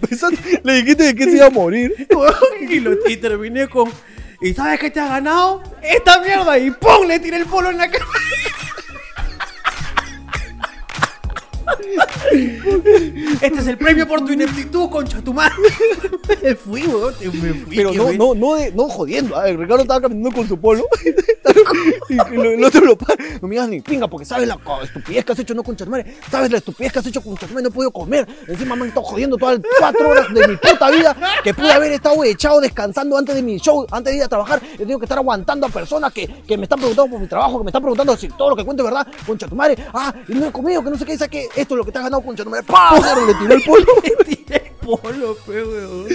[0.62, 1.94] le dijiste de que se iba a morir.
[3.08, 3.90] y terminé con.
[4.40, 5.62] ¿Y sabes qué te has ganado?
[5.82, 6.58] ¡Esta mierda!
[6.58, 7.06] Y ¡pum!
[7.06, 8.04] Le tiré el polo en la cara.
[13.42, 15.54] Este es el premio por tu ineptitud, concha tu madre.
[16.42, 17.14] Me fui, weón.
[17.42, 17.76] Me fui.
[17.76, 19.36] Pero no, no, no, de- no jodiendo.
[19.36, 20.84] A ver, Ricardo estaba caminando con su polo.
[22.08, 23.16] y que lo- el otro lo para.
[23.40, 26.16] No me digas ni pinga, porque sabes la estupidez que has hecho, no tu madre.
[26.30, 28.26] Sabes la estupidez que has hecho tu madre, no he podido comer.
[28.46, 31.72] Encima me han estado jodiendo todas las cuatro horas de mi puta vida que pude
[31.72, 34.60] haber estado echado descansando antes de mi show, antes de ir a trabajar.
[34.74, 37.58] He tenido que estar aguantando a personas que, que me están preguntando por mi trabajo,
[37.58, 39.06] que me están preguntando si todo lo que cuento es verdad.
[39.26, 39.76] Concha de tu madre.
[39.92, 41.48] Ah, y no he comido, que no sé qué, saqué.
[41.56, 42.64] Esto es lo que te has ganado, concha tu madre.
[42.64, 42.94] ¡Pah!
[43.26, 43.84] Le tiró el polo.
[44.84, 46.06] Le tiré el polo, pe, weón.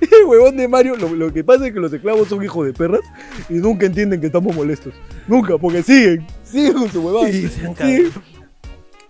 [0.00, 2.72] El huevón de Mario, lo, lo que pasa es que los esclavos son hijos de
[2.72, 3.00] perras
[3.48, 4.94] y nunca entienden que estamos molestos.
[5.26, 7.30] Nunca, porque siguen, siguen con su huevada.
[7.30, 8.12] Sí, Siguen.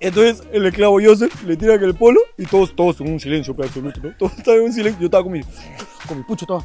[0.01, 4.01] Entonces el esclavo Joseph le tira aquel polo y todos, todos en un silencio absoluto,
[4.03, 4.15] ¿no?
[4.19, 5.01] Todos estaban en un silencio.
[5.01, 5.41] Yo estaba con mi,
[6.07, 6.65] con mi pucho, estaba.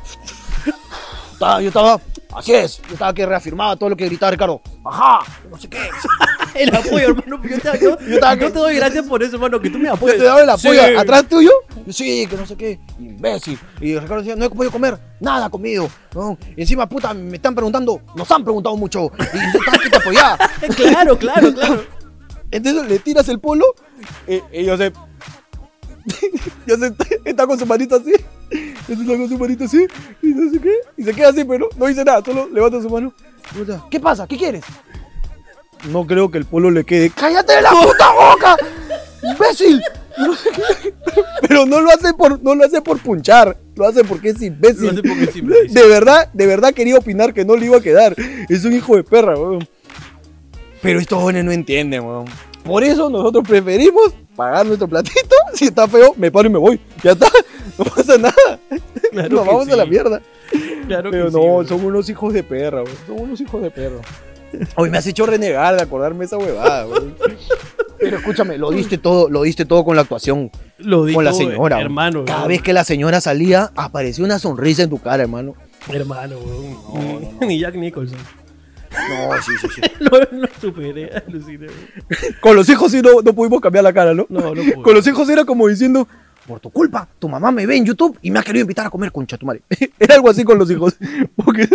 [1.40, 2.02] Estaba- Yo estaba,
[2.36, 4.62] así es, yo estaba que reafirmaba todo lo que gritaba Ricardo.
[4.86, 5.80] Ajá, no sé qué.
[6.56, 7.42] El apoyo, hermano.
[7.44, 9.78] Yo te, yo- Yo estaba yo que- te doy gracias por eso, hermano, que tú
[9.78, 10.18] me Yo apoyas.
[10.18, 10.96] te daba el apoyo Sí.
[10.98, 11.52] atrás tuyo.
[11.86, 13.58] Yo, sí, que no sé qué, imbécil.
[13.80, 15.90] Y Ricardo decía, no he podido comer nada comido.
[16.16, 16.38] ¿no?
[16.58, 19.12] Y encima, puta, me están preguntando, nos han preguntado mucho.
[19.18, 20.38] Y yo estaba aquí te apoyaba.
[20.76, 21.84] Claro, claro, claro.
[22.52, 23.66] Entonces le tiras el polo
[24.28, 24.92] eh, y yo sé.
[26.68, 26.94] yo sé,
[27.26, 28.14] está con su manito así.
[28.52, 29.88] Entonces está con su manito así.
[30.22, 30.74] Y no sé qué.
[30.98, 33.14] Y se queda así, pero no dice nada, solo levanta su mano.
[33.90, 34.28] ¿Qué pasa?
[34.28, 34.64] ¿Qué quieres?
[35.90, 37.10] No creo que el polo le quede.
[37.10, 38.58] ¡Cállate la puta boca!
[39.24, 39.82] ¡Imbécil!
[41.48, 43.58] Pero no lo hace por, no lo hace por punchar.
[43.76, 44.84] Lo hace porque es imbécil.
[44.84, 45.74] Lo hace porque es imbécil.
[45.74, 48.16] De verdad, de verdad quería opinar que no le iba a quedar.
[48.50, 49.68] Es un hijo de perra, weón.
[50.82, 52.26] Pero estos jóvenes no entienden, weón.
[52.64, 55.36] Por eso nosotros preferimos pagar nuestro platito.
[55.54, 56.80] Si está feo, me paro y me voy.
[57.04, 57.28] Ya está.
[57.78, 58.60] No pasa nada.
[59.12, 59.90] Claro Nos que vamos a la sí.
[59.90, 60.22] mierda.
[60.88, 62.98] Claro Pero que no, sí, son unos hijos de perra, weón.
[63.08, 63.98] Son unos hijos de perra.
[64.76, 67.16] Hoy me has hecho renegar de acordarme esa huevada, weón.
[67.98, 70.52] Pero escúchame, lo diste todo, lo diste todo con la actuación.
[70.78, 71.80] Lo di con la señora.
[71.80, 72.26] hermano.
[72.26, 75.56] Cada vez que la señora salía, apareció una sonrisa en tu cara, hermano.
[75.88, 77.38] Hermano, weón.
[77.48, 78.20] Ni Jack Nicholson.
[78.92, 79.82] No, sí, sí, sí.
[80.00, 80.10] Lo,
[80.40, 81.68] lo superé, aluciné.
[82.42, 84.26] Con los hijos sí no, no pudimos cambiar la cara, ¿no?
[84.30, 84.82] No, no pude.
[84.82, 86.08] Con los hijos era como diciendo,
[86.48, 88.90] por tu culpa, tu mamá me ve en YouTube y me ha querido invitar a
[88.90, 89.62] comer concha tu madre.
[90.00, 90.98] Era algo así con los hijos.
[91.36, 91.68] Porque-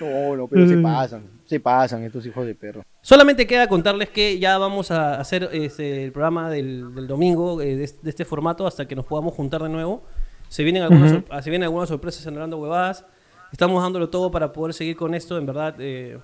[0.00, 2.82] No, no, pero se pasan, se pasan estos hijos de perro.
[3.02, 7.76] Solamente queda contarles que ya vamos a hacer este, el programa del, del domingo eh,
[7.76, 10.02] de, este- de este formato hasta que nos podamos juntar de nuevo.
[10.48, 11.12] Se vienen algunas,
[11.44, 13.04] se vienen algunas sorpresas en Hablando Huevadas.
[13.52, 15.38] Estamos dándolo todo para poder seguir con esto.
[15.38, 16.18] En verdad, eh,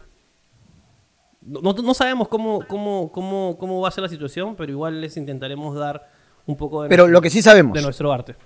[1.40, 5.16] no, no- sabemos cómo, cómo, cómo, cómo va a ser la situación, pero igual les
[5.16, 6.08] intentaremos dar
[6.46, 8.36] un poco de, Pero nuestro, lo que sí sabemos, de nuestro arte.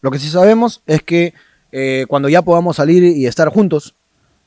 [0.00, 1.34] lo que sí sabemos es que
[1.72, 3.94] eh, cuando ya podamos salir y estar juntos,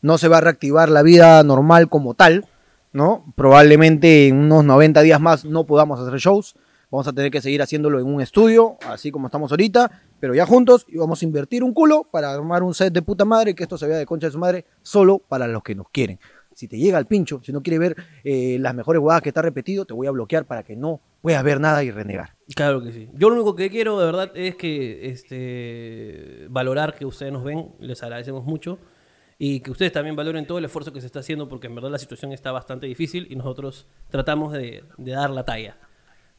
[0.02, 2.45] no se va a reactivar la vida normal como tal,
[2.94, 3.26] ¿no?
[3.36, 6.56] Probablemente en unos 90 días más no podamos hacer shows.
[6.90, 10.45] Vamos a tener que seguir haciéndolo en un estudio, así como estamos ahorita, pero ya
[10.45, 13.77] juntos vamos a invertir un culo para armar un set de puta madre, que esto
[13.77, 16.19] se vea de concha de su madre, solo para los que nos quieren.
[16.53, 19.41] Si te llega al pincho, si no quieres ver eh, las mejores huevadas que está
[19.41, 22.35] repetido, te voy a bloquear para que no puedas ver nada y renegar.
[22.53, 23.09] Claro que sí.
[23.13, 27.71] Yo lo único que quiero de verdad es que este valorar que ustedes nos ven,
[27.79, 28.77] les agradecemos mucho
[29.37, 31.91] y que ustedes también valoren todo el esfuerzo que se está haciendo porque en verdad
[31.91, 35.77] la situación está bastante difícil y nosotros tratamos de, de dar la talla,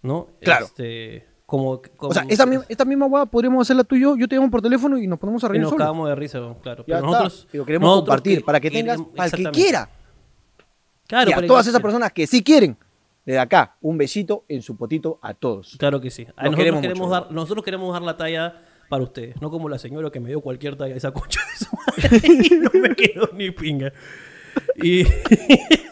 [0.02, 0.28] ¿no?
[0.43, 0.66] Claro.
[0.66, 4.17] Este, como, como- O sea, esta, mi- esta misma hueá podríamos hacerla tú y yo,
[4.17, 5.83] yo te llamo por teléfono y nos ponemos a y reír nos solos.
[5.85, 6.85] cagamos de risa, claro.
[6.87, 9.91] Pero nosotros Pero queremos nosotros compartir que- para que tengas, para el que quiera.
[11.09, 12.77] Claro, y a todas esas personas que sí quieren,
[13.27, 15.75] de acá, un besito en su potito a todos.
[15.77, 16.25] Claro que sí.
[16.37, 20.09] A nosotros, queremos dar, nosotros queremos dar la talla para ustedes, no como la señora
[20.11, 23.51] que me dio cualquier talla esa concha de su madre y no me quedó ni
[23.51, 23.93] pinga.
[24.77, 25.03] Y...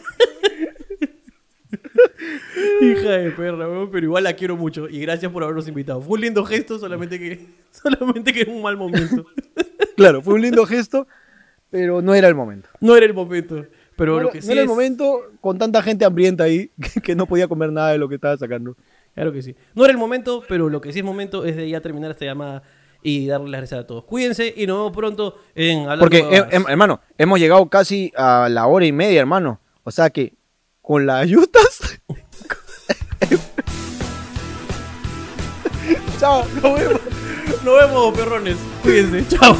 [2.80, 6.00] Hija de perra, weón, pero igual la quiero mucho y gracias por habernos invitado.
[6.00, 9.26] Fue un lindo gesto, solamente que solamente que en un mal momento.
[9.96, 11.06] Claro, fue un lindo gesto,
[11.70, 12.68] pero no era el momento.
[12.80, 13.66] No era el momento,
[13.96, 16.70] pero no lo era- que no sí era el momento con tanta gente hambrienta ahí
[16.94, 18.76] que, que no podía comer nada de lo que estaba sacando.
[19.14, 19.56] Claro que sí.
[19.74, 22.24] No era el momento, pero lo que sí es momento es de ya terminar esta
[22.24, 22.62] llamada
[23.02, 24.04] y darles las gracias a todos.
[24.04, 28.48] Cuídense y nos vemos pronto en Hablando Porque, eh, em- hermano, hemos llegado casi a
[28.48, 29.60] la hora y media, hermano.
[29.82, 30.34] O sea que
[30.82, 32.00] con las ayudas.
[36.20, 37.00] Chao, nos vemos.
[37.64, 38.56] Nos vemos, perrones.
[38.82, 39.56] Cuídense, chao.